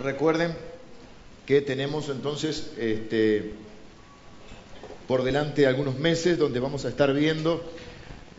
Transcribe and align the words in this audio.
recuerden 0.00 0.54
que 1.46 1.60
tenemos 1.60 2.08
entonces 2.08 2.72
este, 2.78 3.52
por 5.06 5.22
delante 5.22 5.66
algunos 5.66 5.98
meses 5.98 6.38
donde 6.38 6.60
vamos 6.60 6.84
a 6.84 6.88
estar 6.88 7.12
viendo 7.12 7.62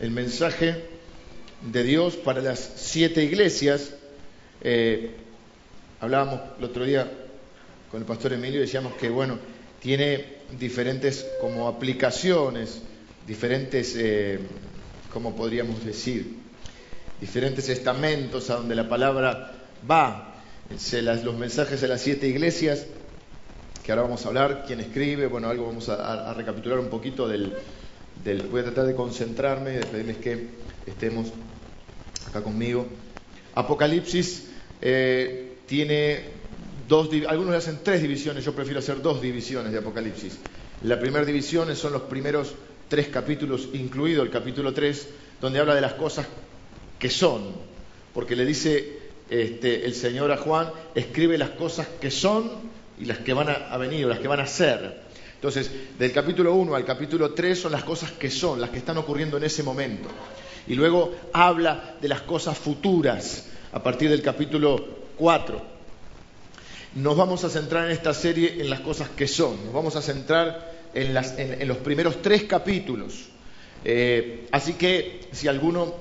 el 0.00 0.10
mensaje 0.10 0.84
de 1.70 1.82
Dios 1.84 2.16
para 2.16 2.40
las 2.40 2.72
siete 2.76 3.22
iglesias. 3.22 3.94
Eh, 4.62 5.10
hablábamos 6.00 6.40
el 6.58 6.64
otro 6.64 6.84
día 6.84 7.10
con 7.90 8.00
el 8.00 8.06
pastor 8.06 8.32
Emilio 8.32 8.58
y 8.58 8.62
decíamos 8.62 8.94
que, 8.94 9.10
bueno, 9.10 9.38
tiene 9.80 10.38
diferentes 10.58 11.26
como 11.40 11.68
aplicaciones, 11.68 12.80
diferentes, 13.26 13.94
eh, 13.96 14.38
¿cómo 15.12 15.36
podríamos 15.36 15.84
decir? 15.84 16.36
Diferentes 17.20 17.68
estamentos 17.68 18.50
a 18.50 18.56
donde 18.56 18.74
la 18.74 18.88
palabra 18.88 19.52
va. 19.88 20.31
Los 21.24 21.36
mensajes 21.36 21.80
de 21.80 21.88
las 21.88 22.00
siete 22.00 22.28
iglesias 22.28 22.86
que 23.82 23.90
ahora 23.90 24.02
vamos 24.02 24.24
a 24.24 24.28
hablar, 24.28 24.64
quién 24.66 24.80
escribe, 24.80 25.26
bueno, 25.26 25.48
algo 25.48 25.66
vamos 25.66 25.88
a, 25.88 26.32
recapitular 26.34 26.78
un 26.78 26.88
poquito 26.88 27.26
del, 27.28 27.52
Voy 28.50 28.60
a 28.60 28.64
tratar 28.64 28.86
de 28.86 28.94
concentrarme 28.94 29.72
y 29.72 29.76
de 29.78 29.86
pedirles 29.86 30.16
que 30.18 30.46
estemos 30.86 31.32
acá 32.28 32.40
conmigo. 32.40 32.86
Apocalipsis 33.54 34.48
eh, 34.80 35.56
tiene 35.66 36.20
dos, 36.86 37.08
algunos 37.26 37.56
hacen 37.56 37.80
tres 37.82 38.00
divisiones, 38.00 38.44
yo 38.44 38.54
prefiero 38.54 38.78
hacer 38.78 39.02
dos 39.02 39.20
divisiones 39.20 39.72
de 39.72 39.78
Apocalipsis. 39.78 40.38
La 40.84 41.00
primera 41.00 41.24
división 41.24 41.74
son 41.74 41.92
los 41.94 42.02
primeros 42.02 42.54
tres 42.88 43.08
capítulos, 43.08 43.70
incluido 43.72 44.22
el 44.22 44.30
capítulo 44.30 44.72
3, 44.72 45.08
donde 45.40 45.58
habla 45.58 45.74
de 45.74 45.80
las 45.80 45.94
cosas 45.94 46.26
que 46.98 47.10
son, 47.10 47.50
porque 48.14 48.36
le 48.36 48.44
dice 48.44 48.98
este, 49.32 49.86
el 49.86 49.94
Señor 49.94 50.30
a 50.30 50.36
Juan, 50.36 50.70
escribe 50.94 51.38
las 51.38 51.50
cosas 51.50 51.86
que 52.00 52.10
son 52.10 52.50
y 52.98 53.06
las 53.06 53.18
que 53.18 53.32
van 53.32 53.48
a, 53.48 53.76
venir, 53.78 54.06
las 54.06 54.18
que 54.18 54.28
van 54.28 54.40
a 54.40 54.46
ser. 54.46 55.00
Entonces, 55.34 55.70
del 55.98 56.12
capítulo 56.12 56.54
1 56.54 56.74
al 56.74 56.84
capítulo 56.84 57.32
3 57.32 57.58
son 57.58 57.72
las 57.72 57.82
cosas 57.82 58.12
que 58.12 58.30
son, 58.30 58.60
las 58.60 58.70
que 58.70 58.78
están 58.78 58.98
ocurriendo 58.98 59.38
en 59.38 59.44
ese 59.44 59.62
momento. 59.62 60.08
Y 60.68 60.74
luego 60.74 61.14
habla 61.32 61.96
de 62.00 62.08
las 62.08 62.20
cosas 62.20 62.58
futuras 62.58 63.48
a 63.72 63.82
partir 63.82 64.10
del 64.10 64.20
capítulo 64.20 64.84
4. 65.16 65.62
Nos 66.96 67.16
vamos 67.16 67.42
a 67.44 67.48
centrar 67.48 67.86
en 67.86 67.92
esta 67.92 68.12
serie 68.12 68.60
en 68.60 68.68
las 68.68 68.80
cosas 68.80 69.08
que 69.08 69.26
son, 69.26 69.64
nos 69.64 69.72
vamos 69.72 69.96
a 69.96 70.02
centrar 70.02 70.72
en, 70.92 71.66
los 71.66 71.78
primeros 71.78 72.20
tres 72.20 72.44
capítulos. 72.44 73.30
Eh, 73.82 74.46
así 74.52 74.74
que 74.74 75.22
si 75.32 75.48
alguno, 75.48 75.94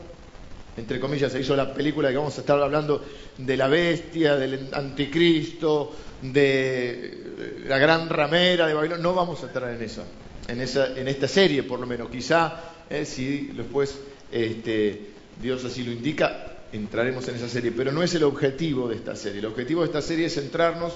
entre 0.78 1.00
comillas, 1.00 1.32
se 1.32 1.40
hizo 1.40 1.56
la 1.56 1.74
película 1.74 2.10
que 2.10 2.18
vamos 2.18 2.38
a 2.38 2.42
estar 2.42 2.60
hablando 2.62 3.04
de 3.38 3.58
la 3.58 3.68
bestia, 3.68 4.36
del 4.36 4.70
anticristo, 4.74 5.94
de 6.22 7.64
la 7.66 7.78
gran 7.78 8.10
ramera 8.10 8.68
de 8.68 8.74
Babilonia, 8.74 9.04
no 9.04 9.14
vamos 9.14 9.44
a 9.44 9.48
entrar 9.48 9.74
en 9.74 9.82
eso, 9.82 10.04
en, 10.48 10.62
esa, 10.62 10.98
en 10.98 11.08
esta 11.08 11.28
serie 11.28 11.64
por 11.64 11.80
lo 11.80 11.88
menos. 11.88 12.10
Quizá, 12.10 12.54
eh, 12.90 13.06
si 13.06 13.48
después 13.48 13.98
este, 14.32 15.10
Dios 15.42 15.66
así 15.66 15.84
lo 15.84 15.92
indica, 15.92 16.48
entraremos 16.72 17.28
en 17.28 17.36
esa 17.36 17.50
serie, 17.50 17.72
pero 17.72 17.92
no 17.92 18.02
es 18.02 18.14
el 18.16 18.24
objetivo 18.24 18.88
de 18.88 18.96
esta 18.96 19.16
serie. 19.16 19.40
El 19.40 19.48
objetivo 19.48 19.82
de 19.82 19.88
esta 19.88 20.02
serie 20.02 20.28
es 20.28 20.36
centrarnos 20.36 20.94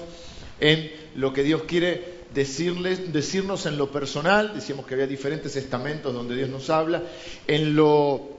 en 0.58 0.90
lo 1.16 1.32
que 1.32 1.42
Dios 1.42 1.62
quiere 1.66 2.16
decirles, 2.34 3.12
decirnos 3.12 3.66
en 3.66 3.76
lo 3.76 3.90
personal, 3.90 4.52
decíamos 4.54 4.86
que 4.86 4.94
había 4.94 5.06
diferentes 5.06 5.54
estamentos 5.56 6.14
donde 6.14 6.36
Dios 6.36 6.48
nos 6.48 6.70
habla, 6.70 7.02
en 7.46 7.74
lo, 7.76 8.35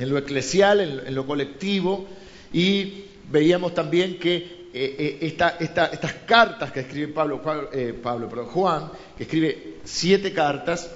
en 0.00 0.08
lo 0.08 0.16
eclesial, 0.16 0.80
en 0.80 1.14
lo 1.14 1.26
colectivo, 1.26 2.08
y 2.54 3.04
veíamos 3.30 3.74
también 3.74 4.18
que 4.18 4.60
eh, 4.72 5.18
eh, 5.20 5.36
estas 5.60 6.12
cartas 6.26 6.72
que 6.72 6.80
escribe 6.80 7.12
Pablo, 7.12 7.42
eh, 7.70 7.92
Pablo, 8.02 8.28
Juan, 8.46 8.90
que 9.16 9.24
escribe 9.24 9.76
siete 9.84 10.32
cartas, 10.32 10.90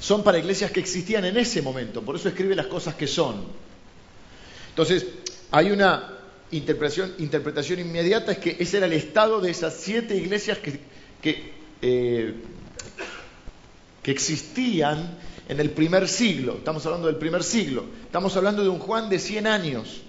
son 0.00 0.24
para 0.24 0.38
iglesias 0.38 0.72
que 0.72 0.80
existían 0.80 1.24
en 1.24 1.36
ese 1.36 1.62
momento, 1.62 2.02
por 2.02 2.16
eso 2.16 2.28
escribe 2.28 2.56
las 2.56 2.66
cosas 2.66 2.96
que 2.96 3.06
son. 3.06 3.44
Entonces, 4.70 5.06
hay 5.52 5.70
una 5.70 6.18
interpretación, 6.50 7.14
inmediata, 7.78 8.32
es 8.32 8.38
que 8.38 8.56
ese 8.58 8.78
era 8.78 8.86
el 8.86 8.92
estado 8.92 9.40
de 9.40 9.52
esas 9.52 9.74
siete 9.74 10.16
iglesias 10.16 10.58
que 10.58 12.34
existían 14.02 15.16
en 15.48 15.60
el 15.60 15.70
primer 15.70 16.08
siglo. 16.08 16.54
Estamos 16.58 16.84
hablando 16.86 17.06
del 17.06 17.16
primer 17.16 17.42
siglo. 17.42 17.84
Estamos 18.04 18.36
hablando 18.36 18.62
de 18.62 18.68
un 18.68 18.78
Juan 18.78 19.08
de 19.08 19.18
100 19.18 19.46
años 19.46 20.02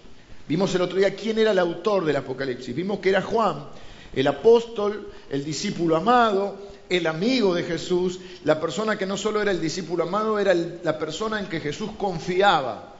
Vimos 0.48 0.74
el 0.75 0.81
otro 0.81 0.98
día 0.98 1.14
quién 1.14 1.38
era 1.40 1.52
el 1.52 1.59
autor 1.59 2.06
del 2.06 2.16
Apocalipsis. 2.16 2.74
Vimos 2.74 3.00
que 3.00 3.09
era 3.09 3.22
Juan, 3.22 3.66
el 4.14 4.28
apóstol, 4.28 5.12
el 5.30 5.44
discípulo 5.44 5.98
amado, 5.98 6.58
el 6.90 7.06
amigo 7.06 7.53
de 7.53 7.64
Jesús, 7.64 8.20
la 8.46 8.59
persona 8.59 8.98
que 8.98 9.06
no 9.06 9.18
solo 9.18 9.42
era 9.42 9.52
el 9.52 9.59
discípulo 9.59 10.03
amado, 10.03 10.40
era 10.40 10.53
la 10.53 10.98
persona 10.98 11.40
en 11.40 11.48
que 11.48 11.59
Jesús 11.59 11.92
confiaba. 11.98 12.96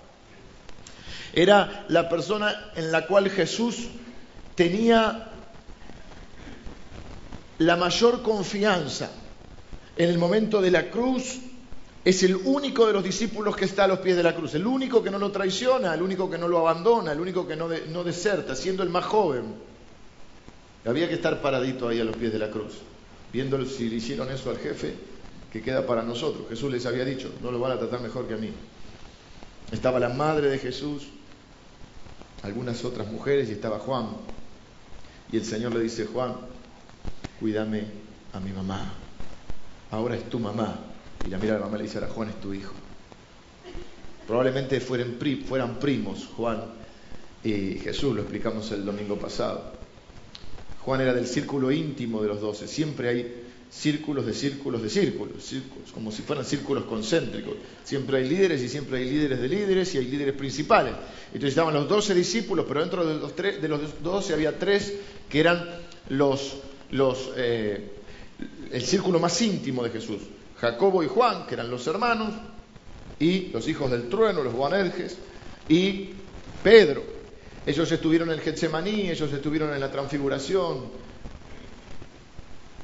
Era 1.32 1.86
la 1.88 2.10
persona 2.10 2.72
en 2.76 2.92
la 2.92 3.08
cual 3.08 3.30
Jesús 3.30 3.88
tenía 4.56 5.30
la 7.60 7.78
mayor 7.78 8.24
confianza. 8.24 9.10
En 9.96 10.10
el 10.10 10.18
momento 10.18 10.62
de 10.62 10.72
la 10.72 10.92
cruz, 10.92 11.40
es 12.08 12.24
el 12.24 12.38
único 12.38 12.88
de 12.88 12.94
los 12.94 13.04
discípulos 13.04 13.54
que 13.58 13.66
está 13.66 13.84
a 13.84 13.88
los 13.90 14.00
pies 14.00 14.16
de 14.16 14.24
la 14.24 14.34
cruz, 14.34 14.56
el 14.56 14.66
único 14.66 15.04
que 15.04 15.12
no 15.12 15.20
lo 15.20 15.30
traiciona, 15.30 15.94
el 15.94 16.02
único 16.02 16.30
que 16.30 16.38
no 16.38 16.48
lo 16.48 16.60
abandona, 16.60 17.12
el 17.12 17.20
único 17.20 17.46
que 17.46 17.58
no, 17.58 17.68
deserta, 17.68 18.56
siendo 18.56 18.82
el 18.82 18.90
más 18.90 19.04
joven. 19.04 19.44
Había 20.86 21.10
que 21.10 21.16
estar 21.16 21.42
paradito 21.42 21.86
ahí 21.90 22.00
a 22.00 22.06
los 22.06 22.16
pies 22.16 22.32
de 22.32 22.40
la 22.40 22.50
cruz, 22.50 22.76
viendo 23.34 23.62
si 23.66 23.90
le 23.90 23.98
hicieron 23.98 24.32
eso 24.32 24.50
al 24.50 24.58
jefe, 24.58 24.94
que 25.52 25.62
queda 25.62 25.86
para 25.86 26.02
nosotros. 26.02 26.48
Jesús 26.48 26.72
les 26.72 26.86
había 26.86 27.04
dicho, 27.04 27.30
no 27.44 27.52
lo 27.52 27.60
van 27.60 27.74
a 27.74 27.78
tratar 27.78 28.00
mejor 28.00 28.26
que 28.26 28.36
a 28.36 28.38
mí. 28.38 28.54
Estaba 29.74 30.00
la 30.00 30.08
madre 30.08 30.48
de 30.48 30.60
Jesús, 30.60 31.10
algunas 32.42 32.86
otras 32.86 33.12
mujeres 33.12 33.50
y 33.50 33.52
estaba 33.52 33.80
Juan. 33.80 34.12
Y 35.30 35.36
el 35.36 35.44
Señor 35.44 35.74
le 35.74 35.82
dice, 35.82 36.06
Juan, 36.06 36.36
cuídame 37.42 37.84
a 38.32 38.40
mi 38.40 38.54
mamá. 38.54 38.94
Ahora 39.92 40.16
es 40.16 40.30
tu 40.30 40.40
mamá 40.40 40.87
y 41.28 41.30
la 41.30 41.38
mira 41.38 41.56
a 41.56 41.60
la 41.60 41.66
mamá 41.66 41.78
le 41.78 41.84
dice, 41.84 41.98
ahora 41.98 42.10
Juan 42.10 42.30
es 42.30 42.40
tu 42.40 42.54
hijo. 42.54 42.74
Probablemente 44.26 44.80
fueran, 44.80 45.18
fueran 45.46 45.78
primos 45.78 46.26
Juan 46.38 46.64
y 47.44 47.80
Jesús, 47.80 48.16
lo 48.16 48.22
explicamos 48.22 48.72
el 48.72 48.86
domingo 48.86 49.18
pasado. 49.18 49.74
Juan 50.86 51.02
era 51.02 51.14
del 51.14 51.28
círculo 51.28 51.70
íntimo 51.70 52.22
de 52.22 52.30
los 52.30 52.40
doce. 52.40 52.66
Siempre 52.66 53.10
hay 53.10 53.44
círculos 53.70 54.26
de 54.26 54.34
círculos 54.34 54.82
de 54.82 54.90
círculos, 54.90 55.44
círculos, 55.44 55.92
como 55.92 56.14
si 56.14 56.22
fueran 56.22 56.46
círculos 56.46 56.86
concéntricos. 56.86 57.56
Siempre 57.84 58.20
hay 58.20 58.30
líderes 58.30 58.62
y 58.62 58.70
siempre 58.70 59.00
hay 59.00 59.10
líderes 59.10 59.42
de 59.42 59.50
líderes 59.50 59.96
y 59.96 59.98
hay 59.98 60.06
líderes 60.06 60.34
principales. 60.34 60.94
Entonces 61.28 61.50
estaban 61.50 61.74
los 61.74 61.90
doce 61.90 62.14
discípulos, 62.16 62.66
pero 62.70 62.80
dentro 62.80 63.06
de 63.06 63.16
los, 63.16 63.36
de 63.36 63.68
los 63.68 64.02
doce 64.02 64.34
había 64.34 64.58
tres 64.58 64.94
que 65.30 65.42
eran 65.42 65.68
los, 66.08 66.56
los, 66.92 67.32
eh, 67.36 67.92
el 68.72 68.82
círculo 68.82 69.20
más 69.20 69.42
íntimo 69.42 69.84
de 69.84 69.90
Jesús. 69.90 70.20
Jacobo 70.60 71.04
y 71.04 71.08
Juan, 71.08 71.46
que 71.46 71.56
eran 71.56 71.70
los 71.70 71.86
hermanos, 71.88 72.34
y 73.20 73.48
los 73.48 73.68
hijos 73.68 73.92
del 73.92 74.10
trueno, 74.10 74.44
los 74.44 74.54
Boanerges, 74.54 75.18
y 75.68 76.12
Pedro. 76.64 77.04
Ellos 77.66 77.92
estuvieron 77.92 78.30
en 78.30 78.36
el 78.36 78.42
Getsemaní, 78.42 79.10
ellos 79.10 79.32
estuvieron 79.34 79.74
en 79.74 79.80
la 79.80 79.92
transfiguración, 79.92 80.86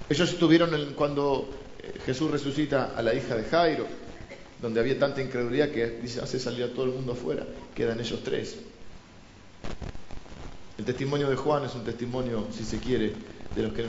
ellos 0.10 0.30
estuvieron 0.32 0.94
cuando 0.96 1.50
eh, 1.80 2.00
Jesús 2.06 2.30
resucita 2.30 2.94
a 2.96 3.02
la 3.02 3.14
hija 3.14 3.36
de 3.36 3.44
Jairo, 3.46 3.88
donde 4.62 4.80
había 4.80 5.00
tanta 5.00 5.22
incredulidad 5.22 5.70
que 5.70 5.88
dice, 6.02 6.22
hace 6.22 6.40
salir 6.40 6.64
a 6.64 6.74
todo 6.74 6.86
el 6.86 6.92
mundo 6.92 7.14
afuera, 7.14 7.46
quedan 7.74 8.00
ellos 8.00 8.22
tres. 8.24 8.58
El 10.78 10.86
testimonio 10.86 11.30
de 11.30 11.36
Juan 11.36 11.66
es 11.66 11.76
un 11.76 11.84
testimonio, 11.84 12.48
si 12.52 12.64
se 12.64 12.80
quiere, 12.80 13.14
de 13.56 13.62
los 13.62 13.74
que 13.74 13.88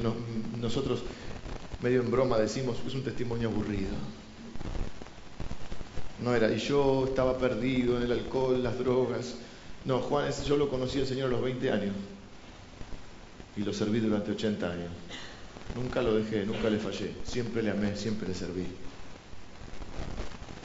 nosotros 0.60 1.02
medio 1.84 2.00
en 2.00 2.10
broma 2.10 2.38
decimos, 2.38 2.78
es 2.86 2.94
un 2.94 3.02
testimonio 3.02 3.50
aburrido. 3.50 3.92
No 6.22 6.34
era, 6.34 6.50
y 6.50 6.58
yo 6.58 7.04
estaba 7.04 7.36
perdido 7.36 7.98
en 7.98 8.04
el 8.04 8.12
alcohol, 8.12 8.62
las 8.62 8.78
drogas. 8.78 9.34
No, 9.84 9.98
Juan, 9.98 10.32
yo 10.46 10.56
lo 10.56 10.70
conocí 10.70 11.00
al 11.00 11.06
Señor 11.06 11.28
a 11.28 11.32
los 11.32 11.42
20 11.42 11.70
años 11.70 11.94
y 13.54 13.60
lo 13.60 13.74
serví 13.74 14.00
durante 14.00 14.30
80 14.32 14.66
años. 14.66 14.88
Nunca 15.76 16.00
lo 16.00 16.14
dejé, 16.14 16.46
nunca 16.46 16.70
le 16.70 16.78
fallé. 16.78 17.12
Siempre 17.22 17.62
le 17.62 17.70
amé, 17.72 17.94
siempre 17.96 18.28
le 18.28 18.34
serví. 18.34 18.66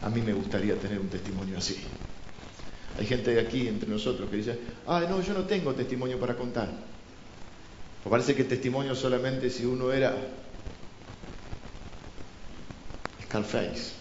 A 0.01 0.09
mí 0.09 0.21
me 0.21 0.31
gustaría 0.31 0.75
tener 0.75 1.01
un 1.01 1.09
testimonio 1.09 1.57
así. 1.57 1.75
Hay 2.97 3.05
gente 3.05 3.31
de 3.31 3.41
aquí 3.41 3.67
entre 3.67 3.89
nosotros 3.89 4.29
que 4.29 4.37
dice, 4.37 4.57
ah, 4.87 5.03
no, 5.09 5.21
yo 5.21 5.33
no 5.33 5.43
tengo 5.43 5.73
testimonio 5.73 6.17
para 6.17 6.37
contar. 6.37 6.69
Pues 8.03 8.09
parece 8.09 8.35
que 8.35 8.43
el 8.43 8.47
testimonio 8.47 8.95
solamente 8.95 9.49
si 9.49 9.65
uno 9.65 9.91
era 9.91 10.15
Scarface. 13.29 13.93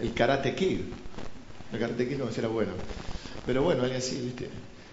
El 0.00 0.12
Karate 0.12 0.54
Kid. 0.56 0.80
El 1.72 1.78
Karate 1.78 2.16
no 2.16 2.28
era 2.28 2.48
bueno. 2.48 2.72
Pero 3.46 3.62
bueno, 3.62 3.82
alguien 3.82 3.98
así, 3.98 4.20
¿viste? 4.20 4.50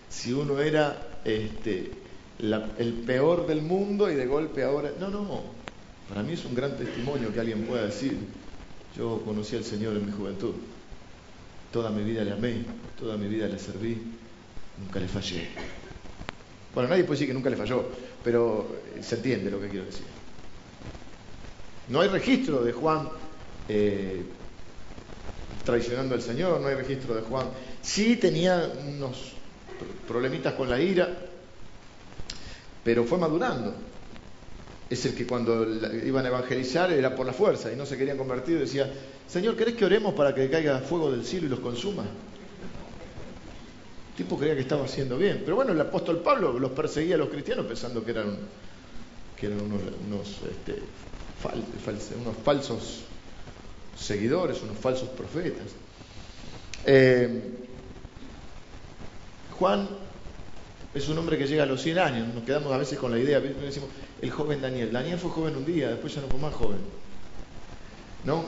Si 0.10 0.32
uno 0.32 0.60
era 0.60 1.20
este, 1.26 1.92
el 2.40 2.94
peor 3.06 3.48
del 3.48 3.64
mundo 3.64 4.12
y 4.12 4.16
de 4.16 4.28
golpe 4.28 4.64
ahora... 4.64 4.92
No, 5.00 5.10
no, 5.10 5.42
para 6.08 6.22
mí 6.22 6.34
es 6.34 6.46
un 6.46 6.54
gran 6.54 6.78
testimonio 6.78 7.34
que 7.34 7.40
alguien 7.40 7.64
pueda 7.64 7.86
decir, 7.86 8.16
yo 8.96 9.22
conocí 9.26 9.56
al 9.56 9.64
Señor 9.64 9.98
en 9.98 10.06
mi 10.06 10.12
juventud, 10.12 10.54
toda 11.74 11.90
mi 11.90 12.04
vida 12.04 12.24
le 12.24 12.32
amé, 12.32 12.64
toda 12.98 13.18
mi 13.18 13.28
vida 13.28 13.48
le 13.48 13.58
serví, 13.60 13.98
nunca 14.80 15.00
le 15.00 15.08
fallé. 15.08 15.48
Bueno, 16.74 16.90
nadie 16.90 17.04
puede 17.04 17.16
decir 17.16 17.28
que 17.28 17.34
nunca 17.34 17.50
le 17.50 17.58
falló, 17.58 17.86
pero 18.24 18.68
se 19.02 19.16
entiende 19.16 19.52
lo 19.52 19.60
que 19.60 19.68
quiero 19.68 19.86
decir. 19.86 20.17
No 21.90 22.02
hay 22.02 22.10
registro 22.10 22.64
de 22.64 22.74
Juan 22.74 23.10
eh, 23.70 24.24
traicionando 25.64 26.16
al 26.16 26.22
Señor, 26.22 26.62
no 26.62 26.68
hay 26.68 26.76
registro 26.76 27.14
de 27.14 27.22
Juan. 27.22 27.48
Sí 27.82 28.16
tenía 28.16 28.72
unos 28.88 29.34
problemitas 30.08 30.54
con 30.54 30.70
la 30.70 30.80
ira, 30.80 31.10
pero 32.84 33.04
fue 33.04 33.18
madurando. 33.18 33.76
Es 34.90 35.06
el 35.06 35.14
que 35.14 35.28
cuando 35.28 35.68
iban 36.06 36.26
a 36.26 36.30
evangelizar 36.30 36.92
era 36.92 37.14
por 37.14 37.26
la 37.26 37.34
fuerza 37.34 37.72
y 37.72 37.76
no 37.76 37.86
se 37.86 37.98
querían 37.98 38.18
convertir, 38.18 38.60
decía, 38.60 38.90
Señor, 39.28 39.58
¿querés 39.58 39.76
que 39.76 39.84
oremos 39.84 40.14
para 40.14 40.34
que 40.34 40.50
caiga 40.50 40.80
fuego 40.80 41.12
del 41.12 41.26
cielo 41.26 41.48
y 41.48 41.50
los 41.50 41.60
consuma? 41.60 42.04
El 44.12 44.16
tipo 44.16 44.40
creía 44.40 44.56
que 44.56 44.62
estaba 44.62 44.86
haciendo 44.86 45.18
bien. 45.18 45.42
Pero 45.44 45.58
bueno, 45.58 45.74
el 45.74 45.82
apóstol 45.82 46.20
Pablo 46.20 46.58
los 46.58 46.72
perseguía 46.72 47.16
a 47.16 47.18
los 47.18 47.28
cristianos 47.28 47.66
pensando 47.66 48.04
que 48.06 48.12
eran, 48.12 48.38
que 49.40 49.46
eran 49.46 49.62
unos, 49.62 50.42
este, 50.50 50.82
unos 52.20 52.36
falsos 52.44 53.04
seguidores, 53.98 54.62
unos 54.62 54.78
falsos 54.78 55.10
profetas. 55.10 55.68
Eh, 56.86 57.42
Juan 59.60 59.88
es 60.94 61.08
un 61.10 61.18
hombre 61.18 61.38
que 61.38 61.48
llega 61.48 61.64
a 61.64 61.66
los 61.66 61.82
100 61.82 62.00
años, 62.00 62.34
nos 62.34 62.44
quedamos 62.44 62.72
a 62.74 62.78
veces 62.78 62.98
con 62.98 63.12
la 63.12 63.20
idea, 63.20 63.42
el 64.22 64.32
joven 64.32 64.62
Daniel. 64.62 64.92
Daniel 64.92 65.20
fue 65.20 65.32
joven 65.32 65.56
un 65.56 65.66
día, 65.66 65.90
después 65.90 66.14
ya 66.16 66.22
no 66.22 66.28
fue 66.28 66.40
más 66.40 66.54
joven. 66.54 66.80
¿No? 68.24 68.44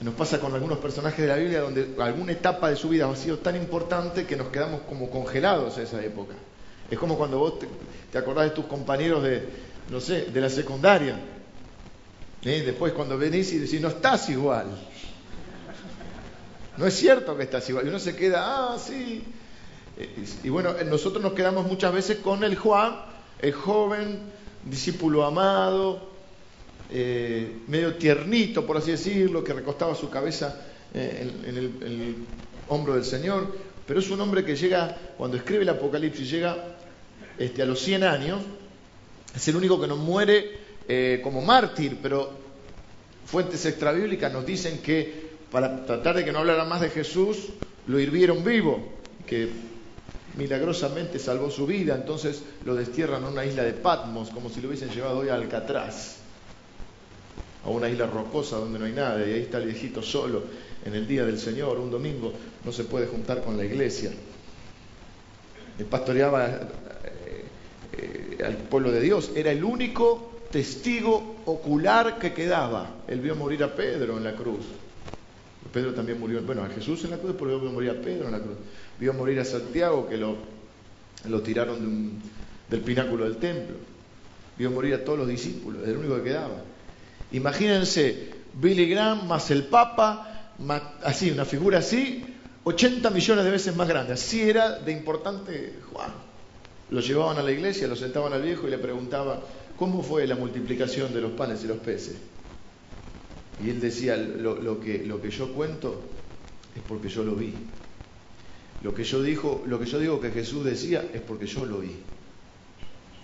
Nos 0.00 0.14
pasa 0.14 0.40
con 0.40 0.52
algunos 0.54 0.78
personajes 0.78 1.20
de 1.20 1.26
la 1.26 1.36
Biblia 1.36 1.60
donde 1.60 1.94
alguna 1.98 2.32
etapa 2.32 2.68
de 2.68 2.76
su 2.76 2.88
vida 2.88 3.10
ha 3.10 3.16
sido 3.16 3.38
tan 3.38 3.56
importante 3.56 4.26
que 4.26 4.36
nos 4.36 4.48
quedamos 4.48 4.82
como 4.82 5.08
congelados 5.08 5.78
a 5.78 5.82
esa 5.82 6.04
época. 6.04 6.34
Es 6.90 6.98
como 6.98 7.16
cuando 7.16 7.38
vos 7.38 7.54
te, 7.58 8.18
acordás 8.18 8.44
de 8.46 8.50
tus 8.50 8.66
compañeros 8.66 9.22
de, 9.22 9.48
no 9.90 10.00
sé, 10.00 10.26
de 10.26 10.40
la 10.40 10.50
secundaria. 10.50 11.18
¿Eh? 12.42 12.62
Después 12.64 12.92
cuando 12.92 13.16
venís 13.16 13.52
y 13.52 13.58
decís, 13.58 13.80
no 13.80 13.88
estás 13.88 14.28
igual. 14.28 14.66
No 16.76 16.86
es 16.86 16.94
cierto 16.94 17.36
que 17.36 17.44
estás 17.44 17.68
igual. 17.68 17.86
Y 17.86 17.88
uno 17.88 17.98
se 17.98 18.16
queda, 18.16 18.74
ah, 18.74 18.78
sí. 18.78 19.22
Eh, 19.96 20.24
y 20.42 20.48
bueno, 20.48 20.74
nosotros 20.86 21.22
nos 21.22 21.34
quedamos 21.34 21.66
muchas 21.66 21.92
veces 21.92 22.18
con 22.18 22.42
el 22.42 22.56
Juan, 22.56 22.96
el 23.40 23.52
joven, 23.52 24.18
discípulo 24.64 25.24
amado, 25.24 26.14
eh, 26.90 27.58
medio 27.68 27.94
tiernito, 27.94 28.66
por 28.66 28.76
así 28.76 28.90
decirlo, 28.90 29.44
que 29.44 29.52
recostaba 29.52 29.94
su 29.94 30.10
cabeza 30.10 30.60
eh, 30.92 31.30
en, 31.46 31.56
el, 31.56 32.16
hombro 32.68 32.94
del 32.94 33.04
Señor. 33.04 33.56
Pero 33.86 34.00
es 34.00 34.10
un 34.10 34.20
hombre 34.20 34.44
que 34.44 34.56
llega, 34.56 34.96
cuando 35.16 35.36
escribe 35.36 35.62
el 35.62 35.68
Apocalipsis, 35.68 36.30
llega 36.30 36.76
este, 37.38 37.62
a 37.62 37.66
los 37.66 37.80
100 37.80 38.02
años, 38.04 38.40
es 39.34 39.48
el 39.48 39.56
único 39.56 39.80
que 39.80 39.86
no 39.86 39.96
muere 39.96 41.20
como 41.22 41.42
mártir, 41.42 41.98
pero 42.02 42.30
fuentes 43.26 43.64
extrabíblicas 43.66 44.32
nos 44.32 44.44
dicen 44.44 44.78
que 44.78 45.24
para 45.50 45.86
tratar 45.86 46.16
de 46.16 46.24
que 46.24 46.32
no 46.32 46.40
hablara 46.40 46.64
más 46.64 46.80
de 46.80 46.90
Jesús, 46.90 47.48
lo 47.86 48.00
hirvieron 48.00 48.44
vivo, 48.44 48.92
que 49.26 49.48
milagrosamente 50.36 51.18
salvó 51.18 51.50
su 51.50 51.66
vida, 51.66 51.94
entonces 51.94 52.42
lo 52.64 52.74
destierran 52.74 53.24
a 53.24 53.28
una 53.28 53.44
isla 53.44 53.62
de 53.62 53.72
Patmos, 53.72 54.30
como 54.30 54.50
si 54.50 54.60
lo 54.60 54.68
hubiesen 54.68 54.90
llevado 54.90 55.18
hoy 55.18 55.28
a 55.28 55.34
Alcatraz, 55.34 56.16
a 57.64 57.70
una 57.70 57.88
isla 57.88 58.06
rocosa 58.06 58.56
donde 58.56 58.78
no 58.78 58.84
hay 58.84 58.92
nada, 58.92 59.24
y 59.26 59.32
ahí 59.32 59.40
está 59.42 59.58
el 59.58 59.66
viejito 59.66 60.02
solo 60.02 60.42
en 60.84 60.94
el 60.94 61.06
día 61.06 61.24
del 61.24 61.38
Señor, 61.38 61.78
un 61.78 61.90
domingo, 61.90 62.32
no 62.64 62.72
se 62.72 62.84
puede 62.84 63.06
juntar 63.06 63.42
con 63.42 63.56
la 63.56 63.64
iglesia. 63.64 64.10
Él 65.78 65.86
pastoreaba 65.86 66.60
eh, 67.98 68.44
al 68.44 68.56
pueblo 68.56 68.92
de 68.92 69.00
Dios, 69.00 69.32
era 69.34 69.50
el 69.50 69.64
único 69.64 70.40
testigo 70.50 71.36
ocular 71.46 72.18
que 72.18 72.32
quedaba. 72.32 72.90
Él 73.08 73.20
vio 73.20 73.34
morir 73.36 73.64
a 73.64 73.74
Pedro 73.74 74.16
en 74.16 74.24
la 74.24 74.34
cruz. 74.34 74.64
Pedro 75.72 75.92
también 75.92 76.20
murió, 76.20 76.40
bueno, 76.42 76.62
a 76.62 76.68
Jesús 76.68 77.04
en 77.04 77.10
la 77.10 77.18
cruz, 77.18 77.34
pero 77.38 77.58
vio 77.58 77.72
morir 77.72 77.90
a 77.90 77.94
Pedro 77.94 78.26
en 78.26 78.32
la 78.32 78.38
cruz 78.38 78.56
vio 78.98 79.12
morir 79.12 79.40
a 79.40 79.44
Santiago 79.44 80.08
que 80.08 80.16
lo, 80.16 80.36
lo 81.28 81.42
tiraron 81.42 82.20
del 82.68 82.80
pináculo 82.80 83.24
del 83.24 83.36
templo, 83.36 83.76
vio 84.56 84.70
morir 84.70 84.94
a 84.94 85.04
todos 85.04 85.18
los 85.18 85.28
discípulos, 85.28 85.82
era 85.82 85.92
el 85.92 85.98
único 85.98 86.16
que 86.16 86.24
quedaba. 86.24 86.62
Imagínense, 87.32 88.30
Billy 88.54 88.88
Graham 88.88 89.26
más 89.26 89.50
el 89.50 89.64
Papa, 89.64 90.52
así, 91.02 91.30
una 91.30 91.44
figura 91.44 91.78
así, 91.78 92.24
80 92.62 93.10
millones 93.10 93.44
de 93.44 93.50
veces 93.50 93.76
más 93.76 93.88
grande. 93.88 94.12
Así 94.12 94.42
era 94.42 94.78
de 94.78 94.92
importante 94.92 95.74
Juan. 95.92 96.12
Lo 96.90 97.00
llevaban 97.00 97.38
a 97.38 97.42
la 97.42 97.50
iglesia, 97.50 97.88
lo 97.88 97.96
sentaban 97.96 98.32
al 98.32 98.42
viejo 98.42 98.66
y 98.66 98.70
le 98.70 98.78
preguntaban, 98.78 99.40
¿cómo 99.76 100.02
fue 100.02 100.26
la 100.26 100.36
multiplicación 100.36 101.12
de 101.14 101.20
los 101.20 101.32
panes 101.32 101.64
y 101.64 101.66
los 101.66 101.78
peces? 101.78 102.16
Y 103.60 103.70
él 103.70 103.80
decía, 103.80 104.16
lo, 104.16 104.80
que, 104.80 105.30
yo 105.30 105.52
cuento 105.52 106.02
es 106.74 106.82
porque 106.86 107.08
yo 107.08 107.24
lo 107.24 107.34
vi. 107.36 107.54
Lo 108.82 108.94
que 108.94 109.04
yo 109.04 109.22
dijo, 109.22 109.62
lo 109.66 109.78
que 109.78 109.86
yo 109.86 109.98
digo 109.98 110.20
que 110.20 110.30
Jesús 110.30 110.64
decía 110.64 111.08
es 111.14 111.20
porque 111.20 111.46
yo 111.46 111.64
lo 111.64 111.78
vi. 111.78 111.94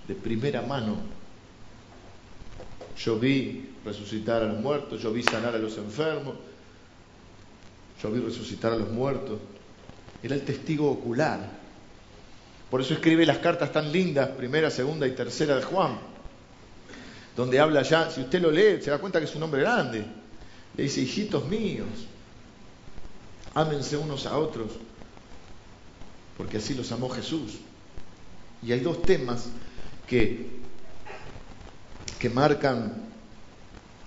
De 0.06 0.14
primera 0.14 0.62
mano. 0.62 0.96
Yo 2.96 3.18
vi 3.18 3.70
resucitar 3.84 4.42
a 4.42 4.46
los 4.46 4.60
muertos, 4.60 5.02
yo 5.02 5.12
vi 5.12 5.22
sanar 5.22 5.54
a 5.54 5.58
los 5.58 5.76
enfermos, 5.78 6.34
yo 8.02 8.10
vi 8.10 8.20
resucitar 8.20 8.72
a 8.72 8.76
los 8.76 8.90
muertos. 8.90 9.38
Era 10.22 10.34
el 10.34 10.42
testigo 10.42 10.90
ocular. 10.90 11.59
Por 12.70 12.80
eso 12.80 12.94
escribe 12.94 13.26
las 13.26 13.38
cartas 13.38 13.72
tan 13.72 13.90
lindas, 13.90 14.28
primera, 14.30 14.70
segunda 14.70 15.06
y 15.06 15.12
tercera 15.12 15.56
de 15.56 15.62
Juan, 15.62 15.98
donde 17.36 17.58
habla 17.58 17.82
ya, 17.82 18.10
si 18.10 18.20
usted 18.20 18.40
lo 18.40 18.50
lee, 18.50 18.80
se 18.80 18.90
da 18.90 18.98
cuenta 18.98 19.18
que 19.18 19.24
es 19.24 19.34
un 19.34 19.42
hombre 19.42 19.62
grande. 19.62 20.04
Le 20.76 20.84
dice, 20.84 21.00
hijitos 21.00 21.48
míos, 21.48 21.88
ámense 23.54 23.96
unos 23.96 24.26
a 24.26 24.38
otros 24.38 24.70
porque 26.40 26.56
así 26.56 26.72
los 26.72 26.90
amó 26.90 27.10
Jesús. 27.10 27.58
Y 28.62 28.72
hay 28.72 28.80
dos 28.80 29.02
temas 29.02 29.50
que, 30.06 30.46
que 32.18 32.30
marcan 32.30 32.94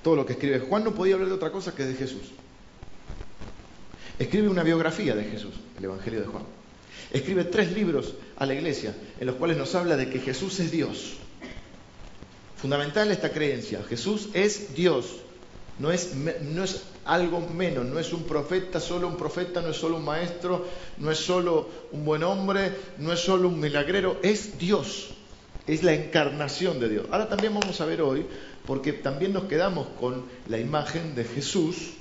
todo 0.02 0.16
lo 0.16 0.26
que 0.26 0.34
escribe. 0.34 0.60
Juan 0.62 0.84
no 0.84 0.96
podía 0.96 1.14
hablar 1.14 1.30
de 1.30 1.36
otra 1.36 1.52
cosa 1.52 1.76
que 1.76 1.84
de 1.84 1.94
Jesús. 1.94 2.32
Escribe 4.18 4.50
una 4.50 4.64
biografía 4.64 5.14
de 5.14 5.26
Jesús, 5.26 5.54
el 5.78 5.84
Evangelio 5.84 6.22
de 6.22 6.26
Juan. 6.26 6.42
Escribe 7.12 7.44
tres 7.44 7.72
libros 7.72 8.16
a 8.44 8.46
la 8.46 8.54
iglesia 8.54 8.96
en 9.20 9.28
los 9.28 9.36
cuales 9.36 9.58
nos 9.58 9.74
habla 9.76 9.96
de 9.96 10.10
que 10.10 10.20
Jesús 10.20 10.60
es 10.60 10.72
Dios. 10.72 11.14
Fundamental 12.56 13.12
esta 13.12 13.32
creencia, 13.32 13.84
Jesús 13.84 14.30
es 14.34 14.74
Dios, 14.74 15.18
no 15.80 15.92
es, 15.92 16.14
no 16.16 16.64
es 16.64 16.84
algo 17.04 17.42
menos, 17.42 17.86
no 17.86 18.00
es 18.00 18.14
un 18.14 18.24
profeta, 18.24 18.80
solo 18.80 19.08
un 19.08 19.18
profeta, 19.18 19.62
no 19.62 19.70
es 19.70 19.78
solo 19.78 19.98
un 19.98 20.06
maestro, 20.06 20.66
no 20.98 21.12
es 21.12 21.18
solo 21.18 21.68
un 21.92 22.06
buen 22.06 22.24
hombre, 22.24 22.74
no 23.00 23.12
es 23.12 23.20
solo 23.20 23.50
un 23.50 23.60
milagrero, 23.60 24.18
es 24.24 24.58
Dios, 24.58 25.10
es 25.68 25.84
la 25.84 25.94
encarnación 25.94 26.80
de 26.80 26.90
Dios. 26.90 27.06
Ahora 27.12 27.28
también 27.28 27.54
vamos 27.54 27.82
a 27.82 27.86
ver 27.86 28.02
hoy, 28.02 28.26
porque 28.66 28.94
también 28.94 29.34
nos 29.34 29.44
quedamos 29.46 29.88
con 30.00 30.24
la 30.48 30.58
imagen 30.58 31.16
de 31.16 31.26
Jesús 31.26 31.94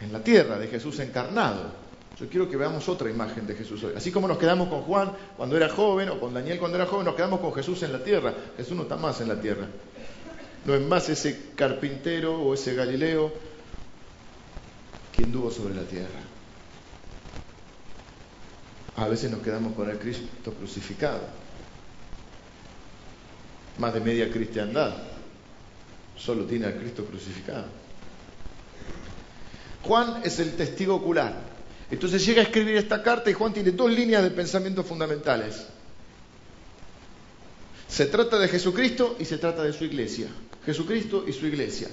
en 0.00 0.12
la 0.12 0.22
tierra, 0.22 0.58
de 0.58 0.68
Jesús 0.68 0.98
encarnado. 1.00 1.85
Yo 2.18 2.28
quiero 2.28 2.48
que 2.48 2.56
veamos 2.56 2.88
otra 2.88 3.10
imagen 3.10 3.46
de 3.46 3.54
Jesús 3.54 3.82
hoy. 3.84 3.92
Así 3.94 4.10
como 4.10 4.26
nos 4.26 4.38
quedamos 4.38 4.68
con 4.68 4.82
Juan 4.82 5.12
cuando 5.36 5.56
era 5.56 5.68
joven 5.68 6.08
o 6.08 6.18
con 6.18 6.32
Daniel 6.32 6.58
cuando 6.58 6.78
era 6.78 6.86
joven, 6.86 7.04
nos 7.04 7.14
quedamos 7.14 7.40
con 7.40 7.52
Jesús 7.52 7.82
en 7.82 7.92
la 7.92 8.02
tierra. 8.02 8.32
Jesús 8.56 8.74
no 8.74 8.84
está 8.84 8.96
más 8.96 9.20
en 9.20 9.28
la 9.28 9.38
tierra. 9.38 9.66
No 10.64 10.74
es 10.74 10.80
más 10.80 11.08
ese 11.10 11.50
carpintero 11.54 12.40
o 12.40 12.54
ese 12.54 12.74
Galileo 12.74 13.32
quien 15.14 15.26
anduvo 15.26 15.50
sobre 15.50 15.74
la 15.74 15.82
tierra. 15.82 16.20
A 18.96 19.08
veces 19.08 19.30
nos 19.30 19.40
quedamos 19.40 19.74
con 19.74 19.90
el 19.90 19.98
Cristo 19.98 20.52
crucificado. 20.54 21.20
Más 23.78 23.92
de 23.92 24.00
media 24.00 24.30
cristiandad 24.30 24.94
solo 26.16 26.44
tiene 26.44 26.64
al 26.64 26.76
Cristo 26.76 27.04
crucificado. 27.04 27.66
Juan 29.82 30.22
es 30.24 30.38
el 30.40 30.56
testigo 30.56 30.94
ocular. 30.94 31.55
Entonces 31.90 32.24
llega 32.26 32.40
a 32.40 32.44
escribir 32.44 32.76
esta 32.76 33.02
carta 33.02 33.30
y 33.30 33.34
Juan 33.34 33.52
tiene 33.52 33.70
dos 33.70 33.90
líneas 33.90 34.22
de 34.22 34.30
pensamiento 34.30 34.82
fundamentales. 34.82 35.66
Se 37.88 38.06
trata 38.06 38.38
de 38.38 38.48
Jesucristo 38.48 39.16
y 39.18 39.24
se 39.24 39.38
trata 39.38 39.62
de 39.62 39.72
su 39.72 39.84
iglesia. 39.84 40.28
Jesucristo 40.64 41.24
y 41.26 41.32
su 41.32 41.46
iglesia. 41.46 41.88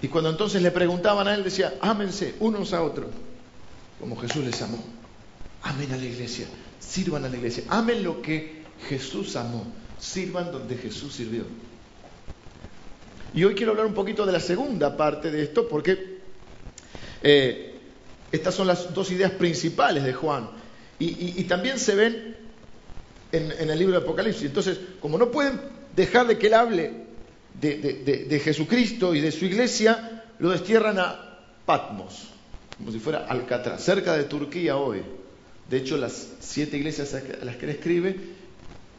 Y 0.00 0.08
cuando 0.08 0.30
entonces 0.30 0.62
le 0.62 0.70
preguntaban 0.70 1.28
a 1.28 1.34
él, 1.34 1.44
decía, 1.44 1.74
ámense 1.80 2.36
unos 2.40 2.72
a 2.72 2.82
otros, 2.82 3.08
como 3.98 4.16
Jesús 4.16 4.44
les 4.44 4.60
amó. 4.62 4.82
Amen 5.62 5.92
a 5.92 5.96
la 5.96 6.04
iglesia, 6.04 6.46
sirvan 6.78 7.24
a 7.24 7.28
la 7.28 7.36
iglesia, 7.36 7.64
amen 7.68 8.02
lo 8.04 8.22
que 8.22 8.64
Jesús 8.88 9.36
amó, 9.36 9.66
sirvan 9.98 10.52
donde 10.52 10.76
Jesús 10.76 11.14
sirvió. 11.14 11.44
Y 13.34 13.44
hoy 13.44 13.54
quiero 13.54 13.72
hablar 13.72 13.86
un 13.86 13.94
poquito 13.94 14.24
de 14.24 14.32
la 14.32 14.40
segunda 14.40 14.96
parte 14.96 15.30
de 15.30 15.42
esto, 15.42 15.68
porque 15.68 16.16
eh, 17.22 17.74
estas 18.32 18.54
son 18.54 18.66
las 18.66 18.92
dos 18.94 19.10
ideas 19.10 19.32
principales 19.32 20.04
de 20.04 20.12
Juan. 20.12 20.48
Y, 20.98 21.44
también 21.44 21.78
se 21.78 21.94
ven 21.94 22.36
en, 23.32 23.70
el 23.70 23.78
libro 23.78 23.98
de 23.98 24.02
Apocalipsis. 24.02 24.44
Entonces, 24.44 24.78
como 25.00 25.18
no 25.18 25.30
pueden 25.30 25.60
dejar 25.94 26.26
de 26.26 26.38
que 26.38 26.46
él 26.46 26.54
hable 26.54 26.92
de, 27.60 28.40
Jesucristo 28.42 29.14
y 29.14 29.20
de 29.20 29.30
su 29.30 29.44
iglesia, 29.44 30.24
lo 30.38 30.50
destierran 30.50 30.98
a 30.98 31.40
Patmos, 31.66 32.28
como 32.78 32.92
si 32.92 32.98
fuera 32.98 33.26
Alcatraz, 33.26 33.82
cerca 33.82 34.16
de 34.16 34.24
Turquía 34.24 34.76
hoy. 34.76 35.02
De 35.68 35.78
hecho, 35.78 35.98
las 35.98 36.28
siete 36.40 36.78
iglesias 36.78 37.12
a 37.12 37.44
las 37.44 37.56
que 37.56 37.66
él 37.66 37.72
escribe, 37.72 38.16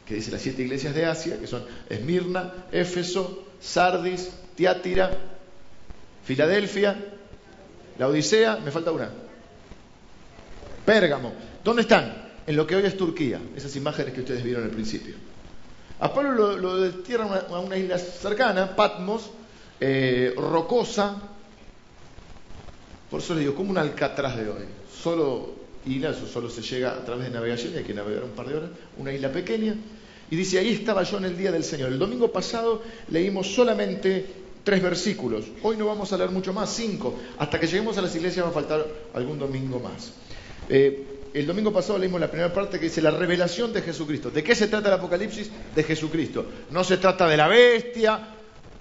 que 0.06 0.14
dice 0.14 0.30
las 0.30 0.42
siete 0.42 0.62
iglesias 0.62 0.94
de 0.94 1.06
Asia, 1.06 1.40
que 1.40 1.46
son 1.46 1.64
Esmirna, 1.88 2.66
Éfeso, 2.70 3.47
Sardis, 3.60 4.30
Tiátira, 4.54 5.10
Filadelfia, 6.24 6.96
la 7.98 8.08
Odisea, 8.08 8.56
me 8.56 8.70
falta 8.70 8.92
una. 8.92 9.10
Pérgamo. 10.84 11.32
¿Dónde 11.64 11.82
están? 11.82 12.28
En 12.46 12.56
lo 12.56 12.66
que 12.66 12.76
hoy 12.76 12.86
es 12.86 12.96
Turquía, 12.96 13.40
esas 13.54 13.74
imágenes 13.76 14.14
que 14.14 14.20
ustedes 14.20 14.42
vieron 14.42 14.64
al 14.64 14.70
principio. 14.70 15.14
A 16.00 16.12
Pablo 16.12 16.32
lo, 16.32 16.56
lo 16.56 16.80
destierran 16.80 17.28
a 17.50 17.58
una 17.58 17.76
isla 17.76 17.98
cercana, 17.98 18.74
Patmos, 18.74 19.30
eh, 19.80 20.32
rocosa. 20.36 21.16
Por 23.10 23.20
eso 23.20 23.34
le 23.34 23.40
digo, 23.40 23.54
como 23.54 23.70
un 23.70 23.78
alcatraz 23.78 24.36
de 24.36 24.48
hoy. 24.48 24.64
Solo 25.02 25.54
isla, 25.86 26.10
eso 26.10 26.26
solo 26.26 26.48
se 26.50 26.62
llega 26.62 26.92
a 26.92 27.04
través 27.04 27.26
de 27.26 27.30
navegación, 27.30 27.74
y 27.74 27.78
hay 27.78 27.84
que 27.84 27.94
navegar 27.94 28.24
un 28.24 28.30
par 28.30 28.46
de 28.46 28.56
horas, 28.56 28.70
una 28.96 29.12
isla 29.12 29.30
pequeña. 29.30 29.74
Y 30.30 30.36
dice, 30.36 30.58
ahí 30.58 30.70
estaba 30.70 31.02
yo 31.02 31.18
en 31.18 31.24
el 31.24 31.36
día 31.36 31.50
del 31.50 31.64
Señor. 31.64 31.92
El 31.92 31.98
domingo 31.98 32.30
pasado 32.30 32.82
leímos 33.10 33.54
solamente 33.54 34.26
tres 34.62 34.82
versículos. 34.82 35.46
Hoy 35.62 35.76
no 35.76 35.86
vamos 35.86 36.12
a 36.12 36.18
leer 36.18 36.30
mucho 36.30 36.52
más, 36.52 36.70
cinco. 36.74 37.14
Hasta 37.38 37.58
que 37.58 37.66
lleguemos 37.66 37.96
a 37.96 38.02
las 38.02 38.14
iglesias 38.14 38.44
va 38.44 38.50
a 38.50 38.52
faltar 38.52 38.86
algún 39.14 39.38
domingo 39.38 39.80
más. 39.80 40.12
Eh, 40.68 41.04
el 41.32 41.46
domingo 41.46 41.72
pasado 41.72 41.98
leímos 41.98 42.20
la 42.20 42.30
primera 42.30 42.52
parte 42.52 42.78
que 42.78 42.86
dice 42.86 43.00
la 43.00 43.10
revelación 43.10 43.72
de 43.72 43.82
Jesucristo. 43.82 44.30
¿De 44.30 44.42
qué 44.42 44.54
se 44.54 44.68
trata 44.68 44.88
el 44.88 44.94
Apocalipsis? 44.94 45.50
De 45.74 45.82
Jesucristo. 45.82 46.44
No 46.70 46.84
se 46.84 46.98
trata 46.98 47.26
de 47.26 47.36
la 47.36 47.48
bestia, 47.48 48.34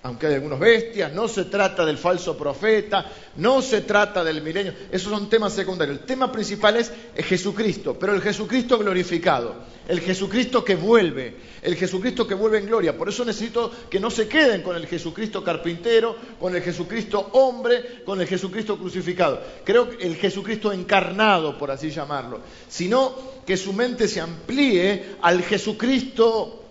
aunque 0.04 0.28
hay 0.28 0.36
algunos 0.36 0.60
bestias, 0.60 1.12
no 1.14 1.28
se 1.28 1.46
trata 1.46 1.86
del 1.86 1.98
falso 1.98 2.38
profeta, 2.38 3.12
no 3.38 3.62
se 3.62 3.82
trata 3.82 4.24
del 4.24 4.42
milenio, 4.42 4.74
esos 4.92 5.12
son 5.12 5.30
temas 5.30 5.54
secundarios. 5.54 6.00
El 6.00 6.06
tema 6.06 6.32
principal 6.32 6.78
es, 6.78 6.92
Jesucristo, 7.16 7.98
pero 8.00 8.14
el 8.14 8.22
Jesucristo 8.22 8.78
glorificado, 8.78 9.56
el 9.88 10.00
Jesucristo 10.00 10.64
que 10.64 10.76
vuelve, 10.76 11.36
el 11.62 11.76
Jesucristo 11.76 12.28
que 12.28 12.36
vuelve 12.36 12.60
en 12.60 12.68
gloria. 12.68 12.98
Por 12.98 13.10
eso 13.10 13.26
necesito 13.26 13.72
que 13.90 14.00
no 14.00 14.10
se 14.12 14.28
queden 14.28 14.62
con 14.62 14.76
el 14.76 14.88
Jesucristo 14.88 15.44
carpintero, 15.44 16.16
con 16.40 16.56
el 16.56 16.62
Jesucristo 16.62 17.30
hombre, 17.34 18.04
con 18.06 18.22
el 18.22 18.28
Jesucristo 18.28 18.78
crucificado. 18.78 19.42
Creo 19.64 19.90
que 19.90 20.06
el 20.06 20.16
Jesucristo 20.16 20.72
encarnado, 20.72 21.58
por 21.58 21.72
así 21.72 21.90
llamarlo, 21.90 22.42
sino 22.70 23.16
que 23.46 23.58
su 23.58 23.74
mente 23.74 24.08
se 24.08 24.22
amplíe 24.22 25.16
al 25.22 25.42
Jesucristo 25.42 26.64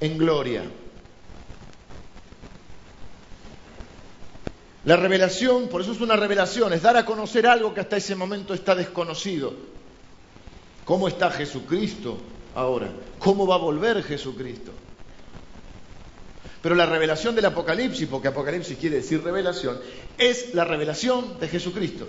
en 0.00 0.18
gloria. 0.18 0.62
La 4.88 4.96
revelación, 4.96 5.68
por 5.68 5.82
eso 5.82 5.92
es 5.92 6.00
una 6.00 6.16
revelación, 6.16 6.72
es 6.72 6.80
dar 6.80 6.96
a 6.96 7.04
conocer 7.04 7.46
algo 7.46 7.74
que 7.74 7.80
hasta 7.80 7.98
ese 7.98 8.14
momento 8.14 8.54
está 8.54 8.74
desconocido. 8.74 9.52
¿Cómo 10.86 11.08
está 11.08 11.30
Jesucristo 11.30 12.16
ahora? 12.54 12.88
¿Cómo 13.18 13.46
va 13.46 13.56
a 13.56 13.58
volver 13.58 14.02
Jesucristo? 14.02 14.72
Pero 16.62 16.74
la 16.74 16.86
revelación 16.86 17.34
del 17.34 17.44
Apocalipsis, 17.44 18.08
porque 18.08 18.28
Apocalipsis 18.28 18.78
quiere 18.78 18.96
decir 18.96 19.22
revelación, 19.22 19.78
es 20.16 20.54
la 20.54 20.64
revelación 20.64 21.38
de 21.38 21.48
Jesucristo. 21.48 22.08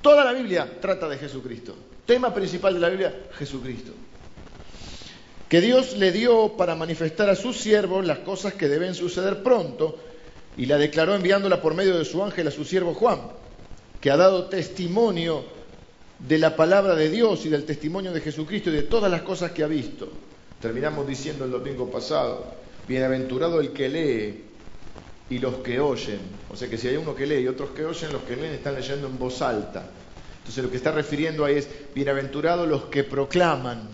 Toda 0.00 0.24
la 0.24 0.32
Biblia 0.32 0.78
trata 0.80 1.06
de 1.10 1.18
Jesucristo. 1.18 1.76
Tema 2.06 2.32
principal 2.32 2.72
de 2.72 2.80
la 2.80 2.88
Biblia, 2.88 3.14
Jesucristo. 3.36 3.92
Que 5.46 5.60
Dios 5.60 5.94
le 5.98 6.10
dio 6.10 6.56
para 6.56 6.74
manifestar 6.74 7.28
a 7.28 7.36
sus 7.36 7.58
siervos 7.58 8.06
las 8.06 8.20
cosas 8.20 8.54
que 8.54 8.66
deben 8.66 8.94
suceder 8.94 9.42
pronto 9.42 9.98
y 10.56 10.66
la 10.66 10.78
declaró 10.78 11.14
enviándola 11.14 11.60
por 11.60 11.74
medio 11.74 11.98
de 11.98 12.04
su 12.04 12.22
ángel 12.22 12.48
a 12.48 12.50
su 12.50 12.64
siervo 12.64 12.94
Juan, 12.94 13.20
que 14.00 14.10
ha 14.10 14.16
dado 14.16 14.46
testimonio 14.46 15.44
de 16.18 16.38
la 16.38 16.56
palabra 16.56 16.94
de 16.94 17.10
Dios 17.10 17.44
y 17.44 17.50
del 17.50 17.64
testimonio 17.64 18.12
de 18.12 18.20
Jesucristo 18.20 18.70
y 18.70 18.74
de 18.74 18.82
todas 18.82 19.10
las 19.10 19.22
cosas 19.22 19.50
que 19.52 19.62
ha 19.62 19.66
visto. 19.66 20.10
Terminamos 20.60 21.06
diciendo 21.06 21.44
el 21.44 21.50
domingo 21.50 21.90
pasado, 21.90 22.54
bienaventurado 22.88 23.60
el 23.60 23.72
que 23.72 23.88
lee 23.88 24.44
y 25.28 25.38
los 25.38 25.56
que 25.56 25.78
oyen. 25.78 26.20
O 26.50 26.56
sea 26.56 26.68
que 26.70 26.78
si 26.78 26.88
hay 26.88 26.96
uno 26.96 27.14
que 27.14 27.26
lee 27.26 27.42
y 27.42 27.48
otros 27.48 27.70
que 27.70 27.84
oyen, 27.84 28.12
los 28.12 28.22
que 28.22 28.36
leen 28.36 28.54
están 28.54 28.74
leyendo 28.74 29.08
en 29.08 29.18
voz 29.18 29.42
alta. 29.42 29.90
Entonces 30.38 30.64
lo 30.64 30.70
que 30.70 30.76
está 30.78 30.92
refiriendo 30.92 31.44
ahí 31.44 31.56
es, 31.56 31.68
bienaventurado 31.94 32.66
los 32.66 32.84
que 32.84 33.04
proclaman, 33.04 33.88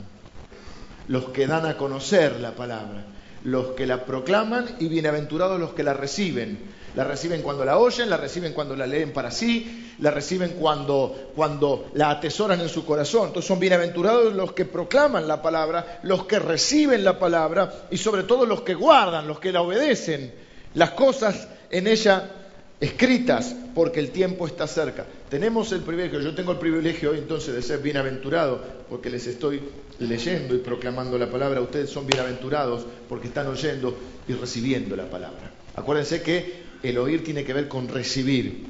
los 1.08 1.30
que 1.30 1.48
dan 1.48 1.66
a 1.66 1.76
conocer 1.76 2.38
la 2.38 2.54
palabra 2.54 3.06
los 3.44 3.68
que 3.68 3.86
la 3.86 4.04
proclaman 4.04 4.76
y 4.78 4.88
bienaventurados 4.88 5.58
los 5.58 5.72
que 5.72 5.82
la 5.82 5.94
reciben. 5.94 6.58
La 6.94 7.04
reciben 7.04 7.42
cuando 7.42 7.64
la 7.64 7.78
oyen, 7.78 8.10
la 8.10 8.18
reciben 8.18 8.52
cuando 8.52 8.76
la 8.76 8.86
leen 8.86 9.12
para 9.12 9.30
sí, 9.30 9.94
la 10.00 10.10
reciben 10.10 10.50
cuando, 10.60 11.32
cuando 11.34 11.90
la 11.94 12.10
atesoran 12.10 12.60
en 12.60 12.68
su 12.68 12.84
corazón. 12.84 13.28
Entonces 13.28 13.48
son 13.48 13.58
bienaventurados 13.58 14.34
los 14.34 14.52
que 14.52 14.66
proclaman 14.66 15.26
la 15.26 15.40
palabra, 15.40 16.00
los 16.02 16.26
que 16.26 16.38
reciben 16.38 17.02
la 17.02 17.18
palabra 17.18 17.86
y 17.90 17.96
sobre 17.96 18.24
todo 18.24 18.44
los 18.44 18.60
que 18.60 18.74
guardan, 18.74 19.26
los 19.26 19.40
que 19.40 19.52
la 19.52 19.62
obedecen, 19.62 20.32
las 20.74 20.90
cosas 20.90 21.48
en 21.70 21.86
ella 21.86 22.41
escritas, 22.82 23.54
porque 23.76 24.00
el 24.00 24.10
tiempo 24.10 24.44
está 24.44 24.66
cerca. 24.66 25.06
Tenemos 25.30 25.70
el 25.70 25.82
privilegio, 25.82 26.20
yo 26.20 26.34
tengo 26.34 26.50
el 26.50 26.58
privilegio 26.58 27.12
hoy 27.12 27.18
entonces 27.18 27.54
de 27.54 27.62
ser 27.62 27.78
bienaventurado, 27.78 28.60
porque 28.90 29.08
les 29.08 29.24
estoy 29.28 29.60
leyendo 30.00 30.56
y 30.56 30.58
proclamando 30.58 31.16
la 31.16 31.30
palabra. 31.30 31.60
Ustedes 31.60 31.90
son 31.90 32.08
bienaventurados 32.08 32.84
porque 33.08 33.28
están 33.28 33.46
oyendo 33.46 33.96
y 34.26 34.32
recibiendo 34.32 34.96
la 34.96 35.08
palabra. 35.08 35.52
Acuérdense 35.76 36.22
que 36.22 36.62
el 36.82 36.98
oír 36.98 37.22
tiene 37.22 37.44
que 37.44 37.52
ver 37.52 37.68
con 37.68 37.86
recibir. 37.86 38.66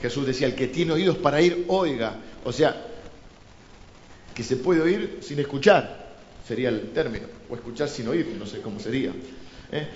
Jesús 0.00 0.24
decía, 0.24 0.46
el 0.46 0.54
que 0.54 0.68
tiene 0.68 0.92
oídos 0.92 1.16
para 1.16 1.42
ir, 1.42 1.64
oiga. 1.66 2.14
O 2.44 2.52
sea, 2.52 2.86
que 4.32 4.44
se 4.44 4.58
puede 4.58 4.80
oír 4.80 5.18
sin 5.22 5.40
escuchar, 5.40 6.14
sería 6.46 6.68
el 6.68 6.90
término, 6.90 7.26
o 7.50 7.56
escuchar 7.56 7.88
sin 7.88 8.06
oír, 8.06 8.32
no 8.38 8.46
sé 8.46 8.60
cómo 8.60 8.78
sería. 8.78 9.10
¿eh? 9.72 9.88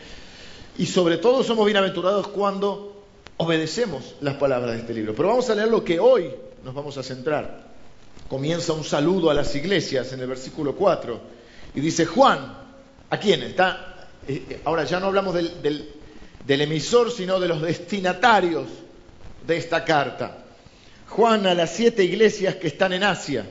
Y 0.76 0.86
sobre 0.86 1.18
todo 1.18 1.44
somos 1.44 1.64
bienaventurados 1.66 2.26
cuando 2.26 2.99
obedecemos 3.40 4.16
las 4.20 4.34
palabras 4.34 4.72
de 4.72 4.80
este 4.80 4.92
libro. 4.92 5.14
Pero 5.14 5.30
vamos 5.30 5.48
a 5.48 5.54
leer 5.54 5.68
lo 5.68 5.82
que 5.82 5.98
hoy 5.98 6.30
nos 6.62 6.74
vamos 6.74 6.98
a 6.98 7.02
centrar. 7.02 7.70
Comienza 8.28 8.74
un 8.74 8.84
saludo 8.84 9.30
a 9.30 9.34
las 9.34 9.54
iglesias 9.54 10.12
en 10.12 10.20
el 10.20 10.26
versículo 10.26 10.76
4 10.76 11.18
y 11.74 11.80
dice 11.80 12.04
Juan, 12.04 12.54
¿a 13.08 13.18
quién? 13.18 13.42
Está, 13.42 14.08
eh, 14.28 14.44
eh, 14.46 14.60
ahora 14.64 14.84
ya 14.84 15.00
no 15.00 15.06
hablamos 15.06 15.34
del, 15.34 15.88
del 16.44 16.60
emisor, 16.60 17.10
sino 17.10 17.40
de 17.40 17.48
los 17.48 17.62
destinatarios 17.62 18.68
de 19.46 19.56
esta 19.56 19.86
carta. 19.86 20.44
Juan 21.08 21.46
a 21.46 21.54
las 21.54 21.70
siete 21.70 22.04
iglesias 22.04 22.56
que 22.56 22.66
están 22.66 22.92
en 22.92 23.04
Asia. 23.04 23.46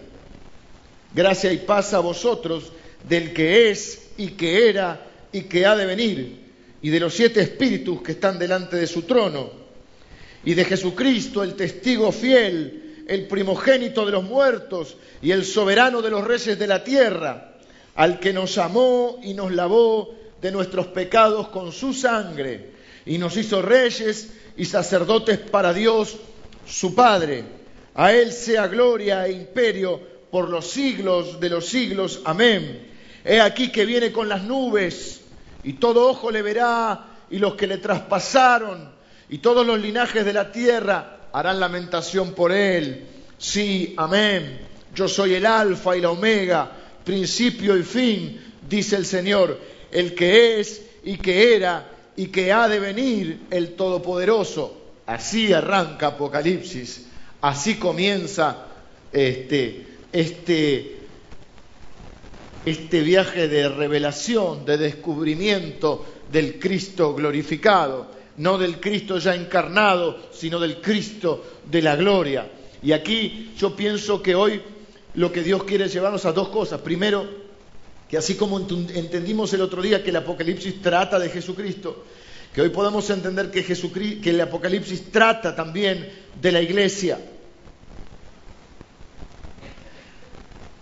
Gracia 1.16 1.52
y 1.52 1.58
paz 1.58 1.96
a 1.96 2.00
vosotros 2.00 2.72
del 3.08 3.34
que 3.34 3.72
es 3.72 4.12
y 4.18 4.28
que 4.30 4.70
era 4.70 5.04
y 5.32 5.42
que 5.42 5.66
ha 5.66 5.76
de 5.76 5.88
venir, 5.88 6.52
y 6.80 6.90
de 6.92 7.00
los 7.00 7.16
siete 7.16 7.42
espíritus 7.42 8.04
que 8.04 8.12
están 8.12 8.38
delante 8.38 8.76
de 8.76 8.86
su 8.86 9.02
trono 9.02 9.59
y 10.44 10.54
de 10.54 10.66
Jesucristo, 10.66 11.44
el 11.44 11.56
testigo 11.56 12.12
fiel, 12.12 13.04
el 13.08 13.28
primogénito 13.28 14.06
de 14.06 14.12
los 14.12 14.24
muertos 14.24 14.96
y 15.22 15.32
el 15.32 15.44
soberano 15.44 16.02
de 16.02 16.10
los 16.10 16.24
reyes 16.24 16.58
de 16.58 16.68
la 16.68 16.84
tierra, 16.84 17.58
al 17.96 18.20
que 18.20 18.32
nos 18.32 18.58
amó 18.58 19.20
y 19.24 19.34
nos 19.34 19.52
lavó 19.52 20.16
de 20.42 20.52
nuestros 20.52 20.88
pecados 20.88 21.50
con 21.50 21.72
su 21.72 21.94
sangre 21.94 22.72
y 23.06 23.18
nos 23.18 23.36
hizo 23.36 23.62
reyes 23.62 24.30
y 24.56 24.66
sacerdotes 24.66 25.38
para 25.38 25.74
Dios 25.74 26.18
su 26.66 26.96
Padre. 26.96 27.44
A 27.96 28.14
Él 28.14 28.32
sea 28.32 28.68
gloria 28.68 29.26
e 29.28 29.32
imperio 29.32 30.00
por 30.32 30.50
los 30.50 30.70
siglos 30.70 31.40
de 31.40 31.50
los 31.50 31.66
siglos. 31.66 32.22
Amén. 32.24 32.88
He 33.26 33.42
aquí 33.42 33.72
que 33.72 33.86
viene 33.86 34.12
con 34.12 34.30
las 34.30 34.44
nubes 34.44 35.22
y 35.64 35.74
todo 35.74 36.10
ojo 36.10 36.32
le 36.32 36.42
verá 36.42 37.08
y 37.30 37.40
los 37.40 37.56
que 37.56 37.68
le 37.68 37.78
traspasaron 37.78 38.99
y 39.30 39.38
todos 39.38 39.66
los 39.66 39.80
linajes 39.80 40.26
de 40.26 40.34
la 40.34 40.52
tierra 40.52 41.20
harán 41.32 41.60
lamentación 41.60 42.34
por 42.34 42.52
él. 42.52 43.06
Sí, 43.38 43.94
amén. 43.98 44.60
Yo 44.96 45.08
soy 45.08 45.36
el 45.36 45.46
alfa 45.46 45.96
y 45.96 46.02
la 46.02 46.10
omega, 46.10 46.72
principio 47.04 47.78
y 47.78 47.84
fin, 47.84 48.42
dice 48.68 48.96
el 48.96 49.06
Señor, 49.06 49.60
el 49.92 50.16
que 50.16 50.60
es 50.60 50.82
y 51.04 51.18
que 51.18 51.56
era 51.56 51.90
y 52.16 52.28
que 52.28 52.52
ha 52.52 52.68
de 52.68 52.80
venir 52.80 53.42
el 53.52 53.76
Todopoderoso. 53.76 54.78
Así 55.06 55.54
arranca 55.54 56.08
Apocalipsis, 56.08 57.08
así 57.42 57.76
comienza 57.76 58.66
este, 59.12 59.88
este, 60.12 60.98
este 62.66 63.02
viaje 63.02 63.48
de 63.48 63.70
revelación, 63.70 64.66
de 64.66 64.78
descubrimiento 64.78 66.06
del 66.32 66.60
Cristo 66.60 67.16
glorificado, 67.16 68.19
no 68.40 68.58
del 68.58 68.80
Cristo 68.80 69.18
ya 69.18 69.36
encarnado, 69.36 70.18
sino 70.32 70.60
del 70.60 70.80
Cristo 70.80 71.60
de 71.66 71.82
la 71.82 71.96
gloria. 71.98 72.50
Y 72.82 72.94
aquí 72.94 73.52
yo 73.58 73.76
pienso 73.76 74.24
que 74.24 74.34
hoy 74.34 74.62
lo 75.16 75.32
que 75.32 75.44
Dios 75.44 75.66
quiere 75.66 75.90
llevarnos 75.90 76.26
a 76.26 76.32
dos 76.32 76.48
cosas. 76.48 76.80
Primero, 76.80 77.28
que 78.08 78.18
así 78.18 78.36
como 78.36 78.58
entendimos 78.60 79.54
el 79.54 79.62
otro 79.62 79.82
día 79.82 80.02
que 80.02 80.12
el 80.12 80.16
Apocalipsis 80.16 80.82
trata 80.82 81.20
de 81.20 81.30
Jesucristo, 81.30 82.06
que 82.54 82.62
hoy 82.62 82.70
podamos 82.70 83.10
entender 83.10 83.52
que, 83.52 83.64
que 83.64 84.30
el 84.30 84.40
Apocalipsis 84.40 85.12
trata 85.12 85.54
también 85.54 86.10
de 86.42 86.52
la 86.54 86.62
iglesia, 86.62 87.20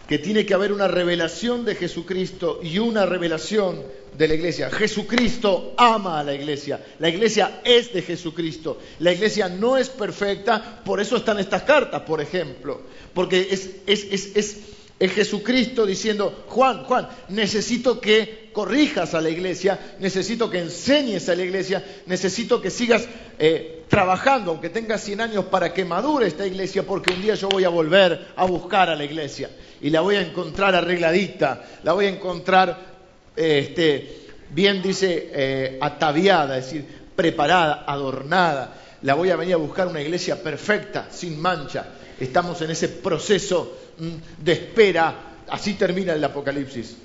que 0.07 0.19
tiene 0.19 0.45
que 0.45 0.53
haber 0.53 0.71
una 0.71 0.87
revelación 0.87 1.65
de 1.65 1.73
Jesucristo 1.73 2.59
y 2.61 2.77
una 2.77 3.07
revelación 3.07 3.83
de 4.17 4.27
la 4.27 4.33
iglesia. 4.33 4.69
Jesucristo 4.69 5.73
ama 5.77 6.19
a 6.19 6.23
la 6.23 6.33
iglesia. 6.33 6.83
La 6.99 7.09
iglesia 7.09 7.61
es 7.63 7.93
de 7.93 8.01
Jesucristo. 8.01 8.79
La 8.99 9.13
iglesia 9.13 9.47
no 9.47 9.77
es 9.77 9.89
perfecta, 9.89 10.81
por 10.83 10.99
eso 10.99 11.17
están 11.17 11.39
estas 11.39 11.63
cartas, 11.63 12.01
por 12.01 12.21
ejemplo. 12.21 12.81
Porque 13.13 13.47
es, 13.51 13.69
es, 13.85 14.03
es, 14.35 14.57
es 14.99 15.11
Jesucristo 15.11 15.85
diciendo, 15.85 16.45
Juan, 16.47 16.83
Juan, 16.85 17.07
necesito 17.29 18.01
que 18.01 18.49
corrijas 18.51 19.13
a 19.13 19.21
la 19.21 19.29
iglesia, 19.29 19.95
necesito 19.99 20.49
que 20.49 20.59
enseñes 20.59 21.29
a 21.29 21.35
la 21.35 21.43
iglesia, 21.43 21.85
necesito 22.07 22.59
que 22.59 22.71
sigas 22.71 23.07
eh, 23.37 23.83
trabajando, 23.87 24.49
aunque 24.49 24.69
tengas 24.69 25.03
100 25.03 25.21
años, 25.21 25.45
para 25.45 25.71
que 25.71 25.85
madure 25.85 26.25
esta 26.25 26.47
iglesia, 26.47 26.81
porque 26.81 27.13
un 27.13 27.21
día 27.21 27.35
yo 27.35 27.49
voy 27.49 27.63
a 27.63 27.69
volver 27.69 28.29
a 28.35 28.45
buscar 28.45 28.89
a 28.89 28.95
la 28.95 29.03
iglesia 29.03 29.51
y 29.79 29.91
la 29.91 30.01
voy 30.01 30.15
a 30.15 30.21
encontrar 30.21 30.73
arregladita, 30.73 31.63
la 31.83 31.93
voy 31.93 32.05
a 32.05 32.09
encontrar, 32.09 32.96
este, 33.37 34.27
bien 34.49 34.81
dice, 34.81 35.29
eh, 35.31 35.77
ataviada, 35.79 36.57
es 36.57 36.65
decir, 36.65 36.85
preparada, 37.15 37.85
adornada. 37.87 38.73
La 39.03 39.13
voy 39.13 39.29
a 39.29 39.35
venir 39.35 39.53
a 39.53 39.57
buscar 39.57 39.87
una 39.87 40.01
iglesia 40.01 40.41
perfecta, 40.41 41.07
sin 41.11 41.39
mancha. 41.39 41.85
Estamos 42.19 42.61
en 42.61 42.71
ese 42.71 42.89
proceso 42.89 43.77
mm, 43.99 44.43
de 44.43 44.51
espera. 44.51 45.15
Así 45.47 45.75
termina 45.75 46.13
el 46.13 46.23
Apocalipsis, 46.23 46.97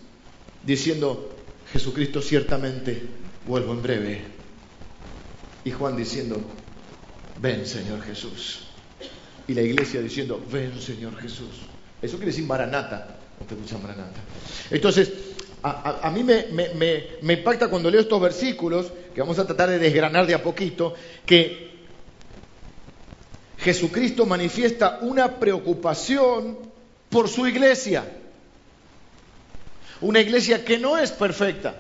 diciendo, 0.65 1.37
Jesucristo 1.73 2.21
ciertamente 2.21 3.03
vuelvo 3.47 3.73
en 3.73 3.83
breve. 3.83 4.21
Y 5.65 5.71
Juan 5.71 5.97
diciendo, 5.97 6.41
ven 7.41 7.67
Señor 7.67 8.03
Jesús. 8.03 8.61
Y 9.47 9.55
la 9.55 9.63
iglesia 9.63 10.01
diciendo, 10.01 10.43
ven 10.51 10.81
Señor 10.81 11.17
Jesús. 11.21 11.67
Eso 12.01 12.17
quiere 12.17 12.33
decir 12.33 12.47
maranata. 12.47 13.19
No 13.39 13.47
te 13.47 13.55
escuchan 13.55 13.83
maranata. 13.83 14.21
Entonces, 14.71 15.11
a, 15.63 16.11
mí 16.11 16.25
me, 16.25 16.47
me, 17.23 17.33
impacta 17.35 17.69
cuando 17.69 17.91
leo 17.91 18.01
estos 18.01 18.21
versículos, 18.21 18.93
que 19.15 19.21
vamos 19.21 19.39
a 19.39 19.47
tratar 19.47 19.71
de 19.71 19.79
desgranar 19.79 20.27
de 20.27 20.35
a 20.35 20.43
poquito, 20.43 20.95
que 21.25 21.71
Jesucristo 23.59 24.27
manifiesta 24.27 24.99
una 25.03 25.39
preocupación 25.39 26.59
por 27.09 27.29
su 27.29 27.47
iglesia. 27.47 28.05
Una 30.01 30.21
iglesia 30.21 30.65
que 30.65 30.79
no 30.79 30.99
es 30.99 31.13
perfecta. 31.13 31.77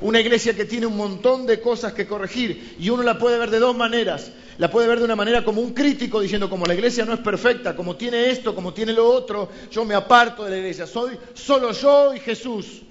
Una 0.00 0.20
iglesia 0.20 0.54
que 0.54 0.64
tiene 0.64 0.86
un 0.86 0.96
montón 0.96 1.46
de 1.46 1.60
cosas 1.60 1.92
que 1.92 2.06
corregir 2.06 2.76
y 2.78 2.90
uno 2.90 3.02
la 3.02 3.18
puede 3.18 3.38
ver 3.38 3.50
de 3.50 3.58
dos 3.58 3.76
maneras. 3.76 4.32
La 4.58 4.70
puede 4.70 4.86
ver 4.88 4.98
de 4.98 5.04
una 5.04 5.16
manera 5.16 5.44
como 5.44 5.60
un 5.60 5.72
crítico 5.72 6.20
diciendo 6.20 6.50
como 6.50 6.66
la 6.66 6.74
iglesia 6.74 7.04
no 7.04 7.14
es 7.14 7.20
perfecta, 7.20 7.74
como 7.74 7.96
tiene 7.96 8.30
esto, 8.30 8.54
como 8.54 8.72
tiene 8.72 8.92
lo 8.92 9.08
otro, 9.08 9.48
yo 9.70 9.84
me 9.84 9.94
aparto 9.94 10.44
de 10.44 10.50
la 10.50 10.58
iglesia, 10.58 10.86
soy 10.86 11.18
solo 11.32 11.72
yo 11.72 12.14
y 12.14 12.20
Jesús. 12.20 12.82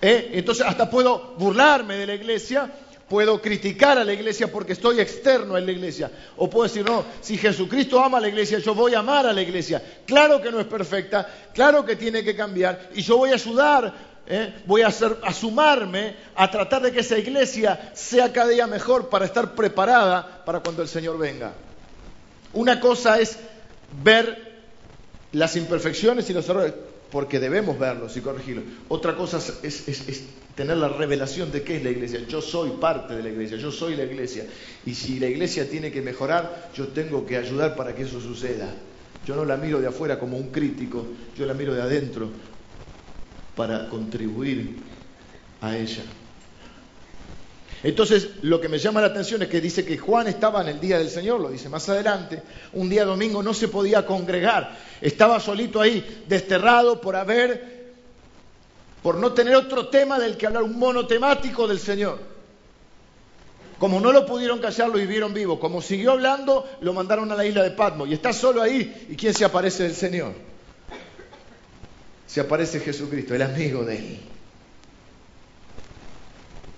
¿Eh? 0.00 0.30
Entonces 0.34 0.64
hasta 0.64 0.88
puedo 0.88 1.34
burlarme 1.36 1.96
de 1.96 2.06
la 2.06 2.14
iglesia 2.14 2.72
Puedo 3.08 3.40
criticar 3.40 3.96
a 3.96 4.04
la 4.04 4.12
iglesia 4.12 4.52
porque 4.52 4.74
estoy 4.74 5.00
externo 5.00 5.54
a 5.54 5.60
la 5.60 5.72
iglesia. 5.72 6.10
O 6.36 6.50
puedo 6.50 6.64
decir, 6.64 6.84
no, 6.84 7.06
si 7.22 7.38
Jesucristo 7.38 8.04
ama 8.04 8.18
a 8.18 8.20
la 8.20 8.28
iglesia, 8.28 8.58
yo 8.58 8.74
voy 8.74 8.92
a 8.92 8.98
amar 8.98 9.26
a 9.26 9.32
la 9.32 9.40
iglesia. 9.40 9.82
Claro 10.04 10.42
que 10.42 10.50
no 10.50 10.60
es 10.60 10.66
perfecta, 10.66 11.26
claro 11.54 11.86
que 11.86 11.96
tiene 11.96 12.22
que 12.22 12.36
cambiar 12.36 12.90
y 12.94 13.00
yo 13.00 13.16
voy 13.16 13.30
a 13.30 13.34
ayudar, 13.34 14.07
¿eh? 14.28 14.54
voy 14.66 14.82
a, 14.82 14.88
hacer, 14.88 15.16
a 15.22 15.32
sumarme 15.32 16.14
a 16.36 16.50
tratar 16.50 16.82
de 16.82 16.92
que 16.92 17.00
esa 17.00 17.18
iglesia 17.18 17.90
sea 17.94 18.32
cada 18.32 18.48
día 18.48 18.66
mejor 18.66 19.08
para 19.08 19.24
estar 19.24 19.54
preparada 19.54 20.44
para 20.44 20.60
cuando 20.60 20.82
el 20.82 20.88
Señor 20.88 21.18
venga. 21.18 21.52
Una 22.52 22.78
cosa 22.78 23.18
es 23.18 23.38
ver 24.02 24.48
las 25.32 25.56
imperfecciones 25.56 26.28
y 26.30 26.32
los 26.32 26.48
errores 26.48 26.74
porque 27.10 27.40
debemos 27.40 27.78
verlos 27.78 28.16
y 28.16 28.20
corregirlos. 28.20 28.64
Otra 28.88 29.16
cosa 29.16 29.40
es, 29.62 30.24
tener 30.54 30.76
la 30.76 30.88
revelación 30.88 31.50
de 31.50 31.62
qué 31.62 31.76
es 31.76 31.84
la 31.84 31.90
iglesia. 31.90 32.20
Yo 32.28 32.42
soy 32.42 32.70
parte 32.72 33.14
de 33.14 33.22
la 33.22 33.30
iglesia, 33.30 33.56
yo 33.56 33.70
soy 33.70 33.96
la 33.96 34.04
iglesia. 34.04 34.44
Y 34.84 34.94
si 34.94 35.18
la 35.18 35.26
iglesia 35.26 35.68
tiene 35.70 35.90
que 35.90 36.02
mejorar, 36.02 36.70
yo 36.74 36.88
tengo 36.88 37.24
que 37.24 37.36
ayudar 37.36 37.76
para 37.76 37.94
que 37.94 38.02
eso 38.02 38.20
suceda. 38.20 38.68
Yo 39.26 39.36
no 39.36 39.44
la 39.44 39.56
miro 39.56 39.80
de 39.80 39.86
afuera 39.86 40.18
como 40.18 40.36
un 40.36 40.50
crítico, 40.50 41.06
yo 41.36 41.46
la 41.46 41.54
miro 41.54 41.74
de 41.74 41.82
adentro 41.82 42.30
para 43.58 43.88
contribuir 43.88 44.76
a 45.60 45.76
ella. 45.76 46.04
Entonces, 47.82 48.28
lo 48.42 48.60
que 48.60 48.68
me 48.68 48.78
llama 48.78 49.00
la 49.00 49.08
atención 49.08 49.42
es 49.42 49.48
que 49.48 49.60
dice 49.60 49.84
que 49.84 49.98
Juan 49.98 50.28
estaba 50.28 50.62
en 50.62 50.68
el 50.68 50.80
día 50.80 50.96
del 50.98 51.10
Señor, 51.10 51.40
lo 51.40 51.50
dice 51.50 51.68
más 51.68 51.88
adelante, 51.88 52.40
un 52.74 52.88
día 52.88 53.04
domingo 53.04 53.42
no 53.42 53.52
se 53.52 53.66
podía 53.66 54.06
congregar, 54.06 54.78
estaba 55.00 55.40
solito 55.40 55.80
ahí, 55.80 56.22
desterrado 56.28 57.00
por 57.00 57.16
haber, 57.16 57.94
por 59.02 59.16
no 59.16 59.32
tener 59.32 59.56
otro 59.56 59.88
tema 59.88 60.20
del 60.20 60.36
que 60.36 60.46
hablar, 60.46 60.62
un 60.62 60.78
monotemático 60.78 61.66
del 61.66 61.80
Señor. 61.80 62.20
Como 63.80 63.98
no 63.98 64.12
lo 64.12 64.24
pudieron 64.24 64.60
callar, 64.60 64.88
lo 64.88 64.98
vivieron 64.98 65.34
vivo. 65.34 65.58
Como 65.58 65.82
siguió 65.82 66.12
hablando, 66.12 66.64
lo 66.80 66.92
mandaron 66.92 67.30
a 67.32 67.36
la 67.36 67.46
isla 67.46 67.62
de 67.62 67.70
Patmos. 67.72 68.08
Y 68.08 68.12
está 68.12 68.32
solo 68.32 68.60
ahí. 68.60 69.06
¿Y 69.08 69.14
quién 69.14 69.32
se 69.32 69.44
aparece 69.44 69.84
del 69.84 69.94
Señor? 69.94 70.32
Se 72.28 72.40
aparece 72.40 72.80
Jesucristo, 72.80 73.34
el 73.34 73.40
amigo 73.40 73.84
de 73.84 73.96
él. 73.96 74.18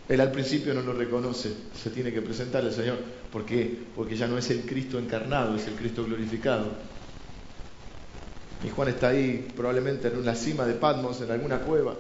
Él 0.09 0.21
al 0.21 0.31
principio 0.31 0.73
no 0.73 0.81
lo 0.81 0.93
reconoce, 0.93 1.53
se 1.75 1.91
tiene 1.91 2.13
que 2.13 2.23
presentar 2.23 2.65
al 2.65 2.73
Señor. 2.73 2.99
¿Por 3.33 3.45
qué? 3.45 3.79
Porque 3.95 4.17
ya 4.17 4.29
no 4.29 4.39
es 4.39 4.49
el 4.51 4.63
Cristo 4.63 4.99
encarnado, 4.99 5.57
es 5.57 5.67
el 5.67 5.75
Cristo 5.75 6.05
glorificado. 6.05 6.69
Y 8.65 8.69
Juan 8.69 8.89
está 8.89 9.09
ahí 9.09 9.49
probablemente 9.57 10.09
en 10.09 10.19
una 10.19 10.37
cima 10.37 10.67
de 10.67 10.75
Patmos, 10.75 11.21
en 11.21 11.33
alguna 11.33 11.59
cueva, 11.61 11.97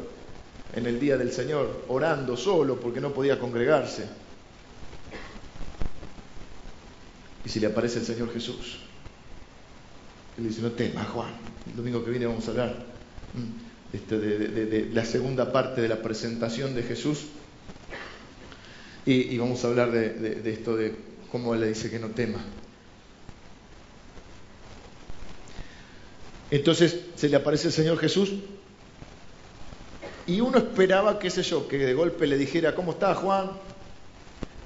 en 0.75 0.87
el 0.87 1.01
día 1.01 1.17
del 1.17 1.33
Señor, 1.33 1.85
orando 1.89 2.37
solo 2.37 2.79
porque 2.79 3.01
no 3.01 3.13
podía 3.13 3.39
congregarse. 3.39 4.09
Y 7.45 7.49
si 7.49 7.59
le 7.59 7.67
aparece 7.67 7.99
el 7.99 8.07
Señor 8.07 8.33
Jesús, 8.33 8.79
él 10.39 10.49
dice, 10.49 10.63
no 10.63 10.71
temas, 10.71 11.09
Juan. 11.09 11.31
El 11.69 11.77
domingo 11.77 12.05
que 12.05 12.11
viene 12.11 12.27
vamos 12.27 12.47
a 12.47 12.51
hablar 12.53 12.90
este, 13.93 14.19
de 14.19 14.91
la 14.93 15.05
segunda 15.05 15.53
parte 15.53 15.81
de 15.81 15.89
la 15.89 16.03
presentación 16.03 16.75
de 16.75 16.83
Jesús 16.83 17.27
y, 19.07 19.39
vamos 19.39 19.65
a 19.65 19.69
hablar 19.69 19.91
de, 19.91 20.53
esto 20.53 20.77
de 20.77 20.95
cómo 21.33 21.55
le 21.55 21.69
dice 21.69 21.91
que 21.91 21.99
no 21.99 22.09
tema. 22.09 22.39
Entonces 26.51 27.01
se 27.15 27.29
le 27.29 27.37
aparece 27.37 27.69
el 27.69 27.73
Señor 27.73 27.99
Jesús 27.99 28.33
y 30.27 30.41
uno 30.41 30.59
esperaba, 30.59 31.19
qué 31.19 31.31
sé 31.31 31.43
yo, 31.43 31.67
que 31.67 31.79
de 31.79 31.95
golpe 31.95 32.27
le 32.27 32.37
dijera, 32.37 32.75
¿cómo 32.75 32.93
estás 32.93 33.17
Juan? 33.19 33.53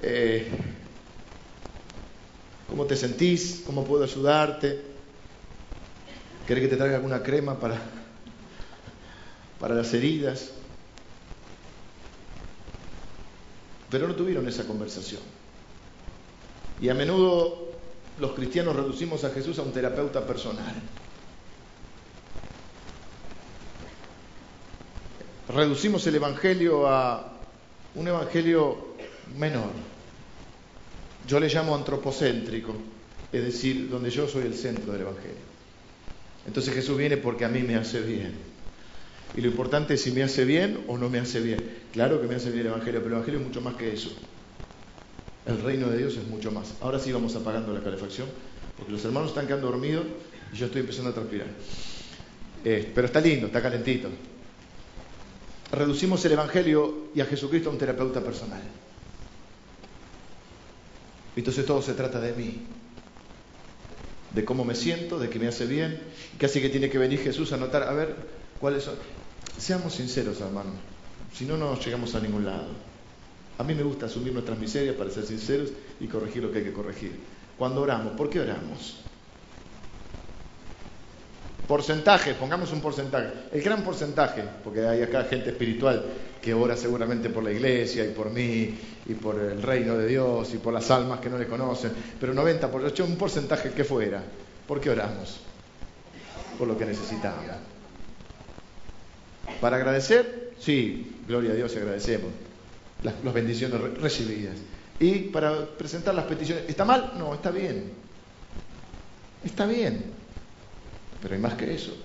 Eh, 0.01 0.47
¿Cómo 2.69 2.85
te 2.85 2.95
sentís? 2.95 3.63
¿Cómo 3.65 3.85
puedo 3.85 4.03
ayudarte? 4.03 4.81
¿Querés 6.45 6.63
que 6.63 6.69
te 6.69 6.77
traiga 6.77 6.97
alguna 6.97 7.23
crema 7.23 7.59
para, 7.59 7.79
para 9.59 9.75
las 9.75 9.93
heridas? 9.93 10.51
pero 13.95 14.09
no 14.09 14.15
tuvieron 14.15 14.45
esa 14.45 14.65
conversación. 14.65 15.21
Y 16.81 16.89
a 16.89 16.93
menudo 16.93 17.69
los 18.19 18.33
cristianos 18.33 18.75
reducimos 18.75 19.23
a 19.23 19.29
Jesús 19.29 19.57
a 19.59 19.61
un 19.61 19.71
terapeuta 19.71 20.27
personal. 20.27 20.75
Reducimos 25.47 26.05
el 26.07 26.15
Evangelio 26.15 26.89
a 26.89 27.37
un 27.95 28.05
Evangelio 28.05 28.95
menor. 29.37 29.71
Yo 31.25 31.39
le 31.39 31.47
llamo 31.47 31.73
antropocéntrico, 31.73 32.75
es 33.31 33.43
decir, 33.45 33.89
donde 33.89 34.09
yo 34.09 34.27
soy 34.27 34.43
el 34.43 34.55
centro 34.55 34.91
del 34.91 35.03
Evangelio. 35.03 35.45
Entonces 36.45 36.73
Jesús 36.73 36.97
viene 36.97 37.15
porque 37.15 37.45
a 37.45 37.47
mí 37.47 37.61
me 37.61 37.75
hace 37.75 38.01
bien. 38.01 38.54
Y 39.35 39.41
lo 39.41 39.49
importante 39.49 39.95
es 39.95 40.01
si 40.01 40.11
me 40.11 40.23
hace 40.23 40.45
bien 40.45 40.85
o 40.87 40.97
no 40.97 41.09
me 41.09 41.19
hace 41.19 41.41
bien. 41.41 41.77
Claro 41.91 42.21
que 42.21 42.27
me 42.27 42.35
hace 42.35 42.51
bien 42.51 42.61
el 42.61 42.67
Evangelio, 42.67 43.01
pero 43.01 43.07
el 43.07 43.13
Evangelio 43.13 43.39
es 43.41 43.45
mucho 43.45 43.61
más 43.61 43.75
que 43.75 43.93
eso. 43.93 44.09
El 45.45 45.61
reino 45.61 45.89
de 45.89 45.97
Dios 45.97 46.15
es 46.15 46.25
mucho 46.27 46.51
más. 46.51 46.75
Ahora 46.81 46.99
sí 46.99 47.11
vamos 47.11 47.35
apagando 47.35 47.73
la 47.73 47.83
calefacción 47.83 48.27
porque 48.77 48.91
los 48.91 49.03
hermanos 49.05 49.29
están 49.29 49.47
quedando 49.47 49.67
dormidos 49.67 50.05
y 50.53 50.57
yo 50.57 50.65
estoy 50.67 50.81
empezando 50.81 51.11
a 51.11 51.13
transpirar. 51.13 51.47
Eh, 52.63 52.91
pero 52.95 53.07
está 53.07 53.19
lindo, 53.21 53.47
está 53.47 53.61
calentito. 53.61 54.09
Reducimos 55.71 56.23
el 56.25 56.31
Evangelio 56.31 57.09
y 57.13 57.21
a 57.21 57.25
Jesucristo 57.25 57.69
a 57.69 57.73
un 57.73 57.77
terapeuta 57.77 58.21
personal. 58.21 58.61
Entonces 61.35 61.65
todo 61.65 61.81
se 61.81 61.93
trata 61.93 62.21
de 62.21 62.33
mí, 62.33 62.61
de 64.31 64.45
cómo 64.45 64.63
me 64.63 64.73
siento, 64.73 65.19
de 65.19 65.29
que 65.29 65.39
me 65.39 65.47
hace 65.47 65.65
bien. 65.65 65.99
Casi 66.39 66.61
que 66.61 66.69
tiene 66.69 66.89
que 66.89 66.97
venir 66.97 67.19
Jesús 67.19 67.51
a 67.51 67.57
notar, 67.57 67.83
a 67.83 67.93
ver, 67.93 68.15
cuáles 68.59 68.83
son. 68.83 68.95
Seamos 69.57 69.93
sinceros, 69.93 70.39
hermano. 70.41 70.71
Si 71.33 71.45
no, 71.45 71.57
no 71.57 71.79
llegamos 71.79 72.13
a 72.15 72.19
ningún 72.19 72.45
lado. 72.45 72.67
A 73.57 73.63
mí 73.63 73.73
me 73.73 73.83
gusta 73.83 74.07
asumir 74.07 74.33
nuestras 74.33 74.57
miserias 74.57 74.95
para 74.95 75.09
ser 75.09 75.25
sinceros 75.25 75.69
y 75.99 76.07
corregir 76.07 76.43
lo 76.43 76.51
que 76.51 76.59
hay 76.59 76.63
que 76.65 76.73
corregir. 76.73 77.19
Cuando 77.57 77.81
oramos, 77.81 78.13
¿por 78.13 78.29
qué 78.29 78.41
oramos? 78.41 78.97
Porcentaje, 81.67 82.35
pongamos 82.35 82.71
un 82.73 82.81
porcentaje. 82.81 83.29
El 83.51 83.61
gran 83.61 83.83
porcentaje, 83.83 84.43
porque 84.63 84.85
hay 84.85 85.01
acá 85.01 85.23
gente 85.23 85.49
espiritual 85.49 86.03
que 86.41 86.53
ora 86.53 86.77
seguramente 86.77 87.29
por 87.29 87.43
la 87.43 87.51
iglesia 87.51 88.05
y 88.05 88.11
por 88.11 88.29
mí 88.29 88.77
y 89.07 89.13
por 89.15 89.39
el 89.39 89.61
reino 89.63 89.97
de 89.97 90.07
Dios 90.07 90.53
y 90.53 90.57
por 90.57 90.73
las 90.73 90.91
almas 90.91 91.19
que 91.19 91.29
no 91.29 91.39
le 91.39 91.47
conocen, 91.47 91.91
pero 92.19 92.33
90 92.33 92.69
por 92.69 92.83
un 92.83 93.15
porcentaje 93.15 93.71
que 93.71 93.83
fuera. 93.83 94.21
¿Por 94.67 94.79
qué 94.79 94.91
oramos? 94.91 95.39
Por 96.59 96.67
lo 96.67 96.77
que 96.77 96.85
necesitamos. 96.85 97.74
Para 99.61 99.77
agradecer, 99.77 100.53
sí, 100.59 101.21
gloria 101.27 101.51
a 101.51 101.55
Dios 101.55 101.75
agradecemos 101.75 102.31
las 103.03 103.33
bendiciones 103.33 103.79
recibidas. 103.99 104.55
Y 104.99 105.29
para 105.29 105.65
presentar 105.77 106.15
las 106.15 106.25
peticiones, 106.25 106.65
¿está 106.67 106.85
mal? 106.85 107.13
No, 107.17 107.33
está 107.33 107.51
bien. 107.51 107.91
Está 109.43 109.65
bien. 109.65 110.03
Pero 111.21 111.35
hay 111.35 111.41
más 111.41 111.55
que 111.55 111.73
eso. 111.73 111.95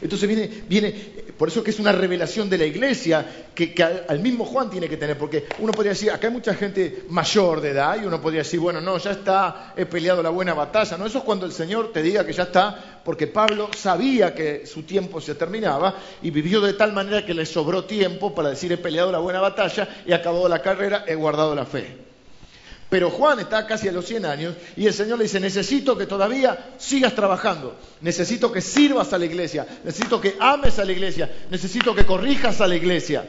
Entonces 0.00 0.28
viene, 0.28 0.48
viene, 0.68 0.92
por 1.36 1.48
eso 1.48 1.62
que 1.62 1.70
es 1.70 1.78
una 1.78 1.92
revelación 1.92 2.48
de 2.48 2.58
la 2.58 2.64
iglesia 2.64 3.24
que, 3.54 3.74
al 4.08 4.20
mismo 4.20 4.44
Juan 4.44 4.70
tiene 4.70 4.88
que 4.88 4.96
tener, 4.96 5.18
porque 5.18 5.46
uno 5.58 5.72
podría 5.72 5.92
decir, 5.92 6.10
acá 6.10 6.28
hay 6.28 6.32
mucha 6.32 6.54
gente 6.54 7.04
mayor 7.08 7.60
de 7.60 7.70
edad 7.70 8.00
y 8.00 8.06
uno 8.06 8.20
podría 8.20 8.42
decir, 8.42 8.60
bueno, 8.60 8.80
no, 8.80 8.98
ya 8.98 9.12
está, 9.12 9.72
he 9.76 9.86
peleado 9.86 10.22
la 10.22 10.30
buena 10.30 10.54
batalla. 10.54 10.96
No, 10.96 11.06
eso 11.06 11.18
es 11.18 11.24
cuando 11.24 11.46
el 11.46 11.52
Señor 11.52 11.92
te 11.92 12.02
diga 12.02 12.24
que 12.24 12.32
ya 12.32 12.44
está, 12.44 13.00
porque 13.04 13.26
Pablo 13.26 13.70
sabía 13.76 14.34
que 14.34 14.66
su 14.66 14.82
tiempo 14.82 15.20
se 15.20 15.34
terminaba 15.34 15.94
y 16.22 16.30
vivió 16.30 16.60
de 16.60 16.74
tal 16.74 16.92
manera 16.92 17.24
que 17.24 17.34
le 17.34 17.46
sobró 17.46 17.84
tiempo 17.84 18.34
para 18.34 18.50
decir, 18.50 18.72
he 18.72 18.78
peleado 18.78 19.12
la 19.12 19.18
buena 19.18 19.40
batalla, 19.40 19.88
he 20.06 20.14
acabado 20.14 20.48
la 20.48 20.62
carrera, 20.62 21.04
he 21.06 21.14
guardado 21.14 21.54
la 21.54 21.64
fe. 21.64 22.07
Pero 22.88 23.10
Juan 23.10 23.38
está 23.40 23.66
casi 23.66 23.88
a 23.88 23.92
los 23.92 24.06
100 24.06 24.24
años 24.24 24.54
y 24.76 24.86
el 24.86 24.94
Señor 24.94 25.18
le 25.18 25.24
dice, 25.24 25.40
necesito 25.40 25.98
que 25.98 26.06
todavía 26.06 26.72
sigas 26.78 27.14
trabajando, 27.14 27.78
necesito 28.00 28.50
que 28.50 28.62
sirvas 28.62 29.12
a 29.12 29.18
la 29.18 29.26
iglesia, 29.26 29.66
necesito 29.84 30.20
que 30.20 30.36
ames 30.40 30.78
a 30.78 30.84
la 30.86 30.92
iglesia, 30.92 31.30
necesito 31.50 31.94
que 31.94 32.06
corrijas 32.06 32.60
a 32.62 32.66
la 32.66 32.76
iglesia. 32.76 33.28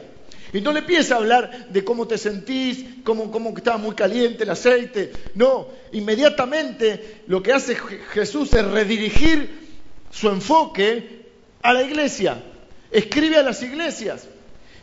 Y 0.52 0.62
no 0.62 0.72
le 0.72 0.80
empieza 0.80 1.14
a 1.14 1.18
hablar 1.18 1.68
de 1.68 1.84
cómo 1.84 2.08
te 2.08 2.18
sentís, 2.18 2.84
cómo, 3.04 3.30
cómo 3.30 3.50
estaba 3.56 3.76
muy 3.76 3.94
caliente 3.94 4.44
el 4.44 4.50
aceite. 4.50 5.12
No, 5.34 5.68
inmediatamente 5.92 7.22
lo 7.28 7.42
que 7.42 7.52
hace 7.52 7.76
Jesús 8.12 8.52
es 8.54 8.64
redirigir 8.64 9.68
su 10.10 10.28
enfoque 10.28 11.26
a 11.62 11.72
la 11.72 11.82
iglesia. 11.82 12.42
Escribe 12.90 13.36
a 13.36 13.42
las 13.42 13.62
iglesias. 13.62 14.26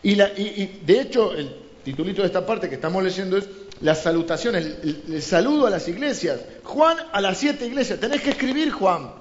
Y, 0.03 0.13
y 0.13 0.81
de 0.85 1.01
hecho, 1.01 1.33
el 1.33 1.53
titulito 1.83 2.21
de 2.21 2.27
esta 2.27 2.45
parte 2.45 2.69
que 2.69 2.75
estamos 2.75 3.03
leyendo 3.03 3.35
es 3.35 3.45
la 3.81 3.93
salutación, 3.93 4.55
el, 4.55 5.21
saludo 5.21 5.67
a 5.67 5.69
las 5.69 5.87
iglesias. 5.87 6.39
Juan 6.63 6.97
a 7.11 7.21
las 7.21 7.37
siete 7.37 7.67
iglesias. 7.67 7.99
Tenés 7.99 8.21
que 8.21 8.31
escribir, 8.31 8.71
Juan. 8.71 9.11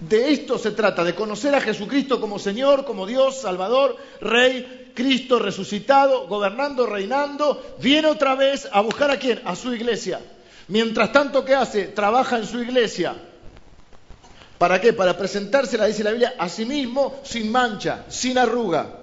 De 0.00 0.32
esto 0.32 0.58
se 0.58 0.70
trata, 0.72 1.04
de 1.04 1.14
conocer 1.14 1.54
a 1.54 1.60
Jesucristo 1.60 2.20
como 2.20 2.38
Señor, 2.38 2.84
como 2.84 3.06
Dios, 3.06 3.42
Salvador, 3.42 3.96
Rey, 4.20 4.92
Cristo 4.94 5.38
resucitado, 5.38 6.26
gobernando, 6.26 6.86
reinando. 6.86 7.76
Viene 7.80 8.08
otra 8.08 8.34
vez 8.34 8.68
a 8.72 8.80
buscar 8.80 9.10
a 9.10 9.18
quién? 9.18 9.40
A 9.44 9.54
su 9.54 9.74
iglesia. 9.74 10.20
Mientras 10.68 11.12
tanto, 11.12 11.44
¿qué 11.44 11.54
hace? 11.54 11.88
Trabaja 11.88 12.38
en 12.38 12.46
su 12.46 12.60
iglesia 12.60 13.14
¿Para 14.60 14.78
qué? 14.78 14.92
Para 14.92 15.16
presentársela, 15.16 15.86
dice 15.86 16.04
la 16.04 16.10
Biblia, 16.10 16.34
a 16.36 16.46
sí 16.46 16.66
mismo 16.66 17.22
sin 17.24 17.50
mancha, 17.50 18.04
sin 18.10 18.36
arruga. 18.36 18.94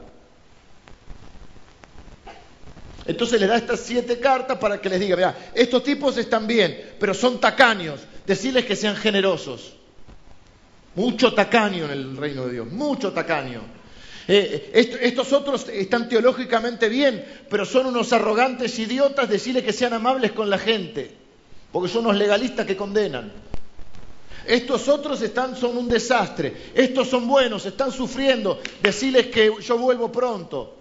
Entonces 3.08 3.42
le 3.42 3.48
da 3.48 3.58
estas 3.58 3.80
siete 3.80 4.20
cartas 4.20 4.60
para 4.60 4.80
que 4.80 4.88
les 4.88 5.00
diga, 5.00 5.16
vea, 5.16 5.52
estos 5.56 5.84
tipos 5.84 6.16
están 6.18 6.46
bien, 6.46 6.94
pero 7.00 7.16
son 7.16 7.40
tacaños, 7.40 8.02
decirles 8.28 8.66
que 8.66 8.76
sean 8.76 8.96
generosos. 8.96 9.74
Mucho 10.94 11.34
tacaño 11.34 11.86
en 11.86 11.92
el 11.92 12.18
reino 12.18 12.46
de 12.46 12.54
Dios, 12.54 12.72
mucho 12.72 13.12
tacaño. 13.12 13.62
Eh, 14.28 14.70
estos 15.02 15.34
otros 15.34 15.70
están 15.70 16.08
teológicamente 16.08 16.88
bien, 16.88 17.26
pero 17.50 17.66
son 17.66 17.88
unos 17.88 18.14
arrogantes 18.14 18.78
idiotas, 18.78 19.28
decirles 19.28 19.64
que 19.64 19.74
sean 19.74 19.94
amables 19.94 20.34
con 20.34 20.52
la 20.52 20.60
gente, 20.60 21.10
porque 21.72 21.90
son 21.90 22.06
unos 22.06 22.18
legalistas 22.18 22.68
que 22.68 22.78
condenan. 22.78 23.47
Estos 24.48 24.88
otros 24.88 25.22
están, 25.22 25.56
son 25.56 25.78
un 25.78 25.90
desastre. 25.90 26.72
Estos 26.74 27.10
son 27.10 27.28
buenos, 27.28 27.66
están 27.66 27.92
sufriendo. 27.92 28.60
Decirles 28.82 29.28
que 29.28 29.52
yo 29.62 29.78
vuelvo 29.78 30.12
pronto. 30.12 30.74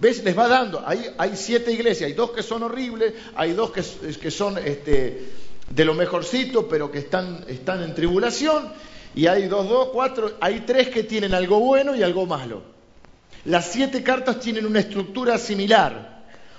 ¿Ves? 0.00 0.24
Les 0.24 0.36
va 0.36 0.48
dando. 0.48 0.82
Hay, 0.84 1.06
hay 1.18 1.36
siete 1.36 1.72
iglesias. 1.72 2.08
Hay 2.08 2.14
dos 2.14 2.30
que 2.30 2.42
son 2.42 2.62
horribles. 2.62 3.14
Hay 3.34 3.52
dos 3.52 3.70
que, 3.70 3.82
que 4.18 4.30
son 4.30 4.58
este, 4.58 5.28
de 5.70 5.84
lo 5.84 5.94
mejorcito, 5.94 6.68
pero 6.68 6.90
que 6.90 6.98
están, 6.98 7.44
están 7.48 7.82
en 7.82 7.94
tribulación. 7.94 8.72
Y 9.14 9.26
hay 9.26 9.46
dos, 9.46 9.68
dos, 9.68 9.88
cuatro. 9.92 10.32
Hay 10.40 10.60
tres 10.60 10.88
que 10.88 11.02
tienen 11.02 11.34
algo 11.34 11.60
bueno 11.60 11.94
y 11.94 12.02
algo 12.02 12.26
malo. 12.26 12.62
Las 13.44 13.66
siete 13.66 14.02
cartas 14.02 14.40
tienen 14.40 14.66
una 14.66 14.80
estructura 14.80 15.38
similar. 15.38 16.15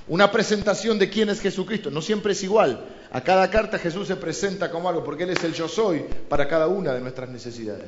Una 0.07 0.31
presentación 0.31 0.97
de 0.97 1.09
quién 1.09 1.29
es 1.29 1.41
Jesucristo. 1.41 1.91
No 1.91 2.01
siempre 2.01 2.33
es 2.33 2.43
igual. 2.43 2.85
A 3.11 3.21
cada 3.21 3.49
carta 3.49 3.77
Jesús 3.77 4.07
se 4.07 4.15
presenta 4.15 4.71
como 4.71 4.87
algo, 4.87 5.03
porque 5.03 5.23
Él 5.23 5.31
es 5.31 5.43
el 5.43 5.53
yo 5.53 5.67
soy 5.67 6.05
para 6.29 6.47
cada 6.47 6.67
una 6.67 6.93
de 6.93 7.01
nuestras 7.01 7.29
necesidades. 7.29 7.87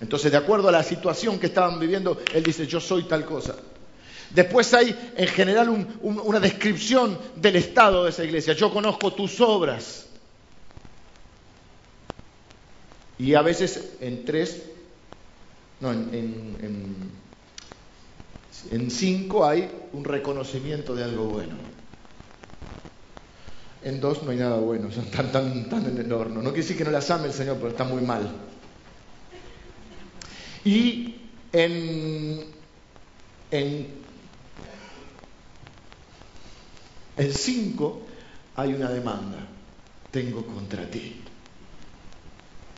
Entonces, 0.00 0.32
de 0.32 0.38
acuerdo 0.38 0.68
a 0.68 0.72
la 0.72 0.82
situación 0.82 1.38
que 1.38 1.46
estaban 1.46 1.78
viviendo, 1.78 2.20
Él 2.34 2.42
dice, 2.42 2.66
yo 2.66 2.80
soy 2.80 3.04
tal 3.04 3.24
cosa. 3.24 3.54
Después 4.30 4.72
hay 4.72 5.12
en 5.16 5.28
general 5.28 5.68
una 6.00 6.40
descripción 6.40 7.18
del 7.36 7.56
estado 7.56 8.04
de 8.04 8.10
esa 8.10 8.24
iglesia. 8.24 8.54
Yo 8.54 8.72
conozco 8.72 9.12
tus 9.12 9.40
obras. 9.40 10.06
Y 13.18 13.34
a 13.34 13.42
veces 13.42 13.92
en 14.00 14.24
tres, 14.24 14.62
no, 15.80 15.92
en, 15.92 17.10
cinco 18.90 19.44
hay 19.44 19.70
un 19.92 20.04
reconocimiento 20.04 20.94
de 20.94 21.04
algo 21.04 21.24
bueno. 21.24 21.72
En 23.84 24.00
dos 24.00 24.22
no 24.22 24.30
hay 24.30 24.36
nada 24.36 24.56
bueno, 24.56 24.88
están 24.88 25.32
tan, 25.32 25.86
en 25.86 25.98
el 25.98 26.12
horno. 26.12 26.36
No 26.36 26.50
quiere 26.50 26.62
decir 26.62 26.76
que 26.76 26.84
no 26.84 26.90
las 26.90 27.10
ame 27.10 27.26
el 27.26 27.32
Señor, 27.32 27.56
pero 27.56 27.68
está 27.70 27.84
muy 27.84 28.02
mal. 28.02 28.30
Y 30.64 31.16
en, 31.52 32.44
en 33.50 33.88
el 37.16 37.34
5 37.34 38.02
hay 38.56 38.74
una 38.74 38.90
demanda. 38.90 39.38
Tengo 40.12 40.46
contra 40.46 40.88
ti. 40.88 41.16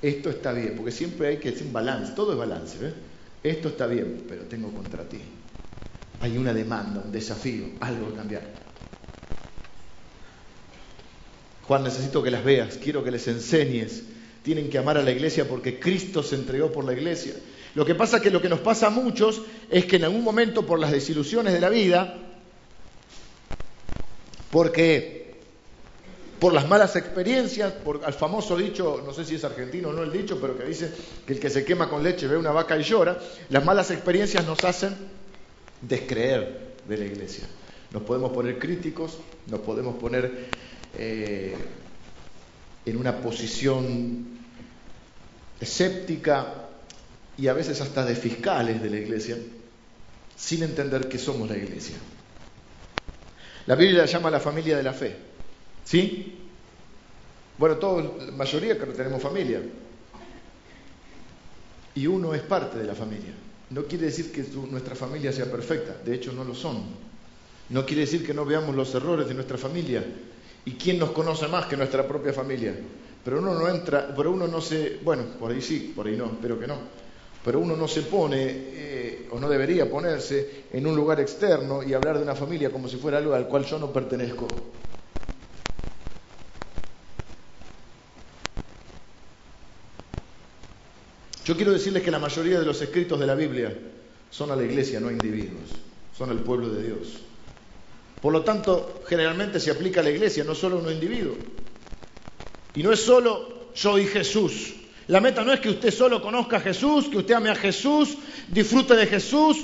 Esto 0.01 0.31
está 0.31 0.53
bien, 0.53 0.75
porque 0.77 0.93
siempre 0.93 1.29
hay 1.29 1.37
que 1.39 1.51
hacer 1.51 1.67
un 1.67 1.73
balance, 1.73 2.13
todo 2.13 2.33
es 2.33 2.39
balance. 2.39 2.93
Esto 3.43 3.69
está 3.69 3.87
bien, 3.87 4.25
pero 4.29 4.45
tengo 4.45 4.71
contra 4.71 5.03
ti. 5.09 5.19
Hay 6.25 6.39
una 6.39 6.55
demanda, 6.55 7.03
un 7.05 7.13
desafío, 7.13 7.67
algo 7.81 8.09
que 8.09 8.15
cambiar. 8.15 8.43
Juan, 11.65 11.85
necesito 11.85 12.23
que 12.23 12.31
las 12.31 12.43
veas, 12.43 12.79
quiero 12.79 13.05
que 13.05 13.11
les 13.11 13.29
enseñes. 13.29 14.05
Tienen 14.43 14.71
que 14.71 14.79
amar 14.79 14.97
a 14.97 15.03
la 15.03 15.11
iglesia 15.11 15.47
porque 15.47 15.79
Cristo 15.79 16.23
se 16.23 16.37
entregó 16.37 16.73
por 16.73 16.87
la 16.87 16.95
iglesia. 16.95 17.35
Lo 17.75 17.85
que 17.85 17.95
pasa 17.95 18.17
es 18.17 18.23
que 18.23 18.31
lo 18.31 18.41
que 18.41 18.49
nos 18.49 18.61
pasa 18.61 18.87
a 18.87 18.91
muchos 18.91 19.43
es 19.69 19.85
que 19.85 19.97
en 19.97 20.05
algún 20.05 20.25
momento 20.25 20.65
por 20.65 20.79
las 20.79 20.93
desilusiones 20.93 21.53
de 21.53 21.61
la 21.61 21.69
vida, 21.69 22.17
porque 24.51 25.43
por 26.41 26.55
las 26.55 26.67
malas 26.67 26.97
experiencias, 26.97 27.71
por 27.71 28.01
el 28.07 28.15
famoso 28.15 28.57
dicho, 28.57 29.03
no 29.05 29.13
sé 29.13 29.27
si 29.27 29.35
es 29.35 29.45
argentino 29.45 29.91
o 29.91 29.93
no 29.93 30.03
el 30.03 30.11
dicho, 30.11 30.39
pero 30.41 30.57
que 30.57 30.65
dice 30.65 30.91
que 31.27 31.35
el 31.35 31.39
que 31.39 31.51
se 31.51 31.67
quema 31.67 31.91
con 31.91 32.03
leche 32.03 32.27
ve 32.27 32.39
una 32.39 32.51
vaca 32.51 32.79
y 32.79 32.83
llora, 32.83 33.19
las 33.51 33.63
malas 33.63 33.91
experiencias 33.91 34.47
nos 34.47 34.65
hacen 34.65 34.97
descreer 35.89 36.75
de 36.89 36.97
la 36.97 37.05
iglesia. 37.05 37.45
Nos 37.93 38.03
podemos 38.03 38.33
poner 38.33 38.59
críticos, 38.59 39.19
nos 39.47 39.61
podemos 39.61 39.97
poner 39.97 40.49
eh, 40.99 41.55
en 42.85 42.97
una 42.97 43.21
posición 43.21 44.27
escéptica 45.61 46.69
y 47.37 47.49
a 47.49 47.53
veces 47.53 47.81
hasta 47.81 48.05
de 48.05 48.15
fiscales 48.15 48.83
de 48.83 48.91
la 48.91 48.97
iglesia, 48.97 49.37
sin 50.37 50.63
entender 50.63 51.09
que 51.09 51.19
somos 51.19 51.49
la 51.49 51.57
iglesia. 51.57 51.97
La 53.67 53.75
Biblia 53.75 54.01
la 54.01 54.07
llama 54.07 54.31
la 54.31 54.41
familia 54.41 54.77
de 54.77 54.83
la 54.83 54.93
fe. 54.93 55.17
¿Sí? 55.85 56.39
Bueno, 57.57 57.77
todos, 57.77 58.27
la 58.27 58.33
mayoría 58.33 58.79
que 58.79 58.87
tenemos 58.87 59.23
familia. 59.23 59.61
Y 61.95 62.07
uno 62.07 62.35
es 62.35 62.43
parte 62.43 62.79
de 62.79 62.85
la 62.85 62.95
familia. 62.95 63.33
No 63.75 63.87
quiere 63.87 64.05
decir 64.05 64.31
que 64.31 64.45
nuestra 64.71 64.95
familia 64.95 65.33
sea 65.33 65.51
perfecta, 65.51 65.97
de 66.05 66.15
hecho 66.15 66.33
no 66.33 66.45
lo 66.45 66.55
son. 66.55 66.81
No 67.71 67.85
quiere 67.85 68.03
decir 68.03 68.25
que 68.25 68.33
no 68.33 68.45
veamos 68.45 68.77
los 68.77 68.95
errores 68.95 69.27
de 69.27 69.35
nuestra 69.35 69.59
familia. 69.59 70.05
¿Y 70.65 70.75
quién 70.75 70.97
nos 70.97 71.11
conoce 71.11 71.49
más 71.49 71.67
que 71.67 71.77
nuestra 71.77 72.07
propia 72.07 72.33
familia? 72.33 72.73
Pero 73.25 73.41
uno 73.41 73.53
no 73.53 73.69
entra, 73.69 74.15
pero 74.17 74.31
uno 74.31 74.47
no 74.47 74.61
se, 74.61 75.01
bueno, 75.03 75.25
por 75.41 75.51
ahí 75.51 75.61
sí, 75.61 75.93
por 75.97 76.07
ahí 76.07 76.17
no, 76.17 76.27
espero 76.27 76.57
que 76.61 76.69
no. 76.69 76.77
Pero 77.45 77.59
uno 77.59 77.75
no 77.75 77.89
se 77.89 78.03
pone, 78.03 78.45
eh, 78.47 79.29
o 79.33 79.41
no 79.41 79.49
debería 79.49 79.91
ponerse, 79.91 80.67
en 80.73 80.87
un 80.87 80.95
lugar 80.95 81.19
externo 81.19 81.83
y 81.83 81.95
hablar 81.95 82.19
de 82.19 82.23
una 82.23 82.37
familia 82.37 82.71
como 82.71 82.87
si 82.87 82.99
fuera 82.99 83.19
algo 83.19 83.35
al 83.35 83.49
cual 83.49 83.65
yo 83.65 83.81
no 83.81 83.93
pertenezco. 83.93 84.47
Yo 91.45 91.57
quiero 91.57 91.73
decirles 91.73 92.03
que 92.03 92.11
la 92.11 92.19
mayoría 92.19 92.59
de 92.59 92.65
los 92.65 92.81
escritos 92.81 93.21
de 93.21 93.27
la 93.27 93.35
Biblia 93.35 93.77
son 94.31 94.51
a 94.51 94.57
la 94.57 94.65
iglesia, 94.65 94.99
no 94.99 95.09
a 95.09 95.13
individuos, 95.13 95.71
son 96.17 96.31
al 96.31 96.39
pueblo 96.39 96.71
de 96.71 96.83
Dios. 96.83 97.21
Por 98.21 98.33
lo 98.33 98.43
tanto, 98.43 99.03
generalmente 99.07 99.61
se 99.61 99.71
aplica 99.71 100.01
a 100.01 100.03
la 100.03 100.11
iglesia, 100.11 100.45
no 100.45 100.55
solo 100.55 100.79
a 100.79 100.81
un 100.81 100.91
individuo. 100.91 101.37
Y 102.75 102.83
no 102.83 102.91
es 102.91 103.01
solo 103.01 103.71
yo 103.75 103.99
y 103.99 104.07
Jesús. 104.07 104.73
La 105.09 105.21
meta 105.21 105.45
no 105.45 105.53
es 105.53 105.61
que 105.61 105.69
usted 105.69 105.93
solo 105.93 106.23
conozca 106.23 106.57
a 106.57 106.61
Jesús, 106.61 107.09
que 107.09 107.19
usted 107.19 107.35
ame 107.35 107.51
a 107.51 107.55
Jesús, 107.55 108.17
disfrute 108.49 108.97
de 108.97 109.07
Jesús, 109.07 109.59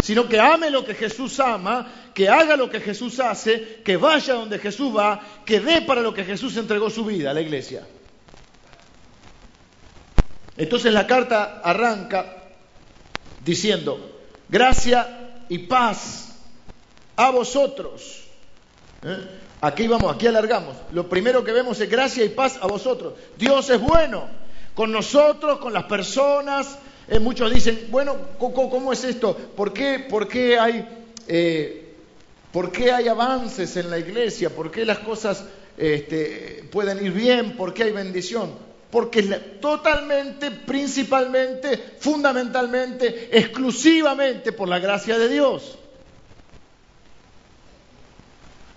sino 0.00 0.28
que 0.28 0.38
ame 0.38 0.70
lo 0.70 0.84
que 0.84 0.94
Jesús 0.94 1.40
ama, 1.40 1.92
que 2.14 2.28
haga 2.28 2.56
lo 2.56 2.70
que 2.70 2.78
Jesús 2.78 3.18
hace, 3.18 3.80
que 3.84 3.96
vaya 3.96 4.34
donde 4.34 4.60
Jesús 4.60 4.96
va, 4.96 5.20
que 5.44 5.58
dé 5.58 5.82
para 5.82 6.00
lo 6.00 6.14
que 6.14 6.24
Jesús 6.24 6.56
entregó 6.56 6.90
su 6.90 7.04
vida 7.04 7.32
a 7.32 7.34
la 7.34 7.40
iglesia. 7.40 7.84
Entonces 10.56 10.92
la 10.92 11.06
carta 11.06 11.60
arranca 11.62 12.44
diciendo, 13.44 14.18
gracia 14.48 15.42
y 15.48 15.58
paz 15.58 16.36
a 17.16 17.30
vosotros. 17.30 18.24
¿Eh? 19.02 19.16
Aquí 19.60 19.88
vamos, 19.88 20.14
aquí 20.14 20.26
alargamos. 20.26 20.76
Lo 20.92 21.08
primero 21.08 21.42
que 21.42 21.52
vemos 21.52 21.80
es 21.80 21.90
gracia 21.90 22.24
y 22.24 22.28
paz 22.28 22.58
a 22.60 22.66
vosotros. 22.66 23.14
Dios 23.36 23.68
es 23.70 23.80
bueno 23.80 24.28
con 24.74 24.92
nosotros, 24.92 25.58
con 25.58 25.72
las 25.72 25.84
personas. 25.84 26.78
Eh, 27.08 27.18
muchos 27.18 27.52
dicen, 27.52 27.86
bueno, 27.90 28.16
¿cómo, 28.38 28.92
es 28.92 29.04
esto? 29.04 29.34
¿Por 29.34 29.72
qué, 29.72 30.06
por 30.08 30.28
qué 30.28 30.58
hay, 30.58 30.86
eh, 31.28 31.94
¿por 32.52 32.70
qué 32.70 32.92
hay 32.92 33.08
avances 33.08 33.76
en 33.76 33.90
la 33.90 33.98
iglesia? 33.98 34.50
¿Por 34.50 34.70
qué 34.70 34.84
las 34.84 34.98
cosas 34.98 35.44
este, 35.76 36.68
pueden 36.70 37.04
ir 37.04 37.12
bien? 37.12 37.56
¿Por 37.56 37.74
qué 37.74 37.84
hay 37.84 37.92
bendición? 37.92 38.73
Porque 38.94 39.18
es 39.18 39.60
totalmente, 39.60 40.52
principalmente, 40.52 41.96
fundamentalmente, 41.98 43.36
exclusivamente 43.36 44.52
por 44.52 44.68
la 44.68 44.78
gracia 44.78 45.18
de 45.18 45.28
Dios. 45.28 45.76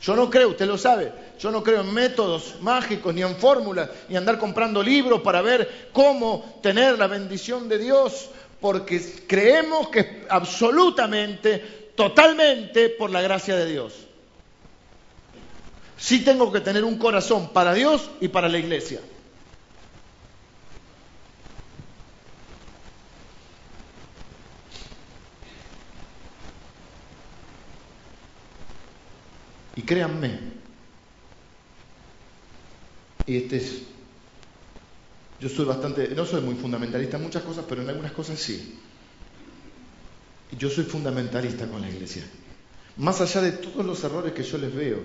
Yo 0.02 0.16
no 0.16 0.28
creo, 0.28 0.50
usted 0.50 0.66
lo 0.66 0.80
sabe, 0.80 1.14
yo 1.40 1.52
no 1.52 1.62
creo 1.62 1.82
en 1.82 1.94
métodos 1.94 2.56
mágicos 2.62 3.14
ni 3.14 3.22
en 3.22 3.36
fórmulas, 3.36 3.92
ni 4.10 4.18
andar 4.18 4.40
comprando 4.40 4.82
libros 4.82 5.22
para 5.22 5.44
ver 5.44 5.90
cómo 5.94 6.58
tener 6.64 6.98
la 6.98 7.06
bendición 7.06 7.70
de 7.70 7.78
Dios, 7.78 8.32
porque 8.60 9.00
creemos 9.28 9.90
que 9.90 10.26
absolutamente, 10.30 11.92
totalmente 11.96 12.90
por 12.90 13.12
la 13.12 13.22
gracia 13.22 13.56
de 13.56 13.68
Dios. 13.68 13.94
Sí 15.96 16.24
tengo 16.26 16.52
que 16.52 16.62
tener 16.62 16.84
un 16.84 16.98
corazón 16.98 17.50
para 17.54 17.76
Dios 17.76 18.10
y 18.20 18.30
para 18.30 18.50
la 18.50 18.58
iglesia. 18.58 19.00
Y 29.78 29.84
créanme, 29.84 30.40
y 33.28 33.38
este 33.38 33.58
es, 33.58 33.84
yo 35.40 35.50
soy 35.50 35.66
bastante, 35.66 36.08
no 36.16 36.26
soy 36.26 36.42
muy 36.42 36.56
fundamentalista 36.56 37.18
en 37.18 37.24
muchas 37.24 37.44
cosas, 37.44 37.64
pero 37.70 37.84
en 37.84 37.90
algunas 37.90 38.12
cosas 38.12 38.40
sí. 38.40 38.80
Yo 40.58 40.72
soy 40.72 40.86
fundamentalista 40.86 41.68
con 41.68 41.82
la 41.82 41.90
iglesia. 41.90 42.24
Más 42.96 43.22
allá 43.22 43.42
de 43.42 43.52
todos 43.52 43.86
los 43.86 44.04
errores 44.04 44.34
que 44.34 44.42
yo 44.42 44.58
les 44.58 44.74
veo 44.74 44.98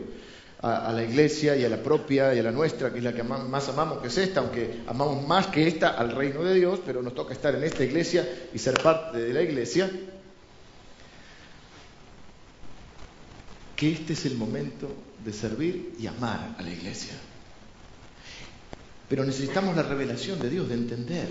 a, 0.62 0.90
la 0.90 1.04
iglesia 1.04 1.54
y 1.54 1.64
a 1.64 1.68
la 1.68 1.82
propia 1.82 2.35
y 2.35 2.38
a 2.38 2.42
la 2.42 2.52
nuestra, 2.52 2.90
que 2.90 2.98
es 2.98 3.04
la 3.04 3.12
que 3.12 3.24
más 3.24 3.68
amamos, 3.68 3.98
que 3.98 4.08
es 4.08 4.16
esta, 4.16 4.40
aunque 4.40 4.80
amamos 4.87 5.26
más 5.28 5.48
que 5.48 5.68
esta 5.68 5.90
al 5.90 6.12
reino 6.12 6.42
de 6.44 6.54
Dios, 6.54 6.80
pero 6.87 7.02
nos 7.02 7.14
toca 7.14 7.35
estar 7.35 7.54
en 7.54 7.64
esta 7.64 7.85
iglesia 7.85 8.26
y 8.54 8.58
ser 8.58 8.80
parte 8.80 9.18
de 9.18 9.35
la 9.35 9.42
iglesia. 9.42 9.90
Que 13.76 13.92
este 13.92 14.12
es 14.12 14.26
el 14.26 14.37
momento 14.37 14.94
de 15.24 15.32
servir 15.32 15.94
y 15.98 16.06
amar 16.06 16.56
a 16.58 16.62
la 16.62 16.70
iglesia. 16.70 17.14
Pero 19.08 19.24
necesitamos 19.24 19.76
la 19.76 19.82
revelación 19.82 20.38
de 20.40 20.48
Dios, 20.48 20.68
de 20.68 20.74
entender. 20.74 21.28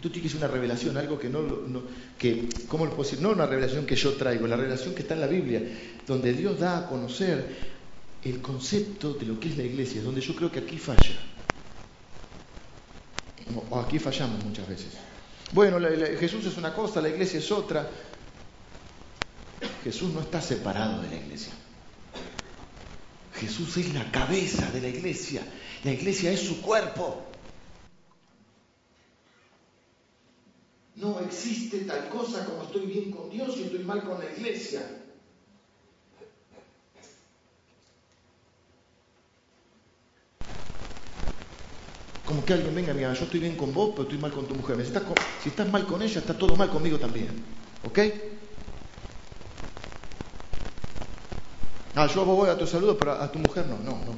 Tú 0.00 0.10
tienes 0.10 0.34
una 0.34 0.46
revelación, 0.46 0.96
algo 0.96 1.18
que 1.18 1.28
no, 1.28 1.42
que, 2.18 2.48
¿cómo 2.68 2.84
lo 2.84 2.92
puedo 2.92 3.08
decir? 3.08 3.22
No 3.22 3.30
una 3.30 3.46
revelación 3.46 3.86
que 3.86 3.96
yo 3.96 4.12
traigo, 4.14 4.46
la 4.46 4.56
revelación 4.56 4.94
que 4.94 5.02
está 5.02 5.14
en 5.14 5.20
la 5.22 5.26
Biblia, 5.26 5.62
donde 6.06 6.32
Dios 6.34 6.60
da 6.60 6.78
a 6.78 6.86
conocer 6.86 7.76
el 8.22 8.40
concepto 8.40 9.14
de 9.14 9.26
lo 9.26 9.40
que 9.40 9.48
es 9.48 9.56
la 9.56 9.64
iglesia, 9.64 10.02
donde 10.02 10.20
yo 10.20 10.36
creo 10.36 10.52
que 10.52 10.60
aquí 10.60 10.78
falla. 10.78 11.16
O 13.70 13.80
aquí 13.80 13.98
fallamos 13.98 14.44
muchas 14.44 14.68
veces. 14.68 14.92
Bueno, 15.52 15.78
Jesús 16.18 16.44
es 16.46 16.56
una 16.56 16.74
cosa, 16.74 17.00
la 17.00 17.08
iglesia 17.08 17.38
es 17.38 17.50
otra. 17.50 17.88
Jesús 19.82 20.12
no 20.12 20.20
está 20.20 20.40
separado 20.40 21.02
de 21.02 21.08
la 21.08 21.16
iglesia. 21.16 21.52
Jesús 23.36 23.76
es 23.76 23.94
la 23.94 24.10
cabeza 24.10 24.70
de 24.70 24.80
la 24.80 24.88
iglesia. 24.88 25.42
La 25.84 25.92
iglesia 25.92 26.32
es 26.32 26.40
su 26.40 26.62
cuerpo. 26.62 27.22
No 30.96 31.20
existe 31.20 31.80
tal 31.80 32.08
cosa 32.08 32.46
como 32.46 32.62
estoy 32.62 32.86
bien 32.86 33.10
con 33.10 33.28
Dios 33.28 33.56
y 33.58 33.64
estoy 33.64 33.84
mal 33.84 34.02
con 34.02 34.18
la 34.18 34.30
iglesia. 34.30 34.80
Como 42.24 42.44
que 42.44 42.54
alguien 42.54 42.74
venga, 42.74 42.92
mira, 42.94 43.12
yo 43.12 43.24
estoy 43.24 43.40
bien 43.40 43.56
con 43.56 43.72
vos, 43.72 43.90
pero 43.90 44.02
estoy 44.02 44.18
mal 44.18 44.32
con 44.32 44.48
tu 44.48 44.54
mujer. 44.54 44.76
Si 44.78 44.88
estás, 44.88 45.04
si 45.42 45.50
estás 45.50 45.70
mal 45.70 45.86
con 45.86 46.02
ella, 46.02 46.18
está 46.18 46.36
todo 46.36 46.56
mal 46.56 46.70
conmigo 46.70 46.98
también. 46.98 47.44
¿Ok? 47.84 47.98
Ah, 51.98 52.06
yo 52.06 52.26
voy 52.26 52.50
a 52.50 52.58
tu 52.58 52.66
saludo, 52.66 52.98
pero 52.98 53.12
a 53.12 53.32
tu 53.32 53.38
mujer 53.38 53.64
no, 53.66 53.78
no, 53.78 53.92
no. 53.92 54.14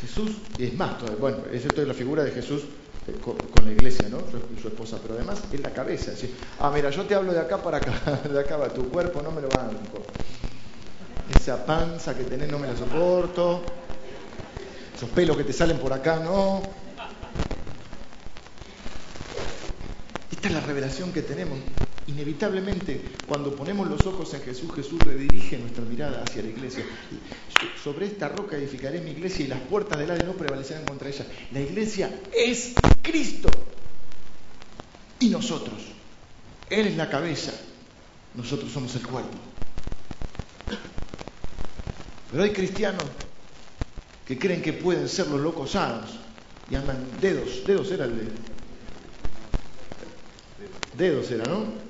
Jesús, 0.00 0.32
y 0.58 0.64
es 0.64 0.74
más, 0.74 0.96
bueno, 1.20 1.38
es 1.52 1.64
la 1.76 1.94
figura 1.94 2.24
de 2.24 2.32
Jesús 2.32 2.62
eh, 3.06 3.14
con, 3.22 3.64
la 3.64 3.70
iglesia, 3.70 4.08
¿no? 4.08 4.18
Su, 4.60 4.66
esposa, 4.66 4.98
pero 5.00 5.14
además 5.14 5.40
es 5.52 5.60
la 5.60 5.70
cabeza. 5.70 6.10
Ah, 6.58 6.72
mira, 6.74 6.90
yo 6.90 7.04
te 7.04 7.14
hablo 7.14 7.32
de 7.32 7.38
acá 7.38 7.62
para 7.62 7.76
acá, 7.76 8.22
de 8.28 8.40
acá 8.40 8.58
para 8.58 8.74
tu 8.74 8.88
cuerpo, 8.88 9.22
no 9.22 9.30
me 9.30 9.40
lo 9.40 9.48
banco. 9.48 10.02
Esa 11.40 11.64
panza 11.64 12.16
que 12.16 12.24
tenés 12.24 12.50
no 12.50 12.58
me 12.58 12.66
la 12.66 12.76
soporto. 12.76 13.62
Esos 14.96 15.10
pelos 15.10 15.36
que 15.36 15.44
te 15.44 15.52
salen 15.52 15.78
por 15.78 15.92
acá, 15.92 16.16
no. 16.16 16.62
Esta 20.32 20.48
es 20.48 20.54
la 20.54 20.60
revelación 20.60 21.12
que 21.12 21.22
tenemos. 21.22 21.58
Inevitablemente, 22.10 23.00
cuando 23.28 23.54
ponemos 23.54 23.88
los 23.88 24.04
ojos 24.04 24.34
en 24.34 24.42
Jesús, 24.42 24.72
Jesús 24.74 24.98
redirige 25.00 25.56
nuestra 25.58 25.84
mirada 25.84 26.24
hacia 26.24 26.42
la 26.42 26.48
iglesia. 26.48 26.84
Sobre 27.82 28.06
esta 28.06 28.28
roca 28.28 28.56
edificaré 28.56 29.00
mi 29.00 29.12
iglesia 29.12 29.44
y 29.44 29.48
las 29.48 29.60
puertas 29.60 29.96
del 29.96 30.10
área 30.10 30.24
no 30.24 30.32
prevalecerán 30.32 30.84
contra 30.86 31.08
ella. 31.08 31.24
La 31.52 31.60
iglesia 31.60 32.10
es 32.36 32.72
Cristo 33.00 33.48
y 35.20 35.28
nosotros. 35.28 35.78
Él 36.68 36.88
es 36.88 36.96
la 36.96 37.08
cabeza, 37.08 37.52
nosotros 38.34 38.72
somos 38.72 38.92
el 38.96 39.06
cuerpo. 39.06 39.38
Pero 42.32 42.42
hay 42.42 42.50
cristianos 42.50 43.04
que 44.26 44.36
creen 44.36 44.62
que 44.62 44.72
pueden 44.72 45.08
ser 45.08 45.28
los 45.28 45.40
locos 45.40 45.72
sanos 45.72 46.10
y 46.68 46.74
andan 46.74 47.06
dedos, 47.20 47.64
dedos 47.64 47.90
era 47.92 48.04
el 48.04 48.16
de... 48.16 48.28
Dedos 50.96 51.30
era, 51.30 51.44
¿no? 51.44 51.89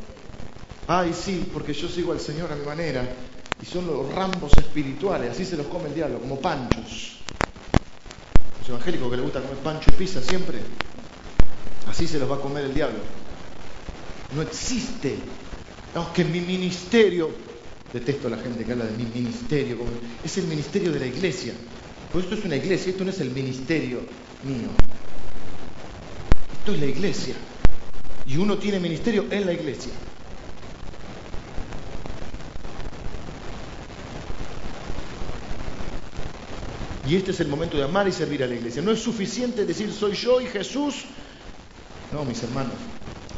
Ay, 0.92 1.14
sí, 1.14 1.48
porque 1.52 1.72
yo 1.72 1.86
sigo 1.86 2.10
al 2.10 2.18
Señor 2.18 2.50
a 2.50 2.56
mi 2.56 2.66
manera. 2.66 3.08
Y 3.62 3.64
son 3.64 3.86
los 3.86 4.12
rambos 4.12 4.50
espirituales, 4.58 5.30
así 5.30 5.44
se 5.44 5.56
los 5.56 5.68
come 5.68 5.88
el 5.88 5.94
diablo, 5.94 6.18
como 6.18 6.40
panchos. 6.40 7.20
Los 8.58 8.68
evangélicos 8.68 9.08
que 9.08 9.16
les 9.16 9.24
gusta 9.24 9.40
comer 9.40 9.58
pancho 9.58 9.88
y 9.94 9.96
pizza 9.96 10.20
siempre, 10.20 10.58
así 11.86 12.08
se 12.08 12.18
los 12.18 12.28
va 12.28 12.36
a 12.36 12.40
comer 12.40 12.64
el 12.64 12.74
diablo. 12.74 12.98
No 14.34 14.42
existe 14.42 15.16
No, 15.94 16.12
que 16.12 16.24
mi 16.24 16.40
ministerio, 16.40 17.30
detesto 17.92 18.26
a 18.26 18.30
la 18.30 18.38
gente 18.38 18.64
que 18.64 18.72
habla 18.72 18.86
de 18.86 18.96
mi 18.96 19.04
ministerio, 19.04 19.76
es 20.24 20.38
el 20.38 20.46
ministerio 20.48 20.90
de 20.90 20.98
la 20.98 21.06
iglesia. 21.06 21.54
Pues 22.10 22.24
esto 22.24 22.34
es 22.34 22.44
una 22.44 22.56
iglesia, 22.56 22.90
esto 22.90 23.04
no 23.04 23.10
es 23.10 23.20
el 23.20 23.30
ministerio 23.30 24.00
mío. 24.42 24.70
Esto 26.52 26.74
es 26.74 26.80
la 26.80 26.86
iglesia. 26.86 27.36
Y 28.26 28.38
uno 28.38 28.58
tiene 28.58 28.80
ministerio 28.80 29.26
en 29.30 29.46
la 29.46 29.52
iglesia. 29.52 29.92
Y 37.06 37.16
este 37.16 37.30
es 37.30 37.40
el 37.40 37.48
momento 37.48 37.76
de 37.76 37.84
amar 37.84 38.06
y 38.08 38.12
servir 38.12 38.42
a 38.42 38.46
la 38.46 38.54
iglesia. 38.54 38.82
No 38.82 38.90
es 38.90 39.00
suficiente 39.00 39.64
decir 39.64 39.92
soy 39.92 40.12
yo 40.12 40.40
y 40.40 40.46
Jesús. 40.46 41.04
No, 42.12 42.24
mis 42.24 42.42
hermanos. 42.42 42.74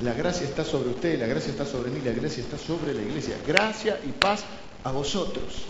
La 0.02 0.14
gracia 0.14 0.46
está 0.46 0.64
sobre 0.64 0.90
usted, 0.90 1.20
la 1.20 1.26
gracia 1.26 1.50
está 1.50 1.64
sobre 1.64 1.90
mí, 1.90 2.00
la 2.04 2.12
gracia 2.12 2.42
está 2.42 2.58
sobre 2.58 2.92
la 2.92 3.02
iglesia. 3.02 3.36
Gracia 3.46 4.00
y 4.04 4.10
paz 4.10 4.42
a 4.82 4.90
vosotros. 4.90 5.66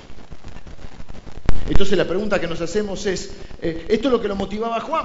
Entonces 1.69 1.99
la 1.99 2.07
pregunta 2.07 2.41
que 2.41 2.47
nos 2.47 2.61
hacemos 2.61 3.05
es, 3.07 3.33
eh, 3.61 3.87
¿esto 3.89 4.09
es 4.09 4.13
lo 4.13 4.21
que 4.21 4.29
lo 4.29 4.37
motivaba 4.37 4.77
a 4.77 4.81
Juan? 4.81 5.05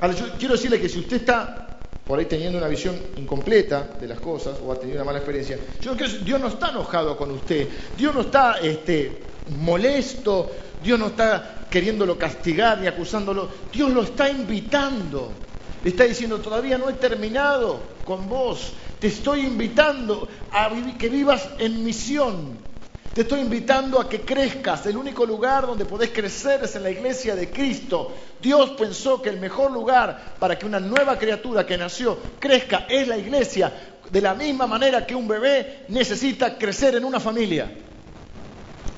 Ahora, 0.00 0.14
yo 0.14 0.26
quiero 0.38 0.54
decirle 0.54 0.78
que 0.78 0.88
si 0.88 0.98
usted 0.98 1.16
está 1.16 1.80
por 2.06 2.18
ahí 2.18 2.26
teniendo 2.26 2.58
una 2.58 2.68
visión 2.68 2.96
incompleta 3.16 3.82
de 3.98 4.06
las 4.06 4.20
cosas 4.20 4.58
o 4.64 4.70
ha 4.72 4.78
tenido 4.78 4.98
una 4.98 5.04
mala 5.04 5.18
experiencia, 5.18 5.58
yo 5.80 5.96
creo 5.96 6.08
que 6.10 6.18
Dios 6.18 6.40
no 6.40 6.48
está 6.48 6.70
enojado 6.70 7.16
con 7.16 7.30
usted, 7.32 7.66
Dios 7.96 8.14
no 8.14 8.20
está 8.20 8.58
este, 8.62 9.22
molesto, 9.48 10.50
Dios 10.80 10.98
no 10.98 11.08
está 11.08 11.66
queriéndolo 11.70 12.18
castigar 12.18 12.78
ni 12.78 12.86
acusándolo, 12.86 13.50
Dios 13.72 13.90
lo 13.90 14.02
está 14.02 14.28
invitando. 14.28 15.42
Le 15.82 15.90
está 15.90 16.04
diciendo, 16.04 16.40
todavía 16.40 16.78
no 16.78 16.88
he 16.88 16.94
terminado 16.94 17.96
con 18.04 18.28
vos, 18.28 18.74
te 18.98 19.08
estoy 19.08 19.40
invitando 19.40 20.28
a 20.50 20.70
que 20.98 21.08
vivas 21.08 21.48
en 21.58 21.84
misión. 21.84 22.66
Te 23.12 23.22
estoy 23.22 23.40
invitando 23.40 23.98
a 23.98 24.10
que 24.10 24.26
crezcas. 24.26 24.84
El 24.84 24.98
único 24.98 25.24
lugar 25.24 25.66
donde 25.66 25.86
podés 25.86 26.10
crecer 26.10 26.62
es 26.64 26.76
en 26.76 26.82
la 26.82 26.90
iglesia 26.90 27.34
de 27.34 27.50
Cristo. 27.50 28.14
Dios 28.42 28.72
pensó 28.72 29.22
que 29.22 29.30
el 29.30 29.40
mejor 29.40 29.72
lugar 29.72 30.36
para 30.38 30.58
que 30.58 30.66
una 30.66 30.80
nueva 30.80 31.18
criatura 31.18 31.64
que 31.64 31.78
nació 31.78 32.18
crezca 32.38 32.86
es 32.90 33.08
la 33.08 33.16
iglesia. 33.16 33.72
De 34.10 34.20
la 34.20 34.34
misma 34.34 34.66
manera 34.66 35.06
que 35.06 35.14
un 35.14 35.26
bebé 35.26 35.86
necesita 35.88 36.58
crecer 36.58 36.94
en 36.94 37.06
una 37.06 37.18
familia. 37.18 37.72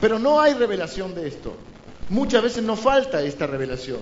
Pero 0.01 0.19
no 0.19 0.41
hay 0.41 0.55
revelación 0.55 1.15
de 1.15 1.29
esto. 1.29 1.55
Muchas 2.09 2.43
veces 2.43 2.63
nos 2.63 2.81
falta 2.81 3.23
esta 3.23 3.47
revelación. 3.47 3.99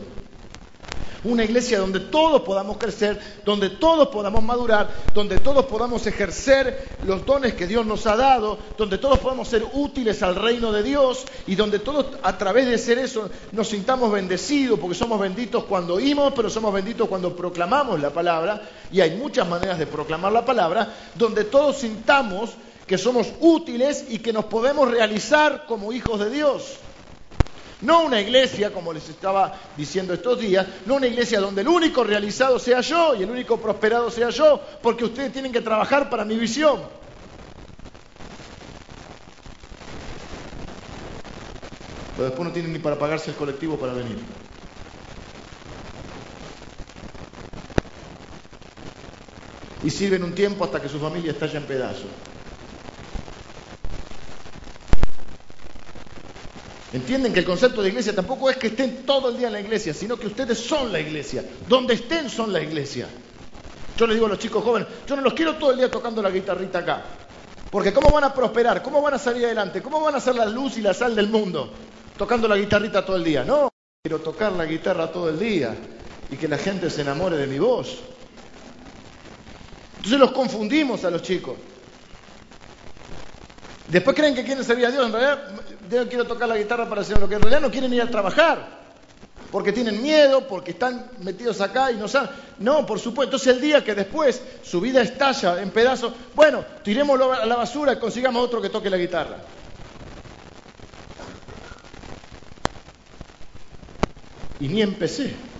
Una 1.24 1.42
iglesia 1.42 1.80
donde 1.80 1.98
todos 1.98 2.42
podamos 2.42 2.76
crecer, 2.76 3.18
donde 3.44 3.70
todos 3.70 4.09
podamos 4.09 4.44
madurar, 4.44 4.88
donde 5.12 5.38
todos 5.38 5.64
podamos 5.64 6.06
ejercer 6.06 6.88
los 7.04 7.26
dones 7.26 7.54
que 7.54 7.66
Dios 7.66 7.85
nos 7.85 8.06
ha 8.06 8.14
dado, 8.14 8.59
donde 8.78 8.98
todos 8.98 9.18
podamos 9.18 9.48
ser 9.48 9.64
útiles 9.72 10.22
al 10.22 10.37
reino 10.37 10.70
de 10.70 10.85
Dios 10.85 11.24
y 11.48 11.56
donde 11.56 11.80
todos 11.80 12.06
a 12.22 12.38
través 12.38 12.66
de 12.68 12.78
ser 12.78 12.98
eso 12.98 13.28
nos 13.50 13.66
sintamos 13.66 14.12
bendecidos, 14.12 14.78
porque 14.78 14.94
somos 14.94 15.18
benditos 15.18 15.64
cuando 15.64 15.94
oímos, 15.94 16.32
pero 16.37 16.48
somos 16.48 16.72
benditos 16.72 17.09
cuando 17.09 17.35
proclamamos 17.35 17.98
la 18.00 18.11
palabra, 18.11 18.62
y 18.92 19.00
hay 19.00 19.16
muchas 19.16 19.48
maneras 19.48 19.80
de 19.80 19.87
proclamar 19.87 20.30
la 20.30 20.44
palabra, 20.44 20.94
donde 21.16 21.42
todos 21.42 21.78
sintamos 21.78 22.50
que 22.87 22.99
somos 22.99 23.33
útiles 23.40 24.07
y 24.09 24.18
que 24.20 24.33
nos 24.33 24.44
podemos 24.44 24.90
realizar 24.90 25.66
como 25.66 25.92
hijos 25.92 26.20
de 26.20 26.31
Dios. 26.31 26.79
No 27.83 28.05
una 28.05 28.20
iglesia, 28.20 28.72
como 28.72 28.92
les 28.92 29.09
estaba 29.09 29.55
diciendo 29.77 30.14
estos 30.14 30.38
días, 30.40 30.66
no 30.87 30.94
una 30.94 31.09
iglesia 31.09 31.40
donde 31.40 31.61
el 31.61 31.68
único 31.68 32.05
realizado 32.05 32.59
sea 32.59 32.81
yo 32.81 33.14
y 33.14 33.22
el 33.22 33.31
único 33.31 33.59
prosperado 33.59 34.11
sea 34.11 34.31
yo, 34.31 34.61
porque 34.83 35.05
ustedes 35.05 35.33
tienen 35.33 35.53
que 35.53 35.61
trabajar 35.61 36.09
para 36.09 36.25
mi 36.25 36.37
visión. 36.37 36.81
Pero 42.16 42.29
después 42.29 42.49
no 42.49 42.53
tienen 42.53 42.72
ni 42.72 42.79
para 42.79 42.99
pagarse 42.99 43.31
el 43.31 43.37
colectivo 43.37 43.77
para 43.77 43.92
venir. 43.92 44.16
Y 49.85 49.90
sirven 49.90 50.25
un 50.25 50.35
tiempo 50.35 50.64
hasta 50.64 50.81
que 50.81 50.88
su 50.88 50.99
familia 50.99 51.33
estalle 51.33 51.59
en 51.59 51.64
pedazos. 51.64 52.09
Entienden 56.92 57.33
que 57.33 57.40
el 57.40 57.44
concepto 57.44 57.83
de 57.83 57.88
iglesia 57.88 58.14
tampoco 58.14 58.49
es 58.49 58.57
que 58.57 58.68
estén 58.68 59.05
todo 59.05 59.31
el 59.31 59.38
día 59.38 59.49
en 59.49 59.55
la 59.55 59.61
iglesia, 59.61 59.92
sino 59.92 60.16
que 60.16 60.29
ustedes 60.29 60.59
son 60.59 60.92
la 60.92 61.01
iglesia. 61.01 61.44
Donde 61.66 61.94
estén 61.94 62.31
son 62.31 62.53
la 62.53 62.62
iglesia. 62.62 63.09
Yo 63.96 64.07
les 64.07 64.14
digo 64.14 64.27
a 64.27 64.29
los 64.29 64.38
chicos 64.38 64.62
jóvenes, 64.62 64.88
yo 65.07 65.16
no 65.16 65.22
los 65.22 65.35
quiero 65.35 65.57
todo 65.57 65.72
el 65.72 65.79
día 65.79 65.90
tocando 65.90 66.22
la 66.22 66.31
guitarrita 66.31 66.81
acá. 66.81 67.03
Porque 67.70 67.92
¿cómo 67.92 68.11
van 68.12 68.25
a 68.25 68.33
prosperar? 68.33 68.83
¿Cómo 68.83 69.03
van 69.03 69.14
a 69.14 69.18
salir 69.18 69.44
adelante? 69.46 69.83
¿Cómo 69.83 70.01
van 70.01 70.14
a 70.14 70.20
ser 70.20 70.37
la 70.37 70.46
luz 70.46 70.77
y 70.77 70.83
la 70.83 70.94
sal 70.94 71.16
del 71.16 71.29
mundo? 71.29 71.72
Tocando 72.16 72.46
la 72.46 72.57
guitarrita 72.57 73.05
todo 73.05 73.16
el 73.16 73.25
día. 73.25 73.44
No, 73.44 73.68
quiero 74.03 74.20
tocar 74.20 74.53
la 74.53 74.64
guitarra 74.64 75.11
todo 75.11 75.29
el 75.29 75.38
día 75.38 75.75
y 76.31 76.37
que 76.37 76.46
la 76.46 76.59
gente 76.59 76.88
se 76.90 77.01
enamore 77.01 77.37
de 77.37 77.46
mi 77.46 77.59
voz. 77.59 77.99
Entonces 79.96 80.20
los 80.20 80.31
confundimos 80.31 81.05
a 81.05 81.11
los 81.11 81.22
chicos. 81.22 81.57
Después 83.88 84.16
creen 84.16 84.35
que 84.35 84.44
quieren 84.44 84.64
servir 84.64 84.87
a 84.87 84.90
Dios. 84.90 85.07
En 85.07 85.12
realidad, 85.12 85.49
yo 85.90 86.09
quiero 86.09 86.25
tocar 86.25 86.49
la 86.49 86.57
guitarra 86.57 86.88
para 86.88 87.01
hacer 87.01 87.18
lo 87.18 87.29
que 87.29 87.37
en 87.37 87.42
realidad 87.42 87.61
no 87.61 87.70
quieren 87.70 87.92
ir 87.92 88.03
a 88.03 88.11
trabajar. 88.11 88.87
Porque 89.51 89.72
tienen 89.72 90.03
miedo, 90.03 90.46
porque 90.49 90.72
están 90.72 91.11
metidos 91.20 91.61
acá 91.61 91.92
y 91.92 91.96
no 91.96 92.09
saben. 92.09 92.31
No, 92.59 92.85
por 92.85 92.99
supuesto. 92.99 93.37
Entonces 93.37 93.55
el 93.55 93.61
día 93.61 93.85
que 93.85 93.94
después 93.94 94.42
su 94.62 94.81
vida 94.81 95.01
estalla 95.03 95.62
en 95.62 95.70
pedazos, 95.70 96.12
bueno, 96.35 96.64
tirémoslo 96.83 97.33
a 97.33 97.46
la 97.46 97.57
basura 97.57 97.92
y 97.92 97.99
consigamos 97.99 98.44
otro 98.44 98.61
que 98.61 98.70
toque 98.70 98.90
la 98.90 98.96
guitarra. 98.96 99.37
Y 104.59 104.68
ni 104.68 104.83
empecé. 104.83 105.56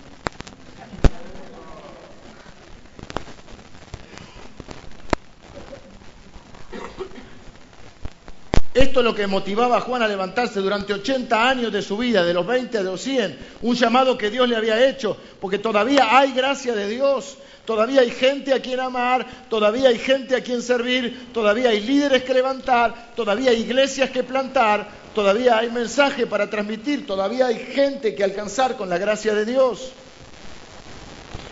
Esto 8.77 8.99
es 8.99 9.05
lo 9.05 9.15
que 9.15 9.25
motivaba 9.25 9.77
a 9.77 9.81
Juan 9.81 10.03
a 10.03 10.07
levantarse 10.07 10.59
durante 10.59 10.93
80 10.93 11.49
años 11.49 11.73
de 11.73 11.81
su 11.81 11.97
vida, 11.97 12.23
de 12.23 12.31
los 12.31 12.45
20 12.45 12.77
a 12.77 12.83
los 12.83 13.01
100, 13.01 13.35
un 13.63 13.75
llamado 13.75 14.15
que 14.15 14.29
Dios 14.29 14.47
le 14.47 14.55
había 14.55 14.87
hecho, 14.87 15.17
porque 15.41 15.57
todavía 15.57 16.15
hay 16.15 16.31
gracia 16.33 16.75
de 16.75 16.87
Dios, 16.87 17.37
todavía 17.65 18.01
hay 18.01 18.11
gente 18.11 18.53
a 18.53 18.61
quien 18.61 18.79
amar, 18.79 19.25
todavía 19.49 19.89
hay 19.89 19.97
gente 19.97 20.35
a 20.35 20.41
quien 20.41 20.61
servir, 20.61 21.33
todavía 21.33 21.69
hay 21.69 21.81
líderes 21.81 22.21
que 22.21 22.35
levantar, 22.35 23.13
todavía 23.15 23.49
hay 23.49 23.61
iglesias 23.61 24.11
que 24.11 24.23
plantar, 24.23 24.87
todavía 25.15 25.57
hay 25.57 25.71
mensaje 25.71 26.27
para 26.27 26.47
transmitir, 26.47 27.07
todavía 27.07 27.47
hay 27.47 27.57
gente 27.57 28.13
que 28.13 28.23
alcanzar 28.23 28.77
con 28.77 28.89
la 28.89 28.99
gracia 28.99 29.33
de 29.33 29.45
Dios. 29.45 29.91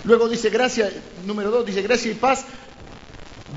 Luego 0.03 0.29
dice 0.29 0.51
gracia, 0.51 0.91
número 1.25 1.49
dos, 1.49 1.65
dice 1.65 1.81
gracia 1.81 2.11
y 2.11 2.13
paz 2.13 2.45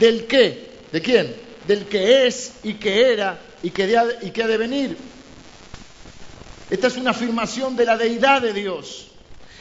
del 0.01 0.27
qué, 0.27 0.71
¿de 0.91 1.03
quién? 1.03 1.37
Del 1.67 1.85
que 1.85 2.27
es 2.27 2.61
y 2.63 2.73
que 2.73 3.13
era 3.13 3.41
y 3.63 3.71
que, 3.71 3.97
ha 3.97 4.47
de 4.47 4.57
venir. 4.57 4.97
Esta 6.71 6.87
es 6.87 6.97
una 6.97 7.11
afirmación 7.11 7.77
de 7.77 7.85
la 7.85 7.97
deidad 7.97 8.43
de 8.43 8.53
Dios, 8.53 9.09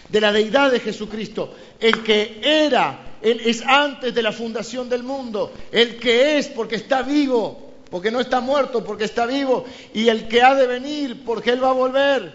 de 0.09 0.21
la 0.21 0.31
deidad 0.31 0.71
de 0.71 0.79
Jesucristo. 0.79 1.53
El 1.79 2.03
que 2.03 2.41
era, 2.43 3.17
Él 3.21 3.41
es 3.45 3.61
antes 3.61 4.13
de 4.13 4.21
la 4.21 4.31
fundación 4.31 4.89
del 4.89 5.03
mundo. 5.03 5.53
El 5.71 5.97
que 5.97 6.37
es 6.37 6.47
porque 6.47 6.75
está 6.75 7.01
vivo, 7.01 7.73
porque 7.89 8.11
no 8.11 8.19
está 8.19 8.41
muerto, 8.41 8.83
porque 8.83 9.05
está 9.05 9.25
vivo. 9.25 9.65
Y 9.93 10.09
el 10.09 10.27
que 10.27 10.41
ha 10.41 10.53
de 10.53 10.67
venir 10.67 11.23
porque 11.25 11.51
Él 11.51 11.63
va 11.63 11.69
a 11.69 11.73
volver. 11.73 12.33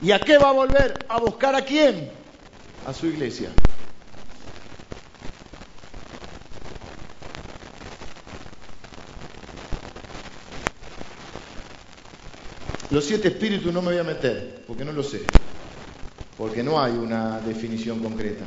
¿Y 0.00 0.12
a 0.12 0.20
qué 0.20 0.38
va 0.38 0.50
a 0.50 0.52
volver? 0.52 0.94
¿A 1.08 1.18
buscar 1.18 1.54
a 1.54 1.62
quién? 1.62 2.10
A 2.86 2.92
su 2.92 3.06
iglesia. 3.06 3.50
Los 12.90 13.04
siete 13.06 13.28
espíritus 13.28 13.72
no 13.72 13.80
me 13.80 13.88
voy 13.88 13.98
a 13.98 14.04
meter, 14.04 14.64
porque 14.66 14.84
no 14.84 14.92
lo 14.92 15.02
sé, 15.02 15.22
porque 16.36 16.62
no 16.62 16.80
hay 16.80 16.92
una 16.92 17.40
definición 17.40 18.00
concreta. 18.00 18.44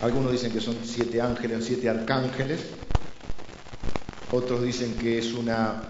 Algunos 0.00 0.32
dicen 0.32 0.52
que 0.52 0.60
son 0.60 0.76
siete 0.84 1.20
ángeles 1.20 1.58
o 1.58 1.62
siete 1.62 1.88
arcángeles, 1.88 2.60
otros 4.32 4.64
dicen 4.64 4.94
que 4.94 5.18
es 5.18 5.32
una 5.34 5.82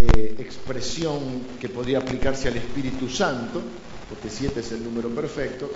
eh, 0.00 0.36
expresión 0.38 1.58
que 1.60 1.68
podría 1.68 1.98
aplicarse 1.98 2.48
al 2.48 2.56
Espíritu 2.56 3.08
Santo, 3.08 3.62
porque 4.08 4.30
siete 4.30 4.60
es 4.60 4.72
el 4.72 4.82
número 4.82 5.08
perfecto. 5.10 5.70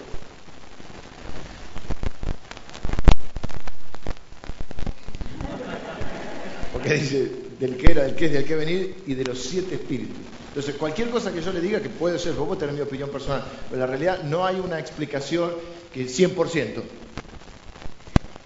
Porque 6.73 6.95
dice, 6.95 7.44
del 7.59 7.77
que 7.77 7.91
era, 7.91 8.03
del 8.05 8.15
que 8.15 8.27
es, 8.27 8.33
del 8.33 8.45
que 8.45 8.57
venir 8.57 9.05
y 9.07 9.15
de 9.15 9.25
los 9.25 9.39
siete 9.39 9.75
espíritus. 9.75 10.27
Entonces, 10.49 10.75
cualquier 10.77 11.11
cosa 11.11 11.33
que 11.33 11.43
yo 11.43 11.53
le 11.53 11.61
diga, 11.61 11.81
que 11.81 11.89
puede 11.89 12.19
ser, 12.19 12.35
vos 12.35 12.59
tener 12.59 12.75
mi 12.75 12.81
opinión 12.81 13.11
personal, 13.11 13.45
pero 13.69 13.81
la 13.81 13.87
realidad 13.87 14.23
no 14.23 14.47
hay 14.47 14.61
una 14.61 14.79
explicación 14.79 15.53
que 15.93 16.07
100%. 16.07 16.83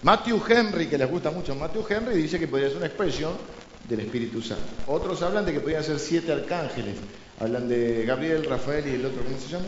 Matthew 0.01 0.43
Henry, 0.49 0.87
que 0.87 0.97
les 0.97 1.11
gusta 1.11 1.31
mucho 1.31 1.55
Matthew 1.55 1.85
Henry, 1.89 2.15
dice 2.15 2.39
que 2.39 2.47
podría 2.47 2.69
ser 2.69 2.79
una 2.79 2.87
expresión 2.87 3.33
del 3.89 4.01
Espíritu 4.01 4.41
Santo. 4.41 4.65
Otros 4.87 5.23
hablan 5.23 5.45
de 5.45 5.53
que 5.53 5.61
podrían 5.61 5.83
ser 5.83 5.99
siete 5.99 6.33
arcángeles. 6.33 6.97
Hablan 7.39 7.69
de 7.69 8.05
Gabriel, 8.05 8.45
Rafael 8.45 8.87
y 8.87 8.95
el 8.95 9.05
otro, 9.05 9.23
¿cómo 9.23 9.39
se 9.39 9.49
llama? 9.49 9.67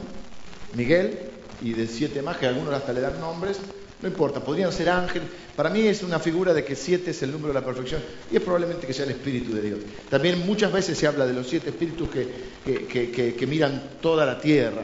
Miguel, 0.73 1.31
y 1.61 1.73
de 1.73 1.87
siete 1.87 2.23
más, 2.23 2.43
algunos 2.43 2.73
hasta 2.73 2.93
le 2.93 3.01
dan 3.01 3.21
nombres. 3.21 3.61
No 4.03 4.09
importa, 4.09 4.43
podrían 4.43 4.73
ser 4.73 4.89
ángeles. 4.89 5.29
Para 5.55 5.69
mí 5.69 5.87
es 5.87 6.03
una 6.03 6.19
figura 6.19 6.55
de 6.55 6.65
que 6.65 6.75
siete 6.75 7.11
es 7.11 7.23
el 7.23 7.33
número 7.33 7.49
de 7.49 7.61
la 7.61 7.67
perfección 7.67 8.01
y 8.31 8.37
es 8.37 8.43
probablemente 8.43 8.87
que 8.87 8.95
sea 8.95 9.05
el 9.05 9.11
Espíritu 9.11 9.53
de 9.55 9.61
Dios. 9.61 9.81
También 10.09 10.45
muchas 10.47 10.73
veces 10.73 10.97
se 10.97 11.07
habla 11.07 11.27
de 11.27 11.35
los 11.35 11.47
siete 11.47 11.69
espíritus 11.69 12.09
que, 12.09 13.35
que, 13.37 13.47
miran 13.47 13.99
toda 14.01 14.25
la 14.25 14.41
tierra. 14.41 14.83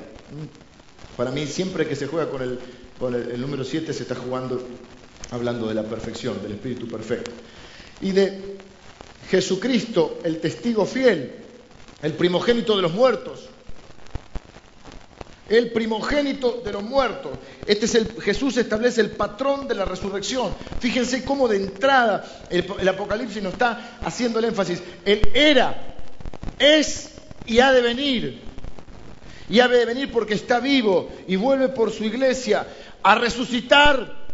Para 1.17 1.31
mí 1.31 1.47
siempre 1.47 1.87
que 1.87 1.97
se 1.97 2.07
juega 2.07 2.29
con 2.29 2.43
el, 2.43 2.59
con 2.99 3.15
el, 3.15 3.41
número 3.41 3.65
siete 3.65 3.95
se 3.95 4.03
está 4.03 4.15
jugando 4.15 4.63
hablando 5.31 5.67
de 5.67 5.75
la 5.75 5.83
perfección, 5.83 6.43
del 6.43 6.53
Espíritu 6.53 6.87
perfecto. 6.87 7.31
Y 8.03 8.13
de 8.13 8.57
Jesucristo, 9.31 10.19
el 10.25 10.41
testigo 10.41 10.85
fiel, 10.85 11.33
el 12.03 12.13
primogénito 12.13 12.77
de 12.77 12.83
los 12.83 12.93
muertos, 12.93 13.49
el 15.49 15.71
primogénito 15.71 16.61
de 16.65 16.73
los 16.73 16.83
muertos. 16.83 17.33
Este 17.67 17.87
es 17.87 17.95
el 17.95 18.21
Jesús 18.21 18.57
establece 18.57 19.01
el 19.01 19.11
patrón 19.11 19.69
de 19.69 19.75
la 19.75 19.85
resurrección. 19.85 20.53
Fíjense 20.81 21.25
cómo 21.25 21.49
de 21.49 21.57
entrada 21.57 22.25
el, 22.51 22.89
Apocalipsis 22.89 23.43
nos 23.43 23.53
está 23.53 23.99
haciendo 24.03 24.39
el 24.39 24.47
énfasis. 24.47 24.83
Él 25.05 25.23
era, 25.35 25.97
es 26.59 27.13
y 27.47 27.61
ha 27.61 27.73
de 27.73 27.81
venir. 27.81 28.43
Y 29.49 29.61
ha 29.61 29.69
de 29.69 29.85
venir 29.85 30.11
porque 30.11 30.35
está 30.35 30.59
vivo 30.59 31.09
y 31.29 31.37
vuelve 31.37 31.69
por 31.69 31.93
su 31.93 32.05
iglesia 32.05 32.67
a 33.03 33.15
resucitar. 33.15 34.27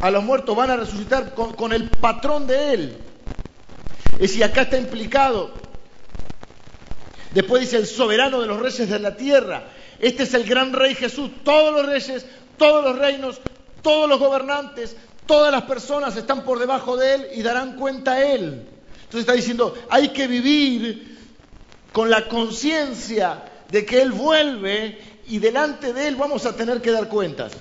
A 0.00 0.10
los 0.10 0.22
muertos 0.22 0.54
van 0.54 0.70
a 0.70 0.76
resucitar 0.76 1.34
con, 1.34 1.54
con 1.54 1.72
el 1.72 1.88
patrón 1.88 2.46
de 2.46 2.74
Él. 2.74 2.96
Es 4.14 4.20
decir, 4.20 4.44
acá 4.44 4.62
está 4.62 4.76
implicado 4.76 5.63
Después 7.34 7.62
dice 7.62 7.78
el 7.78 7.86
soberano 7.86 8.40
de 8.40 8.46
los 8.46 8.60
reyes 8.60 8.88
de 8.88 8.98
la 9.00 9.16
tierra. 9.16 9.64
Este 9.98 10.22
es 10.22 10.34
el 10.34 10.44
gran 10.44 10.72
rey 10.72 10.94
Jesús. 10.94 11.30
Todos 11.42 11.74
los 11.74 11.84
reyes, 11.84 12.24
todos 12.56 12.84
los 12.84 12.96
reinos, 12.96 13.40
todos 13.82 14.08
los 14.08 14.20
gobernantes, 14.20 14.96
todas 15.26 15.50
las 15.50 15.62
personas 15.62 16.16
están 16.16 16.44
por 16.44 16.60
debajo 16.60 16.96
de 16.96 17.14
él 17.14 17.26
y 17.34 17.42
darán 17.42 17.76
cuenta 17.76 18.12
a 18.12 18.24
él. 18.24 18.66
Entonces 18.94 19.20
está 19.20 19.32
diciendo, 19.32 19.74
hay 19.90 20.10
que 20.10 20.28
vivir 20.28 21.18
con 21.92 22.08
la 22.08 22.28
conciencia 22.28 23.42
de 23.68 23.84
que 23.84 24.00
él 24.00 24.12
vuelve 24.12 24.98
y 25.26 25.38
delante 25.38 25.92
de 25.92 26.06
él 26.08 26.16
vamos 26.16 26.46
a 26.46 26.54
tener 26.54 26.80
que 26.80 26.92
dar 26.92 27.08
cuentas. 27.08 27.52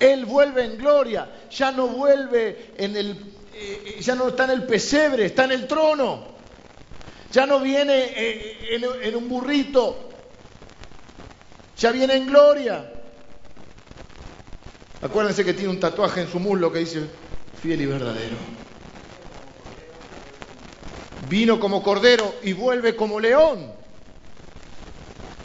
Él 0.00 0.24
vuelve 0.24 0.64
en 0.64 0.76
gloria, 0.76 1.28
ya 1.50 1.70
no 1.70 1.86
vuelve 1.86 2.72
en 2.76 2.96
el, 2.96 3.34
eh, 3.54 3.98
ya 4.00 4.14
no 4.14 4.28
está 4.28 4.44
en 4.44 4.50
el 4.50 4.64
pesebre, 4.64 5.26
está 5.26 5.44
en 5.44 5.52
el 5.52 5.66
trono. 5.66 6.35
Ya 7.32 7.46
no 7.46 7.60
viene 7.60 7.94
eh, 8.16 8.80
en, 9.02 9.16
un 9.16 9.28
burrito, 9.28 10.10
ya 11.76 11.90
viene 11.90 12.14
en 12.14 12.26
gloria. 12.26 12.92
Acuérdense 15.02 15.44
que 15.44 15.52
tiene 15.52 15.70
un 15.70 15.80
tatuaje 15.80 16.22
en 16.22 16.28
su 16.28 16.38
muslo 16.38 16.72
que 16.72 16.80
dice 16.80 17.02
fiel 17.60 17.80
y 17.80 17.86
verdadero. 17.86 18.36
Vino 21.28 21.58
como 21.58 21.82
cordero 21.82 22.36
y 22.42 22.52
vuelve 22.52 22.94
como 22.94 23.18
león. 23.18 23.72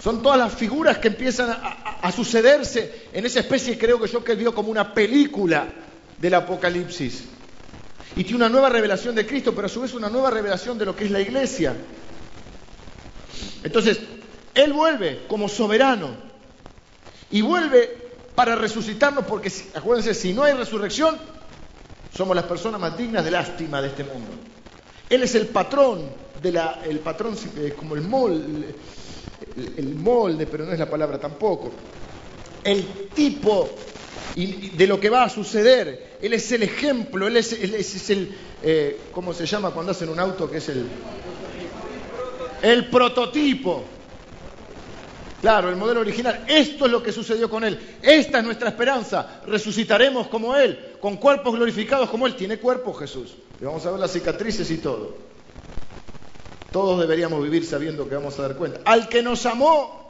Son 0.04 0.22
todas 0.22 0.38
las 0.38 0.54
figuras 0.54 0.98
que 1.00 1.10
empiezan 1.10 1.50
a, 1.50 2.00
a, 2.02 2.12
sucederse 2.12 3.10
en 3.14 3.26
esa 3.26 3.40
especie, 3.40 3.78
creo 3.78 4.00
que 4.00 4.08
yo 4.08 4.24
que 4.24 4.36
vio 4.36 4.54
como 4.54 4.70
una 4.70 4.94
película 4.94 5.68
del 6.20 6.34
Apocalipsis 6.34 7.31
y 8.22 8.24
tiene 8.24 8.38
una 8.38 8.50
nueva 8.50 8.70
revelación 8.70 9.16
de 9.16 9.26
Cristo, 9.26 9.56
pero 9.56 9.66
a 9.66 9.70
su 9.70 9.82
vez 9.82 9.96
una 9.96 10.08
nueva 10.08 10.30
revelación 10.30 10.78
de 10.78 10.86
lo 10.86 10.96
que 10.96 11.06
es 11.06 11.12
la 11.12 11.22
iglesia. 11.22 11.76
Entonces, 13.64 14.00
Él 14.54 14.74
vuelve 14.74 15.26
como 15.28 15.50
soberano 15.50 16.10
y 17.32 17.42
vuelve 17.42 18.12
para 18.36 18.56
resucitarnos, 18.56 19.26
porque 19.26 19.52
acuérdense, 19.74 20.14
si 20.14 20.34
no 20.34 20.44
hay 20.44 20.54
resurrección, 20.54 21.18
somos 22.14 22.36
las 22.36 22.46
personas 22.46 22.80
más 22.80 22.96
dignas 22.96 23.26
de 23.26 23.32
lástima 23.32 23.82
de 23.82 23.88
este 23.88 24.04
mundo. 24.04 24.30
Él 25.10 25.24
es 25.24 25.34
el 25.34 25.48
patrón, 25.48 26.08
de 26.44 26.52
la, 26.52 26.80
el 26.86 27.00
patrón 27.00 27.36
eh, 27.58 27.74
como 27.76 27.96
el 27.96 28.04
el 29.56 29.96
molde, 29.96 30.46
pero 30.46 30.64
no 30.64 30.74
es 30.74 30.78
la 30.78 30.92
palabra 30.92 31.18
tampoco. 31.18 31.72
El 32.64 33.10
tipo 33.16 33.68
y 34.36 34.70
de 34.70 34.88
lo 34.88 35.00
que 35.00 35.10
va 35.10 35.24
a 35.24 35.30
suceder. 35.30 36.18
Él 36.22 36.34
es 36.34 36.52
el 36.52 36.64
ejemplo, 36.64 37.28
él 37.28 37.38
es, 37.38 37.54
el, 38.10 38.36
eh, 38.64 39.00
¿cómo 39.12 39.34
se 39.34 39.46
llama 39.46 39.72
cuando 39.72 39.92
hacen 39.92 40.10
un 40.10 40.20
auto? 40.20 40.50
Que 40.50 40.58
es 40.58 40.70
el, 40.70 40.86
el 42.62 42.90
prototipo. 42.90 43.84
Claro, 45.42 45.70
el 45.70 45.76
modelo 45.76 46.02
original. 46.02 46.46
Esto 46.48 46.86
es 46.86 46.92
lo 46.92 47.02
que 47.02 47.12
sucedió 47.12 47.50
con 47.50 47.64
Él. 47.64 47.80
Esta 48.02 48.38
es 48.38 48.44
nuestra 48.44 48.70
esperanza. 48.70 49.42
Resucitaremos 49.48 50.28
como 50.28 50.56
Él, 50.56 50.94
con 51.02 51.18
cuerpos 51.18 51.56
glorificados 51.56 52.10
como 52.12 52.28
Él. 52.28 52.36
Tiene 52.36 52.60
cuerpo 52.60 52.94
Jesús. 52.94 53.36
Y 53.60 53.66
vamos 53.66 53.84
a 53.86 53.92
ver 53.92 54.00
las 54.00 54.12
cicatrices 54.12 54.70
y 54.70 54.78
todo. 54.78 55.16
Todos 56.72 57.02
deberíamos 57.02 57.44
vivir 57.44 57.66
sabiendo 57.66 58.08
que 58.08 58.16
vamos 58.16 58.38
a 58.38 58.44
dar 58.44 58.56
cuenta. 58.56 58.82
Al 58.86 59.10
que 59.10 59.24
nos 59.24 59.46
amó 59.48 60.01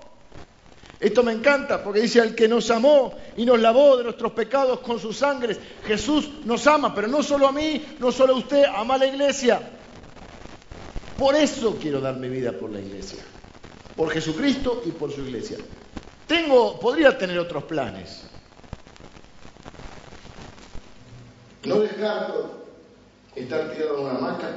esto 1.01 1.23
me 1.23 1.31
encanta 1.31 1.83
porque 1.83 2.01
dice 2.01 2.21
al 2.21 2.35
que 2.35 2.47
nos 2.47 2.69
amó 2.69 3.17
y 3.35 3.43
nos 3.43 3.59
lavó 3.59 3.97
de 3.97 4.03
nuestros 4.03 4.33
pecados 4.33 4.81
con 4.81 4.99
sus 4.99 5.17
sangres. 5.17 5.59
Jesús 5.83 6.29
nos 6.45 6.67
ama, 6.67 6.93
pero 6.93 7.07
no 7.07 7.23
solo 7.23 7.47
a 7.47 7.51
mí, 7.51 7.83
no 7.97 8.11
solo 8.11 8.35
a 8.35 8.37
usted, 8.37 8.65
ama 8.65 8.93
a 8.93 8.97
la 8.99 9.07
iglesia. 9.07 9.59
Por 11.17 11.35
eso 11.35 11.79
quiero 11.81 12.01
dar 12.01 12.17
mi 12.17 12.29
vida 12.29 12.51
por 12.51 12.69
la 12.69 12.79
iglesia. 12.79 13.23
Por 13.95 14.11
Jesucristo 14.11 14.83
y 14.85 14.91
por 14.91 15.11
su 15.11 15.21
iglesia. 15.21 15.57
Tengo, 16.27 16.79
podría 16.79 17.17
tener 17.17 17.39
otros 17.39 17.63
planes. 17.63 18.21
No 21.63 21.79
dejar 21.79 22.31
estar 23.35 23.71
tirado 23.71 23.97
en 23.97 24.05
una 24.05 24.17
hamaca. 24.17 24.49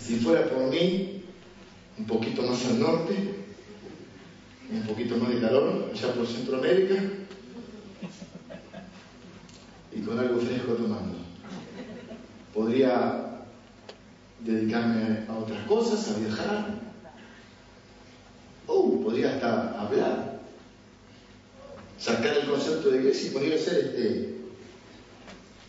Si 0.00 0.16
fuera 0.16 0.48
por 0.48 0.62
mí, 0.64 1.19
un 2.00 2.06
poquito 2.06 2.42
más 2.42 2.64
al 2.64 2.80
norte, 2.80 3.14
un 4.72 4.82
poquito 4.84 5.18
más 5.18 5.34
de 5.34 5.40
calor, 5.40 5.90
allá 5.92 6.14
por 6.14 6.26
Centroamérica, 6.26 6.94
y 9.92 10.00
con 10.00 10.18
algo 10.18 10.40
fresco 10.40 10.72
tomando. 10.72 11.18
Podría 12.54 13.42
dedicarme 14.40 15.26
a 15.28 15.34
otras 15.36 15.66
cosas, 15.66 16.10
a 16.10 16.18
viajar, 16.20 16.66
o 18.66 19.02
podría 19.02 19.34
hasta 19.34 19.78
hablar, 19.78 20.40
sacar 21.98 22.34
el 22.38 22.48
concepto 22.48 22.90
de 22.90 22.98
iglesia 22.98 23.28
y 23.28 23.34
podría 23.34 23.58
ser 23.58 23.76
este, 23.76 24.36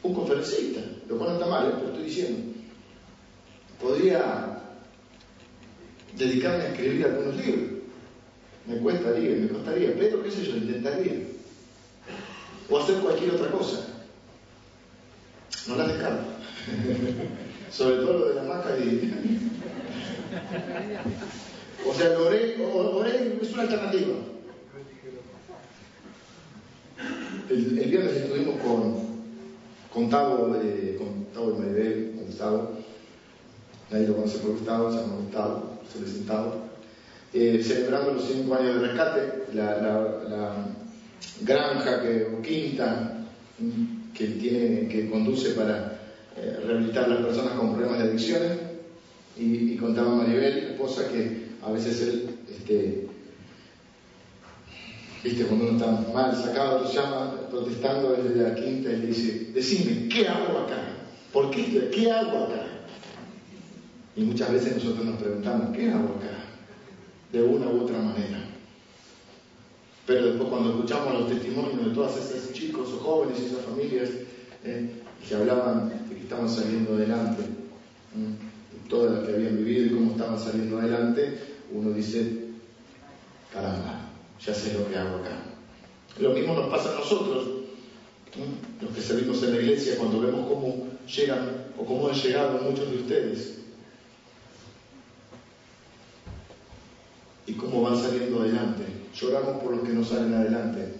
un 0.02 0.14
conferencista, 0.14 0.80
lo 1.10 1.18
cual 1.18 1.32
no 1.32 1.36
está 1.36 1.48
mal, 1.48 1.68
¿eh? 1.68 1.74
pero 1.76 1.88
estoy 1.88 2.06
diciendo. 2.06 2.54
Podría 3.82 4.61
dedicarme 6.18 6.64
a 6.64 6.68
escribir 6.70 7.06
algunos 7.06 7.36
libros. 7.36 7.70
Me 8.68 8.78
cuestaría, 8.78 9.36
me 9.38 9.48
costaría, 9.48 9.96
pero 9.98 10.24
qué 10.24 10.32
sé 10.32 10.44
yo, 10.46 10.58
intentaría. 10.58 11.14
O 12.70 12.78
hacer 12.80 12.96
cualquier 12.98 13.32
otra 13.32 13.52
cosa. 13.52 13.88
No 15.68 15.76
la 15.76 15.88
descarto. 15.88 16.24
Sobre 17.72 17.96
todo 17.98 18.14
lo 18.14 18.30
de 18.30 18.36
la 18.36 18.44
maca 18.44 18.78
y... 18.78 19.12
o 21.90 21.94
sea, 21.94 22.10
lo 22.10 22.28
oré, 22.28 22.58
oré 22.64 23.38
es 23.42 23.54
una 23.54 23.64
alternativa. 23.64 24.14
El, 27.50 27.90
viernes 27.90 28.16
estuvimos 28.16 28.56
con, 28.62 28.96
con 29.94 30.10
Tavo, 30.10 30.50
de, 30.54 30.96
con 30.98 31.26
Tavo 31.34 31.58
Maribel, 31.58 32.14
con 32.16 32.26
Gustavo. 32.26 32.78
Nadie 33.92 34.08
lo 34.08 34.16
conoce 34.16 34.38
por 34.38 34.52
Gustavo, 34.52 34.92
se 34.92 35.00
llama 35.00 35.16
Gustavo 35.18 35.72
solicitado, 35.92 36.62
eh, 37.34 37.62
celebrando 37.62 38.14
los 38.14 38.26
cinco 38.26 38.56
años 38.56 38.76
de 38.76 38.88
rescate, 38.88 39.44
la, 39.54 40.68
granja 41.42 42.02
que, 42.02 42.28
o 42.38 42.42
quinta 42.42 43.18
que, 44.14 44.26
tiene, 44.28 44.88
que 44.88 45.10
conduce 45.10 45.50
para 45.52 46.00
eh, 46.38 46.60
rehabilitar 46.66 47.06
a 47.06 47.08
las 47.10 47.26
personas 47.26 47.54
con 47.54 47.74
problemas 47.74 48.00
de 48.00 48.10
adicciones. 48.10 48.52
Y, 49.38 49.76
contaba 49.78 50.16
Maribel, 50.16 50.58
esposa, 50.72 51.08
que 51.08 51.48
a 51.64 51.72
veces 51.72 52.02
él, 52.02 52.36
este, 52.50 53.08
viste, 55.24 55.46
cuando 55.46 55.70
uno 55.70 55.78
está 55.78 56.14
mal 56.14 56.36
sacado, 56.36 56.80
lo 56.80 56.92
llama 56.92 57.50
protestando 57.50 58.12
desde 58.12 58.42
la 58.42 58.56
quinta 58.56 58.92
y 58.92 58.98
le 58.98 59.08
dice, 59.08 59.52
decime, 59.54 60.08
¿qué 60.10 60.28
hago 60.28 60.60
acá? 60.60 60.78
¿Por 61.34 61.50
qué? 61.50 61.90
¿Qué 61.92 62.12
hago 62.12 62.46
acá? 62.46 62.71
Y 64.22 64.24
muchas 64.24 64.54
veces 64.54 64.76
nosotros 64.76 65.04
nos 65.04 65.20
preguntamos, 65.20 65.76
¿qué 65.76 65.90
hago 65.90 66.10
acá? 66.10 66.46
De 67.32 67.42
una 67.42 67.68
u 67.72 67.82
otra 67.82 67.98
manera. 67.98 68.38
Pero 70.06 70.28
después 70.28 70.48
cuando 70.48 70.70
escuchamos 70.70 71.22
los 71.22 71.28
testimonios 71.28 71.86
de 71.86 71.92
todos 71.92 72.18
esos 72.18 72.54
chicos 72.54 72.90
o 72.94 73.00
jóvenes 73.00 73.40
y 73.40 73.46
esas 73.46 73.66
familias 73.66 74.10
eh, 74.64 74.92
que 75.28 75.36
hablaban 75.36 75.90
de 75.90 76.16
que 76.16 76.22
estaban 76.22 76.48
saliendo 76.48 76.94
adelante, 76.94 77.42
todas 78.88 79.12
las 79.12 79.28
que 79.28 79.34
habían 79.34 79.58
vivido 79.58 79.88
y 79.88 79.90
cómo 79.90 80.12
estaban 80.12 80.38
saliendo 80.38 80.78
adelante, 80.78 81.40
uno 81.72 81.90
dice, 81.90 82.50
caramba, 83.52 84.08
ya 84.40 84.54
sé 84.54 84.76
lo 84.76 84.88
que 84.88 84.98
hago 84.98 85.16
acá. 85.16 85.36
Lo 86.20 86.30
mismo 86.30 86.54
nos 86.54 86.70
pasa 86.70 86.92
a 86.92 87.00
nosotros, 87.00 87.48
los 88.82 88.92
que 88.92 89.02
servimos 89.02 89.42
en 89.42 89.56
la 89.56 89.62
iglesia, 89.64 89.98
cuando 89.98 90.22
vemos 90.22 90.48
cómo 90.48 90.86
llegan 91.08 91.66
o 91.76 91.84
cómo 91.84 92.08
han 92.08 92.16
llegado 92.16 92.60
muchos 92.62 92.88
de 92.92 92.98
ustedes 92.98 93.61
y 97.48 97.54
cómo 97.54 97.82
van 97.82 97.98
saliendo 97.98 98.42
adelante. 98.42 98.84
Lloramos 99.16 99.62
por 99.64 99.76
los 99.76 99.88
que 99.88 99.94
no 99.94 100.04
salen 100.04 100.34
adelante, 100.34 100.94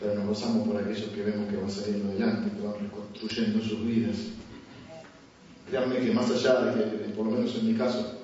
pero 0.00 0.14
nos 0.14 0.26
gozamos 0.26 0.66
por 0.66 0.76
aquellos 0.80 1.10
que 1.10 1.22
vemos 1.22 1.48
que 1.48 1.56
van 1.56 1.70
saliendo 1.70 2.10
adelante, 2.10 2.56
que 2.56 2.66
van 2.66 2.80
reconstruyendo 2.80 3.64
sus 3.64 3.86
vidas. 3.86 4.16
Créanme 5.68 5.98
que 5.98 6.12
más 6.12 6.30
allá 6.30 6.60
de 6.60 6.84
que, 6.84 7.12
por 7.14 7.26
lo 7.26 7.32
menos 7.32 7.54
en 7.56 7.66
mi 7.66 7.74
caso, 7.74 8.18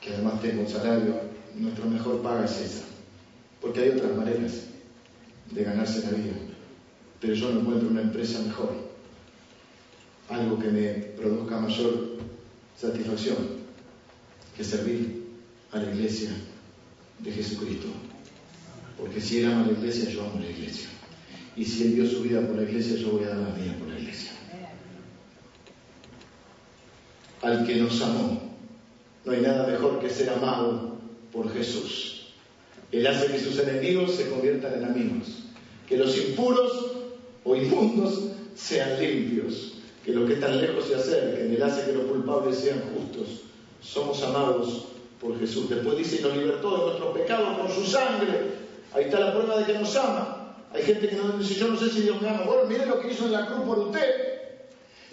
que 0.00 0.14
además 0.14 0.40
tengo 0.40 0.62
un 0.62 0.68
salario, 0.68 1.20
nuestra 1.54 1.84
mejor 1.84 2.22
paga 2.22 2.44
es 2.44 2.60
esa, 2.60 2.84
porque 3.60 3.80
hay 3.80 3.90
otras 3.90 4.16
maneras 4.16 4.64
de 5.50 5.64
ganarse 5.64 6.10
la 6.10 6.16
vida, 6.16 6.32
pero 7.20 7.34
yo 7.34 7.50
no 7.50 7.60
encuentro 7.60 7.88
una 7.88 8.02
empresa 8.02 8.40
mejor, 8.40 8.70
algo 10.28 10.58
que 10.58 10.68
me 10.68 10.88
produzca 11.16 11.60
mayor 11.60 12.16
satisfacción 12.76 13.36
que 14.56 14.64
servir 14.64 15.21
a 15.72 15.78
la 15.78 15.90
iglesia 15.90 16.30
de 17.18 17.32
Jesucristo. 17.32 17.88
Porque 18.98 19.20
si 19.20 19.38
Él 19.38 19.46
ama 19.46 19.66
la 19.66 19.72
iglesia, 19.72 20.10
yo 20.10 20.22
amo 20.22 20.38
la 20.38 20.50
iglesia. 20.50 20.88
Y 21.56 21.64
si 21.64 21.84
Él 21.84 21.94
dio 21.94 22.08
su 22.08 22.22
vida 22.22 22.40
por 22.46 22.56
la 22.56 22.62
iglesia, 22.62 22.96
yo 22.96 23.10
voy 23.10 23.24
a 23.24 23.28
dar 23.28 23.38
la 23.38 23.54
mía 23.54 23.76
por 23.78 23.88
la 23.88 23.98
iglesia. 23.98 24.32
Al 27.42 27.66
que 27.66 27.76
nos 27.76 28.00
amó. 28.02 28.52
No 29.24 29.32
hay 29.32 29.40
nada 29.40 29.66
mejor 29.66 30.00
que 30.00 30.10
ser 30.10 30.30
amado 30.30 30.96
por 31.32 31.52
Jesús. 31.52 32.28
Él 32.90 33.06
hace 33.06 33.28
que 33.28 33.40
sus 33.40 33.58
enemigos 33.58 34.14
se 34.14 34.28
conviertan 34.28 34.74
en 34.74 34.84
amigos. 34.84 35.44
Que 35.88 35.96
los 35.96 36.16
impuros 36.18 36.92
o 37.44 37.56
inmundos 37.56 38.20
sean 38.54 39.00
limpios. 39.00 39.74
Que 40.04 40.12
los 40.12 40.28
que 40.28 40.34
están 40.34 40.60
lejos 40.60 40.86
se 40.86 40.96
acerquen. 40.96 41.52
Él 41.52 41.62
hace 41.62 41.86
que 41.86 41.96
los 41.96 42.04
culpables 42.04 42.58
sean 42.58 42.80
justos. 42.94 43.42
Somos 43.80 44.22
amados 44.22 44.91
por 45.22 45.38
Jesús. 45.38 45.70
Después 45.70 45.96
dice, 45.96 46.20
nos 46.20 46.36
libertó 46.36 46.76
de 46.76 46.84
nuestros 46.86 47.16
pecados 47.16 47.58
por 47.58 47.70
su 47.70 47.86
sangre. 47.86 48.62
Ahí 48.92 49.04
está 49.04 49.20
la 49.20 49.32
prueba 49.32 49.58
de 49.58 49.64
que 49.64 49.78
nos 49.78 49.94
ama. 49.96 50.56
Hay 50.74 50.82
gente 50.82 51.08
que 51.08 51.16
nos 51.16 51.38
dice, 51.38 51.54
yo 51.54 51.68
no 51.68 51.76
sé 51.76 51.88
si 51.88 52.00
Dios 52.02 52.20
me 52.20 52.28
ama. 52.28 52.42
Bueno, 52.44 52.64
mire 52.68 52.86
lo 52.86 53.00
que 53.00 53.12
hizo 53.12 53.26
en 53.26 53.32
la 53.32 53.46
cruz 53.46 53.60
por 53.64 53.78
usted. 53.78 54.32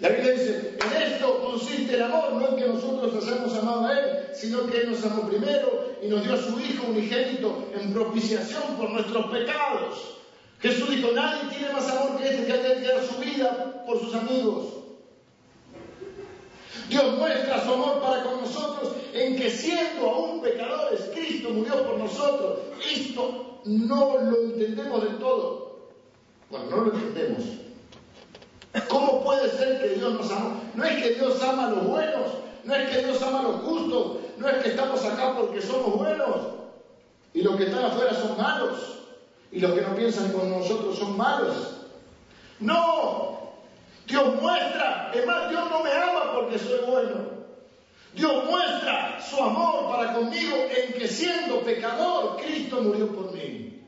La 0.00 0.08
Biblia 0.08 0.32
dice, 0.32 0.78
en 0.80 1.02
esto 1.02 1.42
consiste 1.44 1.94
el 1.94 2.02
amor, 2.02 2.32
no 2.32 2.48
en 2.48 2.56
que 2.56 2.66
nosotros 2.66 3.14
hayamos 3.22 3.54
amado 3.54 3.86
a 3.86 3.98
Él, 3.98 4.18
sino 4.32 4.66
que 4.66 4.78
Él 4.78 4.90
nos 4.90 5.04
amó 5.04 5.28
primero 5.28 5.94
y 6.02 6.08
nos 6.08 6.24
dio 6.24 6.32
a 6.32 6.38
su 6.38 6.58
Hijo 6.58 6.86
unigénito 6.88 7.68
en 7.78 7.92
propiciación 7.92 8.62
por 8.78 8.90
nuestros 8.90 9.26
pecados. 9.26 10.16
Jesús 10.60 10.90
dijo, 10.90 11.10
nadie 11.12 11.50
tiene 11.50 11.72
más 11.72 11.88
amor 11.88 12.18
que 12.18 12.30
este 12.30 12.46
que 12.46 12.52
haya 12.52 12.94
dar 12.94 13.04
su 13.04 13.18
vida 13.20 13.84
por 13.86 14.00
sus 14.00 14.14
amigos. 14.14 14.79
Dios 16.90 17.16
muestra 17.16 17.64
su 17.64 17.72
amor 17.72 18.00
para 18.00 18.24
con 18.24 18.40
nosotros 18.40 18.94
en 19.12 19.36
que 19.36 19.48
siendo 19.48 20.10
aún 20.10 20.42
pecadores, 20.42 21.08
Cristo 21.14 21.50
murió 21.50 21.84
por 21.84 21.98
nosotros. 21.98 22.58
Esto 22.84 23.60
no 23.64 24.18
lo 24.18 24.42
entendemos 24.42 25.04
del 25.04 25.18
todo. 25.18 25.78
Bueno, 26.50 26.66
no 26.68 26.76
lo 26.78 26.94
entendemos. 26.94 27.44
¿Cómo 28.88 29.22
puede 29.22 29.48
ser 29.50 29.80
que 29.80 30.00
Dios 30.00 30.14
nos 30.14 30.30
ama? 30.32 30.60
No 30.74 30.84
es 30.84 31.00
que 31.00 31.14
Dios 31.14 31.40
ama 31.44 31.68
a 31.68 31.70
los 31.70 31.86
buenos, 31.86 32.26
no 32.64 32.74
es 32.74 32.88
que 32.88 33.04
Dios 33.04 33.22
ama 33.22 33.38
a 33.38 33.42
los 33.44 33.56
justos, 33.62 34.16
no 34.36 34.48
es 34.48 34.62
que 34.62 34.70
estamos 34.70 35.04
acá 35.04 35.36
porque 35.36 35.62
somos 35.62 35.96
buenos 35.96 36.36
y 37.34 37.42
los 37.42 37.56
que 37.56 37.64
están 37.64 37.84
afuera 37.84 38.14
son 38.14 38.36
malos 38.36 38.98
y 39.52 39.60
los 39.60 39.72
que 39.72 39.82
no 39.82 39.94
piensan 39.94 40.32
con 40.32 40.50
nosotros 40.50 40.98
son 40.98 41.16
malos. 41.16 41.76
No, 42.58 43.39
Dios 44.10 44.42
muestra, 44.42 45.12
es 45.14 45.24
más, 45.24 45.48
Dios 45.48 45.70
no 45.70 45.84
me 45.84 45.92
ama 45.92 46.34
porque 46.34 46.58
soy 46.58 46.80
bueno. 46.84 47.40
Dios 48.12 48.44
muestra 48.44 49.20
su 49.22 49.40
amor 49.40 49.88
para 49.88 50.12
conmigo 50.14 50.56
en 50.76 50.92
que 50.94 51.06
siendo 51.06 51.60
pecador, 51.60 52.36
Cristo 52.42 52.82
murió 52.82 53.06
por 53.14 53.32
mí. 53.32 53.78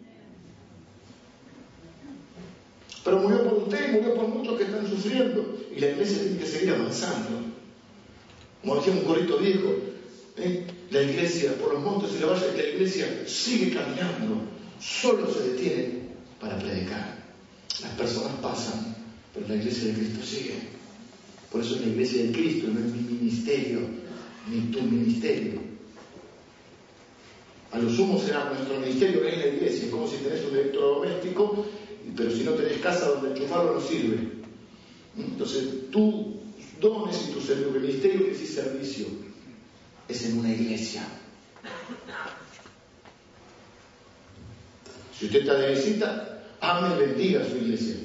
Pero 3.05 3.19
murió 3.19 3.43
por 3.43 3.55
usted 3.65 3.89
y 3.89 3.93
murió 3.97 4.15
por 4.15 4.29
muchos 4.29 4.59
que 4.59 4.65
están 4.65 4.89
sufriendo. 4.89 5.57
Y 5.75 5.81
la 5.81 5.89
iglesia 5.89 6.23
tiene 6.23 6.39
que 6.39 6.47
seguir 6.47 6.75
avanzando. 6.75 7.41
Como 8.61 8.77
decía 8.77 8.93
un 8.93 9.01
corito 9.01 9.39
viejo, 9.39 9.75
¿eh? 10.37 10.67
la 10.91 11.03
iglesia 11.03 11.55
por 11.61 11.73
los 11.73 11.83
montes 11.83 12.13
y 12.15 12.21
la 12.21 12.27
valle, 12.27 12.57
la 12.57 12.63
iglesia 12.63 13.25
sigue 13.27 13.75
caminando, 13.75 14.43
solo 14.79 15.29
se 15.33 15.51
detiene 15.51 16.03
para 16.41 16.57
predicar. 16.59 17.17
Las 17.81 17.91
personas 17.93 18.33
pasan, 18.41 18.92
pero 19.35 19.49
la 19.49 19.55
iglesia 19.57 19.89
de 19.89 19.95
Cristo 19.95 20.25
sigue. 20.25 20.55
Por 21.51 21.61
eso 21.61 21.77
es 21.77 21.81
la 21.83 21.87
iglesia 21.89 22.25
de 22.25 22.33
Cristo, 22.33 22.69
no 22.69 22.81
es 22.81 22.87
mi 22.87 23.03
ministerio, 23.15 23.81
ni 24.49 24.61
tu 24.71 24.83
ministerio. 24.83 25.61
A 27.71 27.79
lo 27.79 27.91
sumo 27.91 28.19
será 28.19 28.51
nuestro 28.51 28.79
ministerio 28.79 29.27
en 29.27 29.39
la 29.39 29.47
iglesia, 29.47 29.91
como 29.91 30.07
si 30.07 30.17
tenés 30.17 30.45
un 30.45 30.57
electrodoméstico, 30.57 31.67
pero 32.17 32.31
si 32.31 32.45
no 32.45 32.53
tenés 32.53 32.79
casa 32.79 33.09
donde 33.09 33.31
enchufarlo 33.31 33.75
no 33.75 33.81
sirve. 33.81 34.19
Entonces, 35.17 35.91
tus 35.91 36.25
dones 36.81 37.29
y 37.29 37.33
tu 37.33 37.41
servicio, 37.41 37.75
el 37.75 37.81
ministerio 37.81 38.27
que 38.27 38.33
es 38.33 38.55
servicio, 38.55 39.07
es 40.09 40.25
en 40.27 40.39
una 40.39 40.53
iglesia. 40.53 41.03
Si 45.19 45.27
usted 45.27 45.41
está 45.41 45.55
de 45.55 45.75
visita, 45.75 46.45
ame 46.61 46.97
y 46.97 47.07
bendiga 47.07 47.43
a 47.43 47.49
su 47.49 47.57
iglesia. 47.57 47.97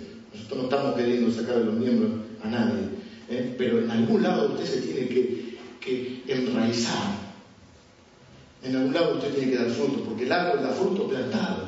Nosotros 0.48 0.72
no 0.72 0.78
estamos 0.78 0.96
queriendo 0.96 1.32
sacar 1.32 1.56
de 1.58 1.66
los 1.66 1.74
miembros 1.74 2.12
a 2.42 2.48
nadie, 2.48 2.84
¿eh? 3.30 3.54
pero 3.58 3.80
en 3.80 3.92
algún 3.92 4.24
lado 4.24 4.54
usted 4.54 4.66
se 4.66 4.82
tiene 4.82 5.10
que, 5.10 5.58
que, 5.82 6.24
enraizar. 6.26 7.18
En 8.64 8.78
algún 8.78 8.94
lado 8.94 9.16
usted 9.16 9.34
tiene 9.34 9.52
que 9.52 9.58
dar 9.58 9.70
fruto, 9.70 10.06
porque 10.06 10.24
el 10.24 10.32
árbol 10.32 10.64
da 10.64 10.70
fruto 10.70 11.10
plantado. 11.10 11.68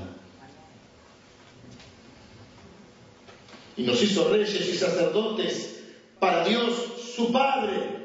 Y 3.76 3.84
nos 3.84 4.02
hizo 4.02 4.30
reyes 4.30 4.70
y 4.70 4.78
sacerdotes 4.78 5.82
para 6.18 6.46
Dios 6.46 6.74
su 7.18 7.34
Padre. 7.34 8.00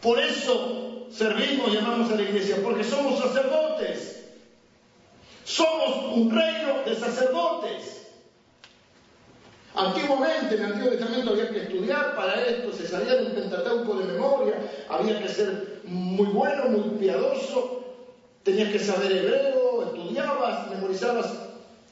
Por 0.00 0.18
eso 0.18 1.08
servimos 1.10 1.74
y 1.74 1.76
amamos 1.76 2.10
a 2.10 2.16
la 2.16 2.22
iglesia, 2.22 2.56
porque 2.62 2.84
somos 2.84 3.18
sacerdotes. 3.18 4.21
Somos 5.44 6.16
un 6.16 6.30
reino 6.30 6.82
de 6.84 6.94
sacerdotes. 6.94 8.02
Antiguamente, 9.74 10.54
en 10.54 10.64
el 10.64 10.72
Antiguo 10.72 10.90
Testamento 10.90 11.30
había 11.30 11.50
que 11.50 11.62
estudiar 11.62 12.14
para 12.14 12.44
esto, 12.46 12.72
se 12.72 12.86
salía 12.86 13.14
de 13.14 13.26
un 13.26 13.32
pentateuco 13.32 13.94
de 13.94 14.04
memoria, 14.04 14.54
había 14.88 15.20
que 15.22 15.28
ser 15.28 15.80
muy 15.84 16.26
bueno, 16.26 16.66
muy 16.66 16.98
piadoso, 16.98 17.82
tenías 18.42 18.70
que 18.70 18.78
saber 18.78 19.12
hebreo, 19.12 19.84
estudiabas, 19.86 20.68
memorizabas 20.70 21.32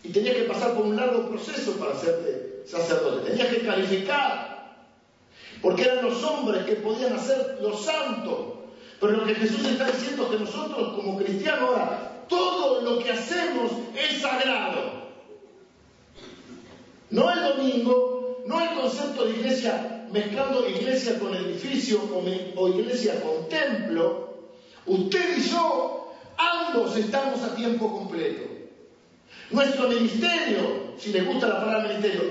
y 0.03 0.11
tenías 0.11 0.37
que 0.37 0.43
pasar 0.43 0.75
por 0.75 0.85
un 0.85 0.97
largo 0.97 1.27
proceso 1.29 1.73
para 1.79 1.95
ser 1.95 2.65
sacerdote, 2.67 3.31
tenías 3.31 3.49
que 3.49 3.65
calificar, 3.65 4.77
porque 5.63 5.85
eran 5.85 6.05
los 6.05 6.23
hombres 6.23 6.65
que 6.67 6.77
podían 6.77 7.15
hacer 7.15 7.59
lo 7.63 7.77
santo. 7.77 8.57
Pero 9.01 9.13
lo 9.13 9.25
que 9.25 9.35
Jesús 9.35 9.65
está 9.65 9.87
diciendo 9.87 10.25
es 10.25 10.31
que 10.31 10.45
nosotros 10.45 10.93
como 10.95 11.17
cristianos 11.17 11.71
ahora, 11.71 12.20
todo 12.31 12.81
lo 12.81 12.99
que 13.03 13.11
hacemos 13.11 13.73
es 13.95 14.23
sagrado. 14.23 15.01
No 17.11 17.31
el 17.31 17.43
domingo, 17.43 18.45
no 18.47 18.61
el 18.63 18.81
concepto 18.81 19.25
de 19.25 19.33
iglesia 19.33 20.07
mezclando 20.11 20.69
iglesia 20.69 21.19
con 21.19 21.35
edificio 21.35 22.01
o, 22.57 22.69
iglesia 22.69 23.21
con 23.21 23.49
templo. 23.49 24.31
Usted 24.87 25.39
y 25.39 25.43
yo, 25.43 26.15
ambos 26.37 26.97
estamos 26.97 27.43
a 27.43 27.55
tiempo 27.55 27.91
completo. 27.93 28.49
Nuestro 29.51 29.89
ministerio, 29.89 30.95
si 30.99 31.13
le 31.13 31.23
gusta 31.23 31.49
la 31.49 31.61
palabra 31.61 31.89
ministerio, 31.89 32.23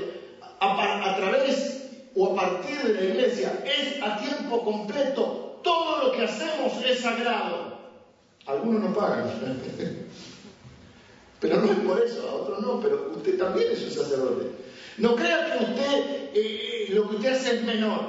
a 0.61 1.15
través 1.17 1.89
o 2.15 2.31
a 2.31 2.35
partir 2.35 2.81
de 2.81 2.93
la 2.93 3.03
iglesia, 3.03 3.63
es 3.65 4.01
a 4.01 4.17
tiempo 4.17 4.63
completo. 4.63 5.59
Todo 5.63 6.05
lo 6.05 6.11
que 6.13 6.23
hacemos 6.23 6.73
es 6.85 7.01
sagrado. 7.01 7.79
Algunos 8.49 8.81
no 8.81 8.93
pagan. 8.95 9.29
Pero 11.39 11.61
no 11.61 11.71
es 11.71 11.77
por 11.79 12.01
eso, 12.01 12.27
a 12.27 12.33
otros 12.33 12.59
no, 12.59 12.81
pero 12.81 13.13
usted 13.15 13.37
también 13.37 13.71
es 13.71 13.81
un 13.83 13.91
sacerdote. 13.91 14.51
No 14.97 15.15
crea 15.15 15.57
que 15.57 15.63
usted 15.63 16.31
eh, 16.33 16.87
lo 16.89 17.09
que 17.09 17.15
usted 17.15 17.31
hace 17.31 17.55
es 17.55 17.63
menor. 17.63 18.01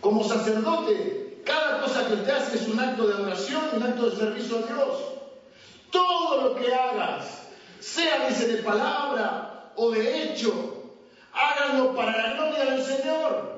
Como 0.00 0.22
sacerdote 0.22 1.42
cada 1.44 1.80
cosa 1.80 2.06
que 2.06 2.14
usted 2.14 2.30
hace 2.30 2.56
es 2.56 2.68
un 2.68 2.78
acto 2.78 3.08
de 3.08 3.14
adoración 3.14 3.62
un 3.74 3.82
acto 3.82 4.10
de 4.10 4.16
servicio 4.16 4.58
a 4.58 4.62
Dios. 4.62 4.98
Todo 5.90 6.42
lo 6.42 6.54
que 6.54 6.72
hagas, 6.72 7.48
sea 7.80 8.28
dice 8.28 8.46
de 8.46 8.62
palabra 8.62 9.72
o 9.74 9.90
de 9.90 10.22
hecho, 10.22 10.92
háganlo 11.32 11.96
para 11.96 12.16
la 12.16 12.34
gloria 12.34 12.64
del 12.70 12.84
Señor. 12.84 13.53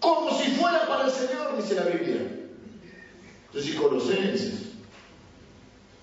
Como 0.00 0.30
si 0.38 0.50
fuera 0.52 0.86
para 0.86 1.06
el 1.06 1.10
Señor, 1.10 1.56
dice 1.56 1.74
la 1.74 1.82
Biblia. 1.82 2.20
Entonces, 3.46 3.74
Colosenses, 3.74 4.72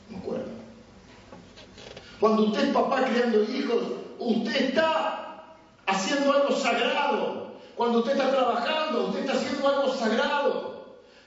no 0.10 0.18
acuerdo. 0.18 0.46
Cuando 2.20 2.44
usted 2.44 2.70
es 2.70 2.74
papá 2.74 3.04
criando 3.06 3.44
hijos, 3.44 3.84
usted 4.18 4.70
está 4.70 5.58
haciendo 5.86 6.32
algo 6.32 6.56
sagrado. 6.56 7.54
Cuando 7.76 8.00
usted 8.00 8.14
está 8.14 8.32
trabajando, 8.32 9.08
usted 9.08 9.22
está 9.22 9.34
haciendo 9.34 9.68
algo 9.68 9.94
sagrado. 9.94 10.74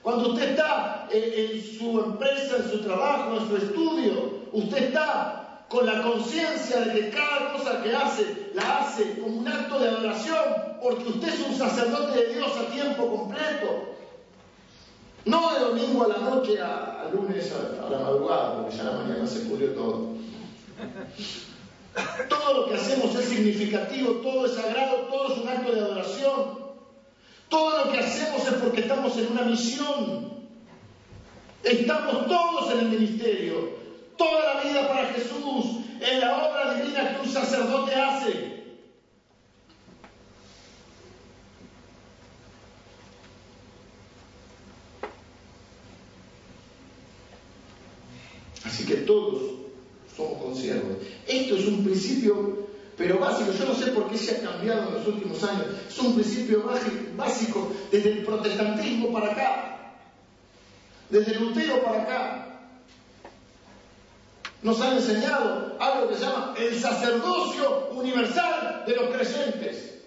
Cuando 0.03 0.31
usted 0.31 0.51
está 0.51 1.09
en, 1.11 1.79
su 1.79 2.01
empresa, 2.01 2.57
en 2.59 2.71
su 2.71 2.81
trabajo, 2.83 3.37
en 3.37 3.49
su 3.49 3.57
estudio, 3.57 4.41
usted 4.53 4.85
está 4.85 5.46
con 5.69 5.85
la 5.85 6.03
conciencia 6.03 6.81
de 6.81 6.93
que 6.93 7.11
cada 7.11 7.53
cosa 7.53 7.83
que 7.83 7.95
hace, 7.95 8.51
la 8.55 8.79
hace 8.79 9.19
como 9.19 9.39
un 9.39 9.49
acto 9.49 9.79
de 9.79 9.89
adoración, 9.89 10.39
porque 10.81 11.09
usted 11.09 11.29
es 11.29 11.41
un 11.41 11.57
sacerdote 11.57 12.21
de 12.21 12.35
Dios 12.35 12.53
a 12.57 12.73
tiempo 12.73 13.11
completo. 13.11 13.95
No 15.25 15.53
de 15.55 15.61
domingo 15.61 16.05
a 16.05 16.09
la 16.09 16.19
noche 16.19 16.61
a, 16.61 17.11
lunes 17.13 17.53
a, 17.53 17.91
la 17.91 17.99
madrugada, 17.99 18.57
porque 18.57 18.77
ya 18.77 18.85
la 18.85 18.93
mañana 18.93 19.27
se 19.27 19.41
pudrió 19.41 19.73
todo. 19.73 20.17
Todo 22.29 22.61
lo 22.61 22.69
que 22.69 22.75
hacemos 22.75 23.15
es 23.15 23.25
significativo, 23.25 24.13
todo 24.17 24.47
es 24.47 24.53
sagrado, 24.53 25.09
todo 25.09 25.33
es 25.33 25.39
un 25.39 25.49
acto 25.49 25.73
de 25.73 25.81
adoración. 25.81 26.67
Todo 27.49 27.87
lo 27.87 27.93
que 27.93 27.99
hacemos 27.99 28.47
es 28.47 28.55
porque 28.55 28.83
estamos 28.83 29.17
en 29.17 29.33
una 29.33 29.43
misión. 29.43 30.37
Estamos 31.65 32.27
todos 32.27 32.71
en 32.73 32.79
el 32.81 32.89
ministerio. 32.91 33.86
Toda 34.17 34.55
la 34.55 34.61
vida 34.63 34.89
para 34.89 35.09
Jesús, 35.09 35.85
en 36.01 36.21
la 36.21 36.49
obra 36.49 36.75
divina 36.75 37.17
que 37.17 37.27
un 37.27 37.33
sacerdote 37.33 37.95
hace. 37.95 38.57
Así 48.65 48.85
que 48.85 48.97
todos 48.97 49.43
somos 50.17 50.43
consiervos. 50.43 50.97
Esto 51.27 51.57
es 51.57 51.67
un 51.67 51.85
principio, 51.85 52.67
pero 52.97 53.19
básico. 53.19 53.53
Yo 53.53 53.67
no 53.67 53.75
sé 53.75 53.87
por 53.93 54.11
qué 54.11 54.19
se 54.19 54.37
ha 54.37 54.41
cambiado 54.41 54.89
en 54.89 54.95
los 54.95 55.07
últimos 55.07 55.43
años. 55.45 55.67
Es 55.89 55.99
un 55.99 56.15
principio 56.15 56.65
básico 57.17 57.73
desde 57.93 58.13
el 58.13 58.25
protestantismo 58.25 59.13
para 59.13 59.33
acá, 59.33 59.95
desde 61.11 61.39
Lutero 61.39 61.83
para 61.83 62.03
acá. 62.03 62.46
Nos 64.67 64.81
han 64.81 64.97
enseñado 64.97 65.77
algo 65.79 66.09
que 66.09 66.17
se 66.17 66.23
llama 66.23 66.53
el 66.59 66.77
sacerdocio 66.77 67.91
universal 67.93 68.83
de 68.85 68.97
los 68.97 69.15
creyentes. 69.15 70.01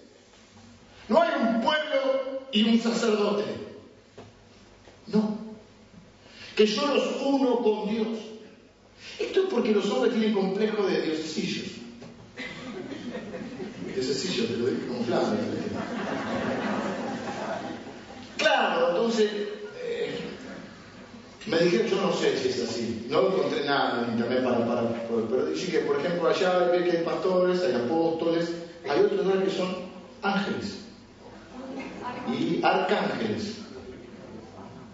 No 1.07 1.21
hay 1.21 1.29
un 1.39 1.61
pueblo 1.61 2.41
y 2.51 2.63
un 2.67 2.81
sacerdote. 2.81 3.45
No. 5.07 5.37
Que 6.57 6.65
yo 6.65 6.93
los 6.93 7.21
uno 7.23 7.59
con 7.59 7.87
Dios. 7.87 8.07
Esto 9.17 9.43
es 9.43 9.49
porque 9.49 9.71
los 9.71 9.89
hombres 9.91 10.13
tienen 10.13 10.33
complejo 10.33 10.85
de 10.87 11.03
diosesillos. 11.03 11.75
Diosesillos, 13.95 14.45
te 14.45 14.57
lo 14.57 14.65
digo 14.65 14.87
como. 14.89 15.05
Claro, 18.35 18.89
entonces, 18.89 19.31
me 21.45 21.57
dijeron, 21.59 21.87
yo 21.87 22.01
no 22.01 22.13
sé 22.13 22.37
si 22.37 22.49
es 22.49 22.69
así, 22.69 23.07
no 23.09 23.27
encontré 23.27 23.65
nada 23.65 24.03
en 24.03 24.13
internet 24.13 24.43
para, 24.43 24.65
pero 25.29 25.45
dije 25.45 25.71
que, 25.71 25.79
por 25.79 25.99
ejemplo, 25.99 26.29
allá 26.29 26.59
ve 26.71 26.83
que 26.83 26.97
hay 26.97 27.03
pastores, 27.03 27.63
hay 27.63 27.75
apóstoles, 27.75 28.51
hay 28.89 28.99
otros 28.99 29.43
que 29.43 29.49
son 29.49 29.75
ángeles 30.21 30.79
y 32.27 32.61
arcángeles. 32.63 33.57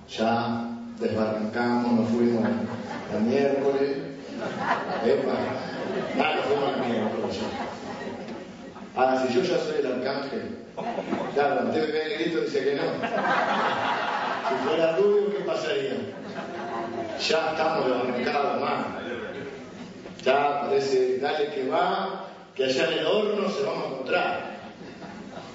Ya 0.10 0.70
desbarrancamos, 1.00 1.93
nos 1.93 2.10
fuimos 2.10 2.48
el 3.14 3.22
miércoles, 3.22 3.98
Epa. 5.06 5.34
Ah, 6.20 6.36
no 6.36 6.41
fuimos 6.43 6.74
al 6.74 6.80
miércoles. 6.88 7.38
Ahora, 8.96 9.26
si 9.26 9.34
yo 9.34 9.41
ya 9.41 9.58
soy 9.58 9.80
el 9.80 9.88
arcángel, 9.88 10.58
claro, 11.34 11.68
usted 11.68 11.86
me 11.86 11.91
ve 11.91 12.14
el 12.14 12.24
grito 12.24 12.41
dice 12.41 12.64
que 12.64 12.76
no. 12.76 12.84
Si 14.48 14.56
fuera 14.68 14.96
rubio, 14.98 15.36
¿qué 15.36 15.43
pasaría? 15.43 15.98
Ya 17.28 17.52
estamos 17.52 17.86
desbarrancados 17.86 18.62
más. 18.62 18.86
Ya 20.24 20.62
parece, 20.62 21.18
dale 21.18 21.50
que 21.50 21.68
va, 21.68 22.28
que 22.54 22.66
allá 22.66 22.91
en 22.91 23.00
el 23.00 23.08
horno 23.08 23.50
se 23.50 23.64
vamos 23.64 23.84
a 23.84 23.88
encontrar. 23.88 24.56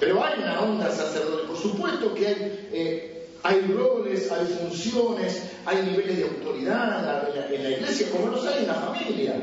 Pero 0.01 0.25
hay 0.25 0.41
una 0.41 0.61
onda 0.61 0.91
sacerdotal. 0.91 1.47
Por 1.47 1.57
supuesto 1.57 2.15
que 2.15 2.27
hay 2.27 2.69
eh, 2.73 3.75
roles, 3.77 4.33
hay 4.33 4.47
funciones, 4.47 5.51
hay 5.67 5.83
niveles 5.83 6.17
de 6.17 6.25
autoridad 6.25 7.29
en 7.29 7.63
la, 7.63 7.71
iglesia, 7.71 8.09
como 8.11 8.29
los 8.29 8.45
hay 8.45 8.63
en 8.63 8.67
la 8.67 8.75
familia. 8.75 9.35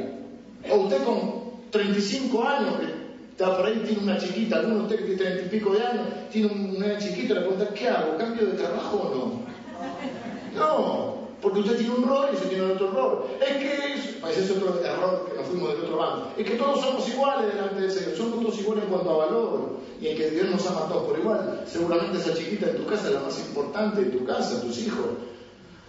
O 0.69 0.75
usted 0.75 1.03
con 1.05 1.47
35 1.71 2.43
años, 2.43 2.79
que 2.79 2.96
por 3.37 3.65
ahí, 3.65 3.83
tiene 3.85 4.01
una 4.01 4.17
chiquita, 4.17 4.57
alguno 4.57 4.75
de 4.75 4.83
usted 4.83 4.97
que 4.97 5.15
tiene 5.15 5.31
30 5.31 5.45
y 5.45 5.59
pico 5.59 5.73
de 5.73 5.83
años, 5.83 6.07
tiene 6.31 6.47
una 6.47 6.97
chiquita, 6.97 7.35
le 7.35 7.41
pregunta, 7.41 7.73
¿qué 7.73 7.87
hago? 7.87 8.17
¿Cambio 8.17 8.47
de 8.47 8.53
trabajo 8.53 8.97
o 8.97 9.15
no? 9.15 10.57
No, 10.59 11.17
porque 11.41 11.59
usted 11.59 11.77
tiene 11.77 11.93
un 11.93 12.07
rol 12.07 12.29
y 12.31 12.35
usted 12.35 12.49
tiene 12.49 12.65
otro 12.65 12.91
rol. 12.91 13.25
Es 13.39 13.57
que, 13.57 13.93
ese 14.29 14.43
es 14.43 14.51
otro 14.51 14.83
error 14.83 15.29
que 15.29 15.37
nos 15.37 15.47
fuimos 15.47 15.69
del 15.69 15.83
otro 15.83 15.97
lado, 15.97 16.27
es 16.35 16.49
que 16.49 16.55
todos 16.55 16.81
somos 16.81 17.07
iguales 17.07 17.53
delante 17.53 17.81
del 17.81 17.91
Señor, 17.91 18.17
somos 18.17 18.41
todos 18.41 18.59
iguales 18.59 18.83
en 18.85 18.89
cuanto 18.89 19.11
a 19.11 19.25
valor 19.25 19.77
y 20.01 20.07
en 20.07 20.17
que 20.17 20.29
Dios 20.31 20.49
nos 20.49 20.65
ama 20.67 20.85
a 20.85 20.87
todos 20.87 21.07
por 21.07 21.19
igual. 21.19 21.63
Seguramente 21.67 22.17
esa 22.17 22.33
chiquita 22.33 22.71
en 22.71 22.77
tu 22.77 22.85
casa 22.87 23.07
es 23.07 23.13
la 23.13 23.19
más 23.19 23.39
importante 23.39 24.03
de 24.03 24.17
tu 24.17 24.25
casa, 24.25 24.61
tus 24.61 24.79
hijos, 24.79 25.05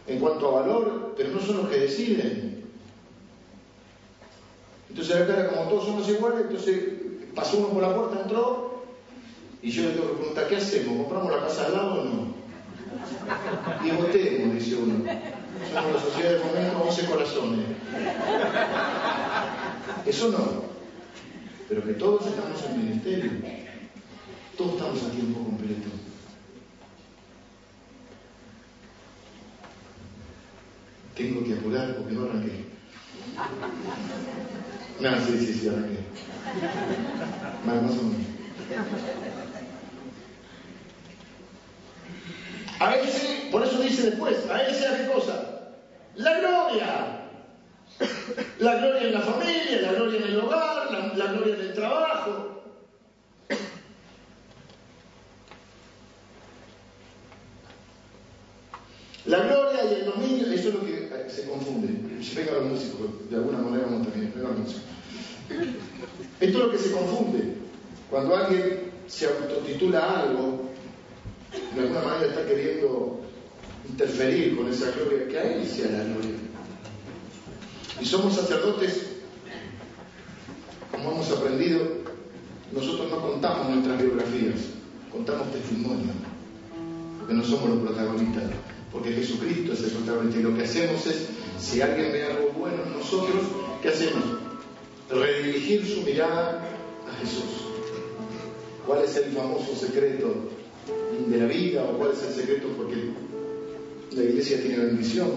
en 0.06 0.18
cuanto 0.18 0.48
a 0.48 0.60
valor, 0.60 1.14
pero 1.16 1.30
no 1.30 1.40
son 1.40 1.58
los 1.58 1.68
que 1.68 1.78
deciden. 1.78 2.64
Entonces 4.90 5.16
acá 5.16 5.48
como 5.48 5.68
todos 5.68 5.84
somos 5.84 6.08
iguales, 6.08 6.40
entonces 6.42 6.97
pasó 7.38 7.58
uno 7.58 7.68
por 7.68 7.82
la 7.82 7.94
puerta, 7.94 8.22
entró, 8.22 8.82
y 9.62 9.70
yo 9.70 9.82
le 9.82 9.90
tengo 9.90 10.08
que 10.08 10.14
preguntar, 10.14 10.48
¿qué 10.48 10.56
hacemos? 10.56 10.96
¿Compramos 10.98 11.32
la 11.32 11.46
casa 11.46 11.66
al 11.66 11.72
lado 11.72 12.00
o 12.00 12.04
no? 12.04 12.38
Y 13.84 13.90
votemos, 13.90 14.54
dice 14.54 14.76
uno. 14.76 15.04
Somos 15.72 15.92
la 15.92 16.00
sociedad 16.00 16.32
de 16.32 16.44
momento 16.44 16.82
11 16.82 17.06
corazones. 17.06 17.66
Eso 20.06 20.30
no. 20.30 20.68
Pero 21.68 21.84
que 21.84 21.92
todos 21.94 22.26
estamos 22.26 22.62
en 22.64 22.88
ministerio. 22.88 23.30
Todos 24.56 24.74
estamos 24.74 25.02
a 25.04 25.10
tiempo 25.10 25.44
completo. 25.44 25.88
Tengo 31.14 31.44
que 31.44 31.54
apurar 31.54 31.96
porque 31.96 32.12
no 32.14 32.24
arranqué. 32.24 32.64
No, 35.00 35.16
sí, 35.24 35.38
sí, 35.38 35.54
sí, 35.54 35.68
arranqué. 35.68 35.98
Más, 37.64 37.82
más 37.82 37.92
o 37.92 38.02
menos. 38.02 38.28
A 42.80 42.94
él 42.96 43.08
sí, 43.08 43.48
por 43.50 43.64
eso 43.64 43.80
dice 43.80 44.10
después, 44.10 44.48
a 44.50 44.62
él 44.62 44.74
sea 44.74 44.96
qué 44.96 45.12
cosa? 45.12 45.74
La 46.16 46.38
gloria. 46.38 47.24
La 48.58 48.74
gloria 48.76 49.02
en 49.02 49.14
la 49.14 49.20
familia, 49.20 49.82
la 49.82 49.92
gloria 49.92 50.18
en 50.18 50.24
el 50.24 50.40
hogar, 50.40 51.16
la, 51.16 51.26
gloria 51.32 51.54
en 51.54 51.60
el 51.60 51.74
trabajo. 51.74 52.62
La 59.26 59.38
gloria 59.38 59.84
y 59.84 59.94
el 59.94 60.04
dominio, 60.06 60.46
eso 60.52 60.68
es 60.68 60.74
lo 60.74 60.84
que 60.84 60.97
se 61.28 61.48
confunde. 61.48 62.22
Si 62.22 62.34
venga 62.34 62.52
los 62.52 62.64
músicos, 62.64 63.30
de 63.30 63.36
alguna 63.36 63.58
manera 63.58 63.86
a 63.86 64.02
terminar, 64.02 64.32
venga 64.34 64.48
los 64.48 64.58
músicos. 64.58 64.82
Esto 66.40 66.58
es 66.58 66.64
lo 66.64 66.70
que 66.70 66.78
se 66.78 66.92
confunde. 66.92 67.54
Cuando 68.10 68.36
alguien 68.36 68.90
se 69.06 69.26
autotitula 69.26 70.20
algo, 70.20 70.70
de 71.74 71.80
alguna 71.80 72.02
manera 72.02 72.26
está 72.26 72.46
queriendo 72.46 73.20
interferir 73.88 74.56
con 74.56 74.68
esa 74.68 74.90
gloria, 74.92 75.28
que 75.28 75.38
a 75.38 75.42
Él 75.54 75.66
sea 75.66 75.90
la 75.90 76.04
gloria. 76.04 76.34
Y 78.00 78.04
somos 78.04 78.34
sacerdotes, 78.34 79.06
como 80.92 81.12
hemos 81.12 81.30
aprendido, 81.32 81.80
nosotros 82.72 83.10
no 83.10 83.20
contamos 83.20 83.70
nuestras 83.70 84.00
biografías, 84.00 84.60
contamos 85.10 85.50
testimonio, 85.52 86.12
porque 87.18 87.34
no 87.34 87.44
somos 87.44 87.70
los 87.70 87.78
protagonistas, 87.80 88.44
porque 88.92 89.12
Jesucristo 89.12 89.72
es 89.72 89.80
el. 89.80 90.38
Y 90.38 90.42
lo 90.42 90.56
que 90.56 90.64
hacemos 90.64 91.06
es, 91.06 91.28
si 91.58 91.80
alguien 91.80 92.12
ve 92.12 92.24
algo 92.24 92.50
bueno 92.58 92.82
en 92.84 92.92
nosotros, 92.98 93.42
¿qué 93.82 93.88
hacemos? 93.88 94.24
Redirigir 95.10 95.86
su 95.86 96.02
mirada 96.02 96.64
a 97.08 97.20
Jesús. 97.20 97.66
¿Cuál 98.86 99.04
es 99.04 99.16
el 99.16 99.32
famoso 99.32 99.74
secreto 99.74 100.34
de 101.28 101.36
la 101.36 101.46
vida 101.46 101.84
o 101.84 101.98
cuál 101.98 102.12
es 102.12 102.22
el 102.22 102.32
secreto 102.32 102.68
porque 102.76 103.12
la 104.12 104.22
iglesia 104.22 104.60
tiene 104.62 104.84
bendición, 104.84 105.30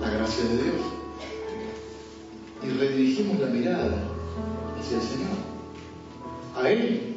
la 0.00 0.10
gracia 0.10 0.44
de 0.44 0.62
Dios. 0.62 0.76
Y 2.64 2.78
redirigimos 2.78 3.40
la 3.40 3.46
mirada 3.46 4.04
hacia 4.78 4.98
el 4.98 5.02
Señor. 5.02 5.52
A 6.56 6.70
Él 6.70 7.16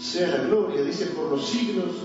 sea 0.00 0.28
la 0.28 0.44
gloria, 0.44 0.82
dice, 0.82 1.06
por 1.06 1.30
los 1.30 1.48
siglos 1.48 1.96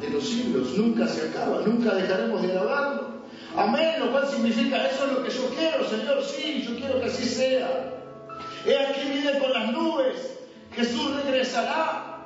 de 0.00 0.10
los 0.10 0.24
siglos. 0.24 0.76
Nunca 0.76 1.06
se 1.06 1.28
acaba, 1.28 1.60
nunca 1.64 1.94
dejaremos 1.94 2.42
de 2.42 2.52
alabarlo. 2.52 3.18
Amén, 3.56 4.00
lo 4.00 4.12
cual 4.12 4.28
significa, 4.28 4.86
eso 4.86 5.06
es 5.06 5.12
lo 5.12 5.24
que 5.24 5.30
yo 5.30 5.48
quiero, 5.56 5.88
Señor, 5.88 6.22
sí, 6.22 6.64
yo 6.68 6.76
quiero 6.76 7.00
que 7.00 7.06
así 7.06 7.24
sea. 7.24 7.94
He 8.64 8.76
aquí 8.76 9.00
viene 9.10 9.38
con 9.38 9.52
las 9.52 9.72
nubes, 9.72 10.38
Jesús 10.72 11.14
regresará. 11.24 12.18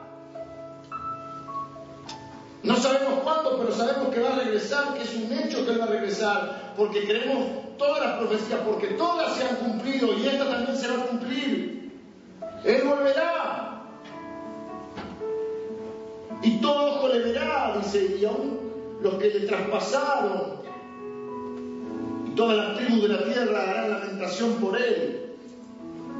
No 2.62 2.76
sabemos 2.76 3.20
cuándo, 3.24 3.58
pero 3.58 3.72
sabemos 3.72 4.14
que 4.14 4.20
va 4.20 4.34
a 4.34 4.38
regresar, 4.38 4.94
que 4.94 5.02
es 5.02 5.14
un 5.14 5.32
hecho 5.32 5.64
que 5.66 5.76
va 5.76 5.84
a 5.84 5.88
regresar, 5.88 6.74
porque 6.76 7.04
creemos 7.04 7.76
todas 7.78 8.04
las 8.04 8.18
profecías, 8.18 8.60
porque 8.64 8.88
todas 8.88 9.34
se 9.36 9.44
han 9.44 9.56
cumplido 9.56 10.16
y 10.16 10.26
esta 10.26 10.44
también 10.44 10.76
se 10.76 10.88
va 10.88 11.02
a 11.02 11.06
cumplir. 11.06 11.92
Él 12.64 12.82
volverá. 12.84 13.61
Y 16.42 16.58
todo 16.58 16.96
ojo 16.96 17.08
le 17.08 17.20
verá, 17.20 17.78
dice, 17.78 18.16
y 18.20 18.24
aún 18.24 18.58
los 19.00 19.14
que 19.14 19.28
le 19.28 19.46
traspasaron, 19.46 20.60
y 22.26 22.30
toda 22.34 22.54
la 22.54 22.74
tribu 22.74 23.02
de 23.02 23.08
la 23.08 23.24
tierra 23.24 23.62
hará 23.62 23.88
lamentación 23.88 24.54
por 24.54 24.76
Él. 24.76 25.36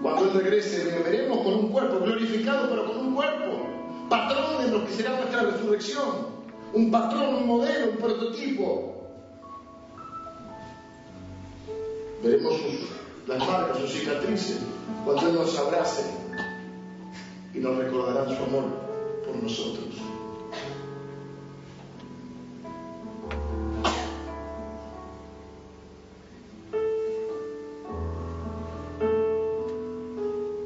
Cuando 0.00 0.24
Él 0.24 0.34
regrese, 0.34 0.84
le 0.84 1.02
veremos 1.02 1.38
con 1.38 1.54
un 1.54 1.68
cuerpo 1.68 1.98
glorificado, 2.04 2.68
pero 2.70 2.86
con 2.86 2.98
un 2.98 3.14
cuerpo 3.14 3.66
patrón 4.08 4.64
de 4.64 4.70
lo 4.70 4.84
que 4.86 4.92
será 4.92 5.16
nuestra 5.16 5.42
resurrección, 5.42 6.26
un 6.72 6.90
patrón, 6.90 7.34
un 7.34 7.46
modelo, 7.46 7.90
un 7.90 7.96
prototipo. 7.96 9.08
Veremos 12.22 12.54
las 13.26 13.38
marcas, 13.38 13.78
sus 13.78 13.90
cicatrices, 13.90 14.60
cuando 15.04 15.28
Él 15.28 15.34
nos 15.34 15.58
abrace 15.58 16.04
y 17.54 17.58
nos 17.58 17.76
recordará 17.76 18.24
su 18.26 18.42
amor 18.44 18.91
por 19.24 19.42
nosotros. 19.42 19.94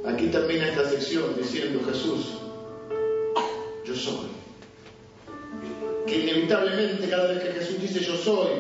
Aquí 0.06 0.28
termina 0.28 0.68
esta 0.68 0.88
sección 0.88 1.36
diciendo 1.36 1.80
Jesús, 1.86 2.36
soy. 3.96 4.28
Que 6.06 6.18
inevitablemente 6.18 7.08
cada 7.08 7.32
vez 7.32 7.42
que 7.42 7.52
Jesús 7.52 7.80
dice 7.80 8.00
yo 8.00 8.16
soy, 8.16 8.50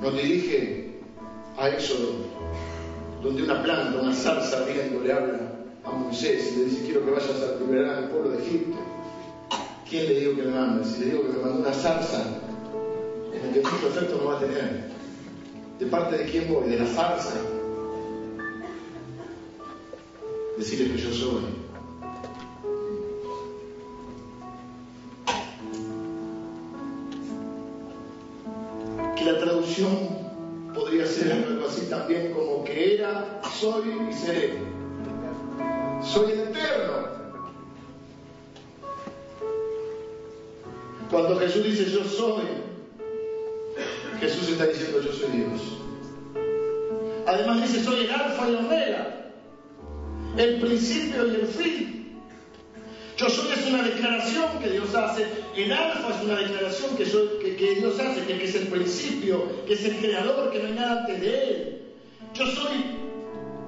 nos 0.00 0.14
dirige 0.14 0.98
a 1.56 1.68
Éxodo, 1.70 2.27
donde 3.28 3.42
una 3.42 3.62
planta, 3.62 3.98
una 4.00 4.14
zarza 4.14 4.64
riendo 4.64 5.00
le 5.00 5.12
habla 5.12 5.38
a 5.84 5.90
Moisés 5.90 6.50
y 6.50 6.60
le 6.60 6.64
dice 6.64 6.84
quiero 6.86 7.04
que 7.04 7.10
vayas 7.10 7.42
a 7.42 7.62
liberar 7.62 7.96
al 7.96 8.08
pueblo 8.08 8.30
de 8.30 8.38
Egipto. 8.38 8.78
¿Quién 9.88 10.06
le 10.06 10.20
digo 10.20 10.36
que 10.36 10.42
me 10.44 10.50
manda? 10.50 10.82
Si 10.82 11.00
le 11.00 11.06
digo 11.10 11.22
que 11.24 11.28
me 11.28 11.38
mandó 11.38 11.60
una 11.60 11.72
zarza, 11.74 12.24
en 13.34 13.46
el 13.46 13.52
que 13.52 13.60
mucho 13.60 13.88
efecto 13.88 14.16
no 14.16 14.30
va 14.30 14.38
a 14.38 14.40
tener. 14.40 14.88
¿De 15.78 15.86
parte 15.86 16.16
de 16.16 16.24
quién 16.24 16.50
voy? 16.50 16.70
De 16.70 16.78
la 16.78 16.86
zarza 16.86 17.34
decirle 20.56 20.94
que 20.94 20.98
yo 20.98 21.12
soy. 21.12 21.42
Que 29.16 29.24
la 29.24 29.38
traducción 29.38 30.18
podría 30.74 31.06
ser 31.06 31.32
algo 31.32 31.66
así 31.66 31.82
también 31.90 32.32
como 32.32 32.47
soy 33.60 34.08
y 34.10 34.12
seré. 34.12 34.58
Soy 36.02 36.32
eterno. 36.32 37.08
Cuando 41.10 41.38
Jesús 41.38 41.64
dice 41.64 41.90
yo 41.90 42.04
soy, 42.04 42.44
Jesús 44.20 44.50
está 44.50 44.66
diciendo 44.66 45.00
yo 45.00 45.12
soy 45.12 45.28
Dios. 45.30 45.60
Además 47.26 47.62
dice 47.62 47.84
soy 47.84 48.04
el 48.04 48.10
alfa 48.10 48.50
y 48.50 48.54
omega 48.54 49.18
el 50.38 50.60
principio 50.60 51.26
y 51.26 51.34
el 51.36 51.46
fin. 51.46 52.18
Yo 53.16 53.28
soy 53.28 53.50
es 53.52 53.66
una 53.66 53.82
declaración 53.82 54.58
que 54.62 54.70
Dios 54.70 54.94
hace, 54.94 55.26
el 55.56 55.72
alfa 55.72 56.14
es 56.16 56.22
una 56.22 56.36
declaración 56.36 56.96
que, 56.96 57.04
que, 57.56 57.74
Dios 57.74 57.98
hace, 57.98 58.22
que, 58.22 58.44
es 58.44 58.54
el 58.54 58.68
principio, 58.68 59.42
que 59.66 59.74
es 59.74 59.84
el 59.84 59.96
creador, 59.96 60.52
que 60.52 60.60
no 60.60 60.68
hay 60.68 60.74
nada 60.74 61.00
antes 61.00 61.20
de 61.20 61.50
Él. 61.50 61.82
Yo 62.34 62.46
soy 62.46 62.97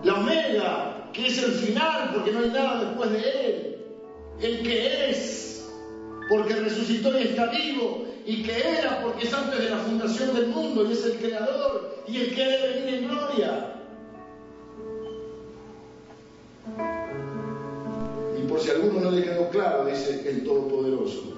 la 0.02 0.14
omega, 0.14 1.10
que 1.12 1.26
es 1.26 1.42
el 1.42 1.52
final, 1.52 2.10
porque 2.14 2.32
no 2.32 2.40
hay 2.40 2.50
nada 2.50 2.84
después 2.84 3.10
de 3.10 3.18
Él. 3.18 3.76
El 4.40 4.62
que 4.62 5.10
es, 5.10 5.70
porque 6.28 6.54
resucitó 6.54 7.18
y 7.18 7.24
está 7.24 7.46
vivo, 7.46 8.06
y 8.24 8.42
que 8.42 8.58
era, 8.58 9.02
porque 9.02 9.26
es 9.26 9.34
antes 9.34 9.58
de 9.58 9.70
la 9.70 9.78
fundación 9.78 10.34
del 10.34 10.48
mundo, 10.48 10.86
y 10.88 10.92
es 10.92 11.04
el 11.04 11.16
creador, 11.18 12.04
y 12.06 12.16
el 12.16 12.34
que 12.34 12.44
debe 12.44 12.80
venir 12.80 12.94
en 12.94 13.08
gloria. 13.08 13.76
por 18.50 18.58
si 18.58 18.70
alguno 18.70 19.00
no 19.00 19.10
le 19.12 19.22
quedó 19.22 19.48
claro, 19.50 19.86
dice 19.86 20.28
el 20.28 20.42
Todopoderoso. 20.42 21.34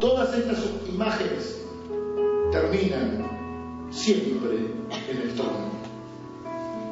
Todas 0.00 0.36
estas 0.36 0.58
imágenes 0.88 1.62
terminan 2.50 3.31
siempre 3.92 4.56
en 5.08 5.18
el 5.22 5.34
trono. 5.34 5.70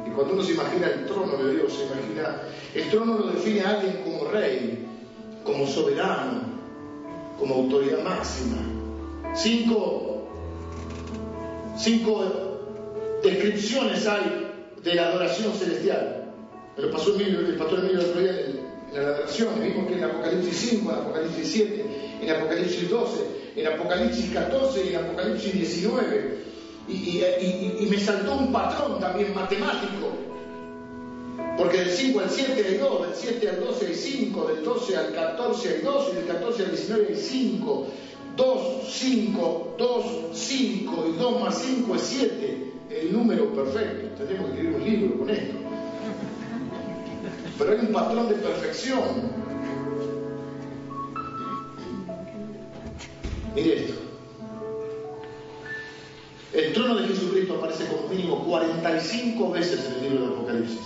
Y 0.07 0.11
cuando 0.11 0.33
uno 0.33 0.43
se 0.43 0.53
imagina 0.53 0.87
el 0.87 1.05
trono 1.05 1.37
de 1.37 1.55
Dios, 1.55 1.73
se 1.73 1.85
imagina, 1.85 2.41
el 2.73 2.89
trono 2.89 3.17
lo 3.17 3.27
define 3.31 3.61
a 3.61 3.69
alguien 3.71 4.03
como 4.03 4.29
rey, 4.29 4.85
como 5.43 5.67
soberano, 5.67 6.41
como 7.39 7.55
autoridad 7.55 8.03
máxima. 8.03 8.57
Cinco, 9.33 10.27
cinco 11.77 12.59
descripciones 13.23 14.05
hay 14.07 14.51
de 14.83 14.95
la 14.95 15.07
adoración 15.07 15.53
celestial. 15.53 16.33
Pero 16.75 16.91
pasó 16.91 17.15
el, 17.19 17.55
pastor 17.57 17.79
Emilio 17.79 17.99
el 17.99 18.01
otro 18.01 18.21
día 18.21 18.31
en, 18.31 18.71
la 18.93 18.99
adoración, 18.99 19.49
vimos 19.61 19.87
que 19.87 19.93
en 19.93 20.03
Apocalipsis 20.03 20.69
5, 20.71 20.91
en 20.91 20.97
Apocalipsis 20.97 21.51
7, 21.51 21.85
en 22.21 22.29
Apocalipsis 22.29 22.89
12, 22.89 23.21
en 23.55 23.67
Apocalipsis 23.67 24.33
14 24.33 24.85
y 24.85 24.89
en 24.89 24.95
Apocalipsis 24.95 25.53
19. 25.53 26.50
Y, 26.87 27.87
me 27.89 27.99
saltó 27.99 28.35
un 28.35 28.51
patrón 28.51 28.99
también 28.99 29.33
matemático, 29.33 30.09
porque 31.57 31.77
del 31.77 31.89
5 31.91 32.19
al 32.19 32.29
7 32.29 32.65
hay 32.67 32.77
2, 32.77 33.07
del 33.07 33.15
7 33.15 33.49
al 33.49 33.59
12 33.59 33.87
hay 33.87 33.95
5, 33.95 34.47
del 34.47 34.63
12 34.63 34.97
al 34.97 35.13
14 35.13 35.69
hay 35.69 35.81
2 35.81 36.09
y 36.11 36.15
del 36.15 36.25
14 36.25 36.63
al 36.63 36.71
19 36.71 37.07
hay 37.09 37.15
5. 37.15 37.87
2, 38.37 38.61
5, 38.89 39.75
2, 39.77 40.05
5 40.33 41.05
y 41.09 41.17
2 41.17 41.41
más 41.41 41.57
5 41.57 41.95
es 41.95 42.01
7 42.01 42.71
el 42.99 43.13
número 43.13 43.53
perfecto. 43.53 44.23
Tenemos 44.23 44.51
que 44.51 44.57
escribir 44.57 44.75
un 44.75 44.83
libro 44.83 45.19
con 45.19 45.29
esto. 45.29 45.53
Pero 47.57 47.71
hay 47.71 47.79
un 47.79 47.93
patrón 47.93 48.29
de 48.29 48.35
perfección. 48.35 49.01
Mire 53.55 53.85
esto. 53.85 54.10
El 56.53 56.73
trono 56.73 56.95
de 56.95 57.07
Jesucristo 57.07 57.55
aparece 57.55 57.85
como 57.85 58.09
mínimo 58.09 58.43
45 58.43 59.51
veces 59.51 59.85
en 59.85 59.93
el 59.93 60.01
libro 60.01 60.27
de 60.27 60.33
Apocalipsis. 60.33 60.79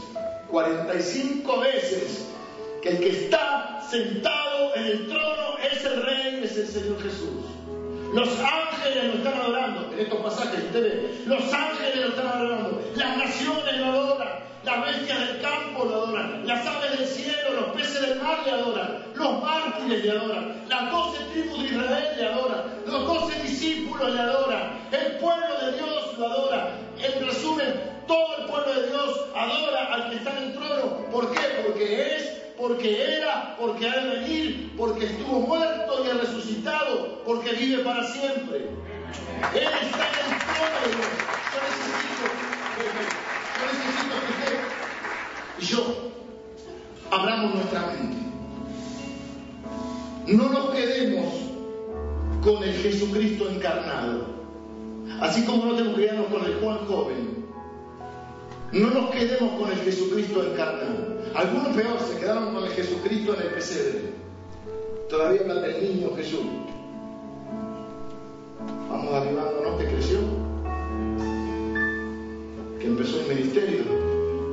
45 0.47 1.59
veces 1.59 2.27
que 2.83 2.89
el 2.89 2.99
que 2.99 3.09
está 3.09 3.81
sentado 3.89 4.75
en 4.75 4.83
el 4.83 5.07
trono 5.07 5.57
es 5.71 5.83
el 5.83 6.03
rey, 6.03 6.41
es 6.43 6.55
el 6.55 6.67
Señor 6.67 7.01
Jesús. 7.01 7.45
Los 8.13 8.29
ángeles 8.39 9.05
lo 9.05 9.13
están 9.13 9.33
adorando. 9.33 9.91
En 9.91 9.99
estos 10.01 10.19
pasajes 10.19 10.65
usted 10.65 10.83
ve, 10.83 11.21
los 11.25 11.51
ángeles 11.51 11.95
lo 11.95 12.07
están 12.09 12.27
adorando. 12.27 12.81
Las 12.95 13.17
naciones 13.17 13.77
lo 13.79 13.85
adoran. 13.85 14.29
Las 14.63 14.85
bestias 14.85 15.19
del 15.19 15.41
campo 15.41 15.85
lo 15.85 15.95
adoran. 15.95 16.45
Las 16.45 16.65
aves 16.67 16.99
del 16.99 17.07
cielo, 17.07 17.53
los 17.55 17.75
mar 18.35 18.45
le 18.45 18.51
adoran. 18.51 19.03
Los 19.15 19.41
mártires 19.41 20.03
le 20.03 20.11
adoran. 20.11 20.65
Las 20.67 20.91
doce 20.91 21.23
tribus 21.31 21.59
de 21.59 21.65
Israel 21.65 22.13
le 22.17 22.27
adoran. 22.27 22.63
Los 22.85 23.07
doce 23.07 23.41
discípulos 23.41 24.13
le 24.13 24.19
adoran. 24.19 24.87
El 24.91 25.11
pueblo 25.17 25.59
de 25.61 25.71
Dios 25.73 26.17
lo 26.17 26.25
adora. 26.25 26.77
En 26.97 27.25
resumen, 27.25 28.03
todo 28.07 28.37
el 28.37 28.45
pueblo 28.45 28.73
de 28.73 28.87
Dios 28.87 29.25
adora 29.35 29.93
al 29.93 30.09
que 30.09 30.15
está 30.17 30.31
en 30.37 30.43
el 30.43 30.53
trono. 30.53 30.97
¿Por 31.11 31.31
qué? 31.31 31.41
Porque 31.65 32.15
es 32.15 32.41
porque 32.57 33.17
era, 33.17 33.57
porque 33.59 33.85
ha 33.85 33.99
de 33.99 34.19
venir, 34.21 34.73
porque 34.77 35.07
estuvo 35.07 35.41
muerto 35.41 36.05
y 36.05 36.09
ha 36.09 36.13
resucitado, 36.13 37.21
porque 37.25 37.51
vive 37.51 37.83
para 37.83 38.01
siempre. 38.07 38.69
Él 39.53 39.69
está 39.81 40.07
en 40.07 40.33
el 40.33 40.39
trono 40.39 40.77
de 40.81 40.89
Dios. 40.95 41.11
Yo 41.51 41.59
necesito, 41.67 42.25
yo 43.59 43.65
necesito 43.67 44.15
que 44.21 44.31
usted 44.31 44.75
yo 45.59 46.15
abramos 47.11 47.55
nuestra 47.55 47.87
mente. 47.87 48.17
No 50.27 50.49
nos 50.49 50.71
quedemos 50.71 51.25
con 52.43 52.63
el 52.63 52.73
Jesucristo 52.73 53.49
encarnado, 53.49 54.25
así 55.21 55.45
como 55.45 55.65
no 55.65 55.75
tenemos 55.75 55.95
que 55.95 56.01
quedarnos 56.01 56.27
con 56.27 56.45
el 56.45 56.55
Juan 56.55 56.77
joven. 56.87 57.45
No 58.71 58.89
nos 58.89 59.09
quedemos 59.11 59.59
con 59.59 59.71
el 59.71 59.77
Jesucristo 59.77 60.43
encarnado. 60.43 61.15
Algunos 61.33 61.67
peor 61.69 61.99
se 61.99 62.19
quedaron 62.19 62.53
con 62.53 62.63
el 62.63 62.71
Jesucristo 62.71 63.35
en 63.35 63.41
el 63.41 63.47
pesebre. 63.49 64.01
Todavía 65.09 65.41
hablan 65.41 65.61
del 65.61 65.83
niño 65.83 66.15
Jesús. 66.15 66.41
Vamos 68.89 69.13
arribándonos 69.13 69.79
que 69.79 69.87
creció, 69.87 70.19
que 72.79 72.87
empezó 72.87 73.19
un 73.19 73.27
ministerio, 73.29 73.83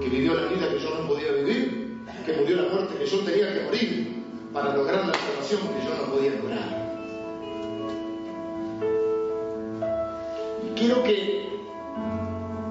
que 0.01 0.09
vivió 0.09 0.35
la 0.35 0.47
vida 0.47 0.69
que 0.69 0.79
yo 0.81 0.91
no 0.99 1.09
podía 1.09 1.33
vivir, 1.33 1.82
que 2.25 2.33
murió 2.35 2.63
la 2.63 2.73
muerte 2.73 2.99
que 2.99 3.07
yo 3.07 3.19
tenía 3.21 3.53
que 3.53 3.61
morir 3.65 4.23
para 4.53 4.75
lograr 4.77 5.07
la 5.07 5.15
salvación 5.15 5.61
que 5.61 5.85
yo 5.85 5.95
no 5.95 6.13
podía 6.13 6.31
lograr. 6.33 6.83
Y 10.67 10.79
quiero 10.79 11.03
que 11.03 11.49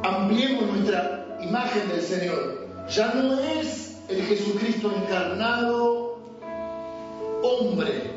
ampliemos 0.03 0.67
nuestra 0.67 1.37
imagen 1.41 1.89
del 1.89 2.01
Señor. 2.01 2.67
Ya 2.89 3.13
no 3.13 3.39
es 3.39 3.99
el 4.09 4.23
Jesucristo 4.23 4.91
encarnado 4.95 6.19
hombre, 7.43 8.11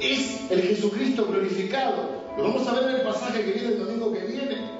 es 0.00 0.50
el 0.50 0.62
Jesucristo 0.62 1.26
glorificado. 1.26 2.20
Lo 2.36 2.44
vamos 2.44 2.66
a 2.68 2.74
ver 2.74 2.90
en 2.90 2.96
el 2.96 3.02
pasaje 3.02 3.44
que 3.44 3.52
viene 3.52 3.68
el 3.68 3.78
domingo 3.84 4.12
que 4.12 4.20
viene, 4.20 4.79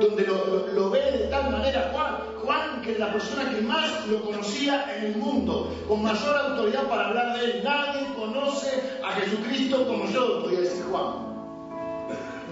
donde 0.00 0.26
lo, 0.26 0.90
ve 0.90 1.00
de 1.12 1.26
tal 1.28 1.50
manera 1.50 1.90
Juan. 1.92 2.16
Juan, 2.44 2.82
que 2.82 2.92
es 2.92 2.98
la 2.98 3.12
persona 3.12 3.50
que 3.50 3.60
más 3.62 4.06
lo 4.06 4.22
conocía 4.22 4.96
en 4.96 5.04
el 5.06 5.16
mundo, 5.16 5.72
con 5.88 6.02
mayor 6.02 6.36
autoridad 6.36 6.88
para 6.88 7.08
hablar 7.08 7.38
de 7.38 7.44
él. 7.44 7.60
Nadie 7.64 8.06
conoce 8.14 8.82
a 9.02 9.12
Jesucristo 9.12 9.86
como 9.86 10.06
yo, 10.10 10.42
podría 10.42 10.60
decir 10.60 10.84
Juan. 10.90 11.34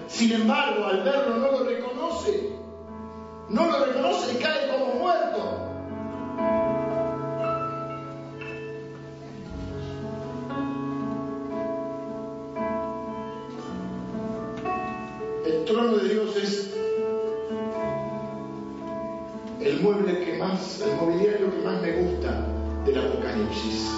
Sin 0.07 0.31
embargo, 0.31 0.85
al 0.85 1.03
verlo 1.03 1.37
no 1.37 1.51
lo 1.51 1.63
reconoce. 1.63 2.53
No 3.49 3.65
lo 3.67 3.85
reconoce 3.85 4.33
y 4.33 4.41
cae 4.41 4.67
como 4.71 4.93
muerto. 4.95 5.59
El 15.45 15.65
trono 15.65 15.97
de 15.97 16.09
Dios 16.09 16.35
es 16.37 16.82
el 19.63 19.79
mueble 19.79 20.25
que 20.25 20.37
más, 20.37 20.81
el 20.81 20.95
mobiliario 20.95 21.49
que 21.51 21.61
más 21.61 21.81
me 21.81 21.91
gusta 21.93 22.45
del 22.85 22.97
Apocalipsis. 22.97 23.89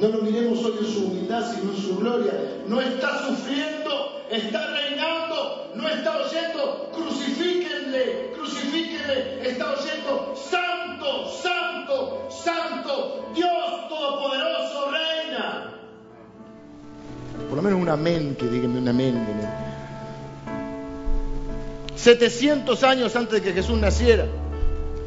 No 0.00 0.08
lo 0.08 0.22
miremos 0.22 0.64
hoy 0.64 0.74
en 0.78 0.86
su 0.86 1.06
humildad, 1.06 1.52
sino 1.52 1.72
en 1.72 1.76
su 1.76 1.96
gloria. 1.96 2.32
No 2.68 2.80
está 2.80 3.26
sufriendo, 3.26 4.22
está 4.30 4.66
reinando, 4.68 5.70
no 5.74 5.88
está 5.88 6.18
oyendo, 6.18 6.90
crucifíquenle, 6.92 8.32
crucifíquenle, 8.34 9.48
está 9.48 9.72
oyendo, 9.72 10.34
santo, 10.36 11.28
santo, 11.42 12.28
santo, 12.30 13.30
Dios 13.34 13.88
Todopoderoso 13.88 14.90
reina. 14.90 15.70
Por 17.48 17.56
lo 17.56 17.62
menos 17.62 17.80
un 17.80 17.88
amén, 17.88 18.36
que 18.38 18.46
díganme 18.46 18.78
un 18.78 18.88
amén. 18.88 19.63
700 22.04 22.82
años 22.82 23.16
antes 23.16 23.40
de 23.40 23.42
que 23.42 23.54
Jesús 23.54 23.78
naciera. 23.78 24.26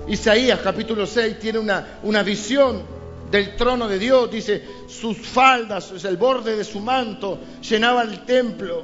Isaías 0.07 0.59
capítulo 0.63 1.05
6 1.05 1.37
tiene 1.37 1.59
una, 1.59 1.99
una 2.01 2.23
visión 2.23 2.81
del 3.29 3.55
trono 3.55 3.87
de 3.87 3.99
Dios, 3.99 4.31
dice, 4.31 4.63
sus 4.87 5.15
faldas, 5.15 5.91
el 6.03 6.17
borde 6.17 6.55
de 6.55 6.63
su 6.63 6.79
manto 6.79 7.37
llenaban 7.61 8.09
el 8.09 8.25
templo. 8.25 8.81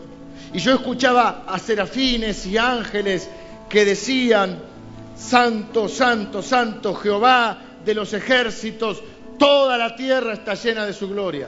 Y 0.53 0.59
yo 0.59 0.75
escuchaba 0.75 1.45
a 1.47 1.57
serafines 1.57 2.45
y 2.45 2.55
ángeles 2.55 3.27
que 3.67 3.83
decían, 3.83 4.59
Santo, 5.17 5.89
Santo, 5.89 6.43
Santo 6.43 6.93
Jehová 6.93 7.57
de 7.83 7.95
los 7.95 8.13
ejércitos, 8.13 9.01
toda 9.39 9.75
la 9.75 9.95
tierra 9.95 10.33
está 10.33 10.53
llena 10.53 10.85
de 10.85 10.93
su 10.93 11.09
gloria. 11.09 11.47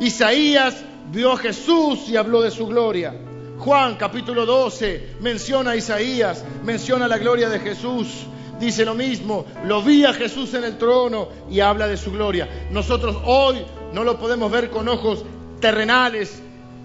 Isaías 0.00 0.74
vio 1.10 1.32
a 1.32 1.38
Jesús 1.38 2.10
y 2.10 2.16
habló 2.18 2.42
de 2.42 2.50
su 2.50 2.66
gloria. 2.66 3.14
Juan 3.58 3.94
capítulo 3.94 4.44
12 4.44 5.16
menciona 5.20 5.72
a 5.72 5.76
Isaías, 5.76 6.44
menciona 6.64 7.08
la 7.08 7.18
gloria 7.18 7.48
de 7.48 7.60
Jesús. 7.60 8.26
Dice 8.58 8.84
lo 8.84 8.94
mismo, 8.94 9.46
lo 9.64 9.82
vi 9.82 10.04
a 10.04 10.12
Jesús 10.12 10.54
en 10.54 10.64
el 10.64 10.76
trono 10.76 11.28
y 11.50 11.60
habla 11.60 11.88
de 11.88 11.96
su 11.96 12.12
gloria. 12.12 12.48
Nosotros 12.70 13.16
hoy 13.24 13.64
no 13.92 14.04
lo 14.04 14.18
podemos 14.18 14.50
ver 14.50 14.70
con 14.70 14.88
ojos 14.88 15.24
terrenales 15.60 16.40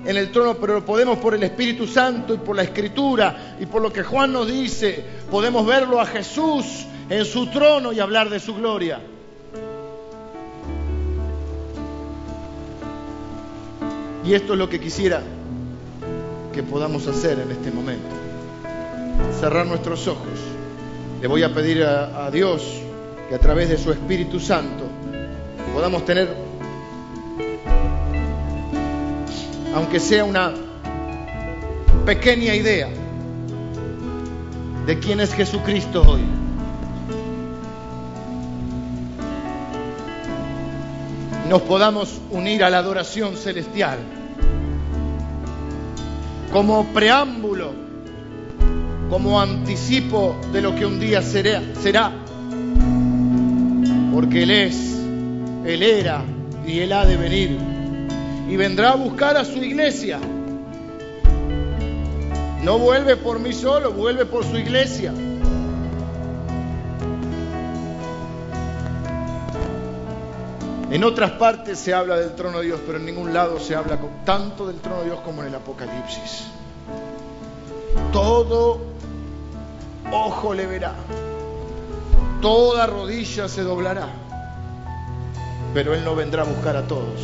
en 0.05 0.15
el 0.15 0.31
trono, 0.31 0.55
pero 0.55 0.75
lo 0.75 0.85
podemos 0.85 1.17
por 1.19 1.33
el 1.33 1.43
Espíritu 1.43 1.85
Santo 1.87 2.33
y 2.33 2.37
por 2.37 2.55
la 2.55 2.63
Escritura 2.63 3.55
y 3.59 3.65
por 3.65 3.81
lo 3.81 3.91
que 3.91 4.03
Juan 4.03 4.31
nos 4.31 4.47
dice. 4.47 5.03
Podemos 5.29 5.65
verlo 5.65 5.99
a 5.99 6.05
Jesús 6.05 6.85
en 7.09 7.25
su 7.25 7.47
trono 7.47 7.91
y 7.91 7.99
hablar 7.99 8.29
de 8.29 8.39
su 8.39 8.55
gloria. 8.55 9.01
Y 14.23 14.33
esto 14.33 14.53
es 14.53 14.59
lo 14.59 14.69
que 14.69 14.79
quisiera 14.79 15.23
podamos 16.63 17.07
hacer 17.07 17.39
en 17.39 17.51
este 17.51 17.71
momento. 17.71 18.09
Cerrar 19.39 19.65
nuestros 19.65 20.07
ojos. 20.07 20.39
Le 21.21 21.27
voy 21.27 21.43
a 21.43 21.53
pedir 21.53 21.83
a 21.83 22.29
Dios 22.31 22.63
que 23.29 23.35
a 23.35 23.39
través 23.39 23.69
de 23.69 23.77
su 23.77 23.91
Espíritu 23.91 24.39
Santo 24.39 24.85
podamos 25.73 26.03
tener, 26.03 26.27
aunque 29.75 29.99
sea 29.99 30.25
una 30.25 30.53
pequeña 32.05 32.55
idea, 32.55 32.89
de 34.85 34.97
quién 34.97 35.19
es 35.19 35.31
Jesucristo 35.33 36.01
hoy. 36.01 36.21
Nos 41.47 41.61
podamos 41.61 42.19
unir 42.31 42.63
a 42.63 42.71
la 42.71 42.79
adoración 42.79 43.37
celestial 43.37 43.99
como 46.51 46.85
preámbulo, 46.93 47.71
como 49.09 49.39
anticipo 49.39 50.35
de 50.51 50.61
lo 50.61 50.75
que 50.75 50.85
un 50.85 50.99
día 50.99 51.21
será, 51.21 51.61
será. 51.81 52.11
Porque 54.13 54.43
Él 54.43 54.51
es, 54.51 54.97
Él 55.65 55.83
era 55.83 56.23
y 56.65 56.79
Él 56.79 56.93
ha 56.93 57.05
de 57.05 57.17
venir. 57.17 57.57
Y 58.49 58.55
vendrá 58.55 58.91
a 58.91 58.95
buscar 58.95 59.37
a 59.37 59.45
su 59.45 59.63
iglesia. 59.63 60.19
No 62.63 62.79
vuelve 62.79 63.15
por 63.15 63.39
mí 63.39 63.53
solo, 63.53 63.93
vuelve 63.93 64.25
por 64.25 64.43
su 64.43 64.57
iglesia. 64.57 65.13
En 70.91 71.03
otras 71.03 71.31
partes 71.31 71.77
se 71.77 71.93
habla 71.93 72.17
del 72.17 72.33
trono 72.33 72.59
de 72.59 72.65
Dios, 72.65 72.79
pero 72.83 72.97
en 72.97 73.05
ningún 73.05 73.31
lado 73.31 73.59
se 73.59 73.75
habla 73.75 73.99
tanto 74.25 74.65
del 74.65 74.77
trono 74.77 74.99
de 75.01 75.05
Dios 75.05 75.19
como 75.19 75.41
en 75.43 75.49
el 75.49 75.55
Apocalipsis. 75.55 76.45
Todo 78.11 78.81
ojo 80.11 80.53
le 80.55 80.65
verá, 80.65 80.95
toda 82.41 82.87
rodilla 82.87 83.47
se 83.47 83.61
doblará, 83.61 84.07
pero 85.75 85.93
Él 85.93 86.03
no 86.03 86.15
vendrá 86.15 86.41
a 86.41 86.45
buscar 86.45 86.75
a 86.75 86.87
todos, 86.87 87.21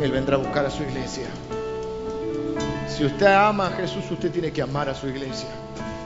Él 0.00 0.12
vendrá 0.12 0.36
a 0.36 0.38
buscar 0.38 0.64
a 0.64 0.70
su 0.70 0.84
iglesia. 0.84 1.26
Si 2.88 3.04
usted 3.04 3.26
ama 3.26 3.66
a 3.66 3.70
Jesús, 3.70 4.04
usted 4.08 4.30
tiene 4.30 4.52
que 4.52 4.62
amar 4.62 4.88
a 4.88 4.94
su 4.94 5.08
iglesia. 5.08 5.48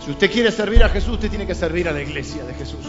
Si 0.02 0.10
usted 0.10 0.30
quiere 0.30 0.50
servir 0.50 0.82
a 0.82 0.88
Jesús, 0.88 1.14
usted 1.14 1.28
tiene 1.28 1.46
que 1.46 1.54
servir 1.54 1.86
a 1.86 1.92
la 1.92 2.00
iglesia 2.00 2.44
de 2.44 2.54
Jesús. 2.54 2.86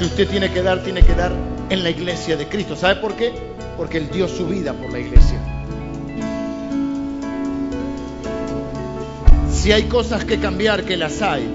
Si 0.00 0.06
usted 0.06 0.30
tiene 0.30 0.50
que 0.50 0.62
dar, 0.62 0.82
tiene 0.82 1.02
que 1.02 1.14
dar 1.14 1.30
en 1.68 1.82
la 1.82 1.90
iglesia 1.90 2.34
de 2.34 2.48
Cristo. 2.48 2.74
¿Sabe 2.74 2.96
por 3.02 3.16
qué? 3.16 3.34
Porque 3.76 3.98
Él 3.98 4.08
dio 4.10 4.28
su 4.28 4.46
vida 4.46 4.72
por 4.72 4.90
la 4.90 4.98
iglesia. 4.98 5.38
Si 9.52 9.72
hay 9.72 9.82
cosas 9.88 10.24
que 10.24 10.40
cambiar, 10.40 10.84
que 10.84 10.96
las 10.96 11.20
hay. 11.20 11.46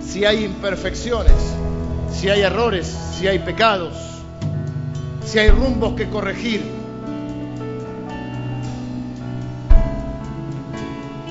Si 0.00 0.24
hay 0.24 0.44
imperfecciones, 0.44 1.34
si 2.12 2.28
hay 2.28 2.42
errores, 2.42 2.86
si 3.18 3.26
hay 3.26 3.40
pecados, 3.40 3.94
si 5.26 5.40
hay 5.40 5.50
rumbos 5.50 5.94
que 5.94 6.08
corregir. 6.08 6.62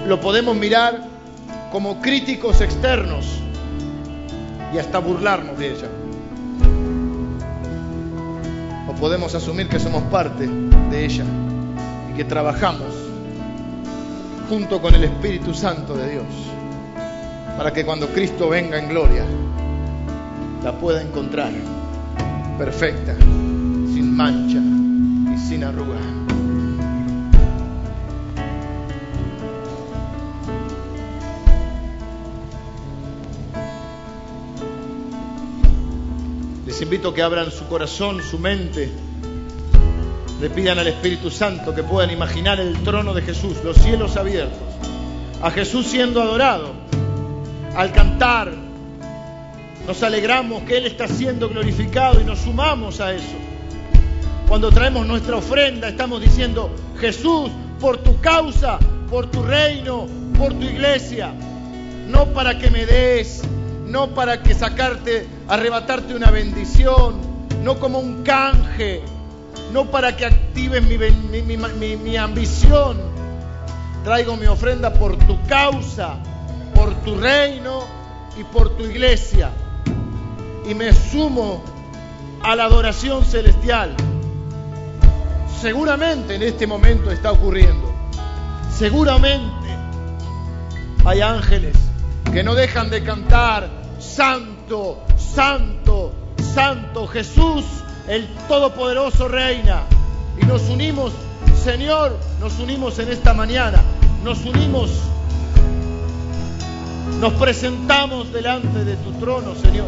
Lo 0.05 0.20
podemos 0.20 0.53
mirar 0.53 0.99
como 1.72 2.01
críticos 2.01 2.59
externos 2.59 3.26
y 4.74 4.80
hasta 4.80 4.99
burlarnos 4.99 5.57
de 5.57 5.72
ella 5.72 5.88
podemos 9.00 9.36
asumir 9.36 9.68
que 9.68 9.80
somos 9.80 10.04
parte 10.04 10.48
de 10.48 11.06
ella 11.06 11.26
y 12.12 12.16
que 12.16 12.24
trabajamos 12.24 12.93
junto 14.50 14.82
con 14.82 14.95
el 14.95 15.04
Espíritu 15.04 15.54
Santo 15.54 15.95
de 15.95 16.12
Dios 16.12 16.26
para 17.58 17.74
que 17.74 17.86
cuando 17.86 18.08
Cristo 18.08 18.50
venga 18.50 18.80
en 18.80 18.89
gloria 18.89 19.26
la 20.64 20.78
pueda 20.78 21.02
encontrar 21.02 21.52
perfecta, 22.58 23.16
sin 23.16 24.16
mancha 24.16 24.60
y 25.34 25.38
sin 25.38 25.64
arruga. 25.64 26.26
Les 36.78 36.84
invito 36.84 37.09
a 37.09 37.13
que 37.15 37.23
abran 37.23 37.49
su 37.49 37.65
corazón, 37.65 38.21
su 38.21 38.38
mente, 38.38 38.88
le 40.39 40.49
pidan 40.51 40.78
al 40.78 40.86
Espíritu 40.86 41.32
Santo 41.32 41.73
que 41.73 41.82
puedan 41.82 42.11
imaginar 42.11 42.59
el 42.59 42.84
trono 42.84 43.15
de 43.15 43.23
Jesús, 43.23 43.57
los 43.63 43.78
cielos 43.78 44.15
abiertos, 44.15 44.59
a 45.41 45.49
Jesús 45.49 45.88
siendo 45.88 46.21
adorado. 46.21 46.73
Al 47.75 47.91
cantar, 47.93 48.53
nos 49.88 50.03
alegramos 50.03 50.61
que 50.65 50.78
Él 50.78 50.86
está 50.86 51.07
siendo 51.07 51.49
glorificado 51.49 52.21
y 52.21 52.23
nos 52.23 52.41
sumamos 52.41 53.01
a 53.01 53.11
eso. 53.11 53.38
Cuando 54.47 54.69
traemos 54.69 55.07
nuestra 55.07 55.38
ofrenda, 55.38 55.89
estamos 55.89 56.21
diciendo, 56.21 56.69
Jesús, 56.99 57.49
por 57.80 57.97
tu 58.03 58.21
causa, 58.21 58.78
por 59.09 59.32
tu 59.32 59.41
reino, 59.41 60.05
por 60.38 60.53
tu 60.53 60.61
iglesia, 60.61 61.34
no 62.07 62.28
para 62.34 62.59
que 62.59 62.69
me 62.69 62.86
des, 62.86 63.41
no 63.88 64.09
para 64.09 64.43
que 64.43 64.53
sacarte, 64.53 65.37
arrebatarte 65.48 66.14
una 66.14 66.32
bendición, 66.32 67.16
no 67.64 67.80
como 67.80 68.00
un 68.00 68.24
canje, 68.24 69.02
no 69.72 69.86
para 69.86 70.16
que 70.16 70.26
actives 70.26 70.84
mi, 70.84 72.18
ambición. 72.18 72.98
Traigo 74.04 74.38
mi 74.38 74.45
ofrenda 74.45 74.93
por 74.93 75.18
tu 75.18 75.41
causa, 75.48 76.16
por 76.74 76.93
tu 77.04 77.18
reino 77.18 77.82
y 78.38 78.43
por 78.43 78.76
tu 78.78 78.84
iglesia. 78.84 79.52
Y 80.68 80.74
me 80.74 80.93
sumo 80.93 81.64
a 82.43 82.56
la 82.56 82.66
adoración 82.66 83.26
celestial. 83.26 83.95
Seguramente 85.62 86.36
en 86.36 86.43
este 86.43 86.68
momento 86.68 87.12
está 87.12 87.32
ocurriendo. 87.32 87.93
Seguramente 88.70 89.76
hay 91.04 91.22
ángeles 91.22 91.76
que 92.32 92.43
no 92.43 92.54
dejan 92.54 92.89
de 92.89 93.04
cantar, 93.04 93.70
Santo, 94.68 95.01
Santo, 95.15 96.11
Santo 96.53 97.07
Jesús 97.07 97.63
el 98.09 98.28
Todopoderoso 98.49 99.30
reina. 99.30 99.84
Y 100.41 100.45
nos 100.45 100.63
unimos, 100.63 101.13
Señor, 101.63 102.18
nos 102.41 102.59
unimos 102.59 102.99
en 102.99 103.09
esta 103.09 103.34
mañana, 103.34 103.82
nos 104.26 104.43
unimos, 104.43 104.91
nos 107.22 107.32
presentamos 107.36 108.34
delante 108.34 108.84
de 108.84 108.97
tu 108.97 109.13
trono, 109.13 109.55
Señor. 109.55 109.88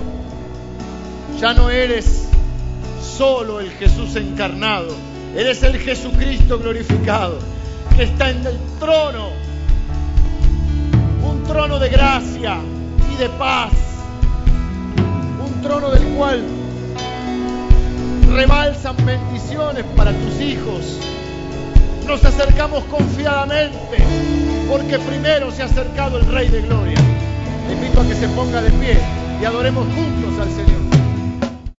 Ya 1.42 1.54
no 1.54 1.70
eres 1.70 2.30
solo 3.18 3.60
el 3.60 3.72
Jesús 3.72 4.16
encarnado, 4.16 4.96
eres 5.36 5.62
el 5.64 5.78
Jesucristo 5.78 6.58
glorificado, 6.58 7.38
que 7.98 8.04
está 8.04 8.30
en 8.30 8.46
el 8.48 8.58
trono, 8.80 9.28
un 11.22 11.44
trono 11.44 11.80
de 11.80 11.90
gracia 11.90 12.60
y 13.12 13.16
de 13.18 13.28
paz, 13.28 13.89
trono 15.62 15.92
del 15.92 16.04
cual 16.16 16.44
rebalsan 18.34 18.96
bendiciones 19.06 19.84
para 19.96 20.12
tus 20.12 20.40
hijos. 20.42 21.00
Nos 22.08 22.24
acercamos 22.24 22.84
confiadamente 22.86 23.98
porque 24.70 25.00
primero 25.00 25.52
se 25.52 25.62
ha 25.62 25.66
acercado 25.66 26.18
el 26.18 26.26
Rey 26.28 26.48
de 26.50 26.62
Gloria. 26.62 26.98
Te 27.68 27.74
invito 27.74 28.02
a 28.02 28.08
que 28.08 28.16
se 28.16 28.28
ponga 28.30 28.62
de 28.62 28.72
pie 28.72 28.98
y 29.42 29.46
adoremos 29.46 29.86
juntos 29.94 30.40
al 30.40 30.52
Señor. 30.52 30.89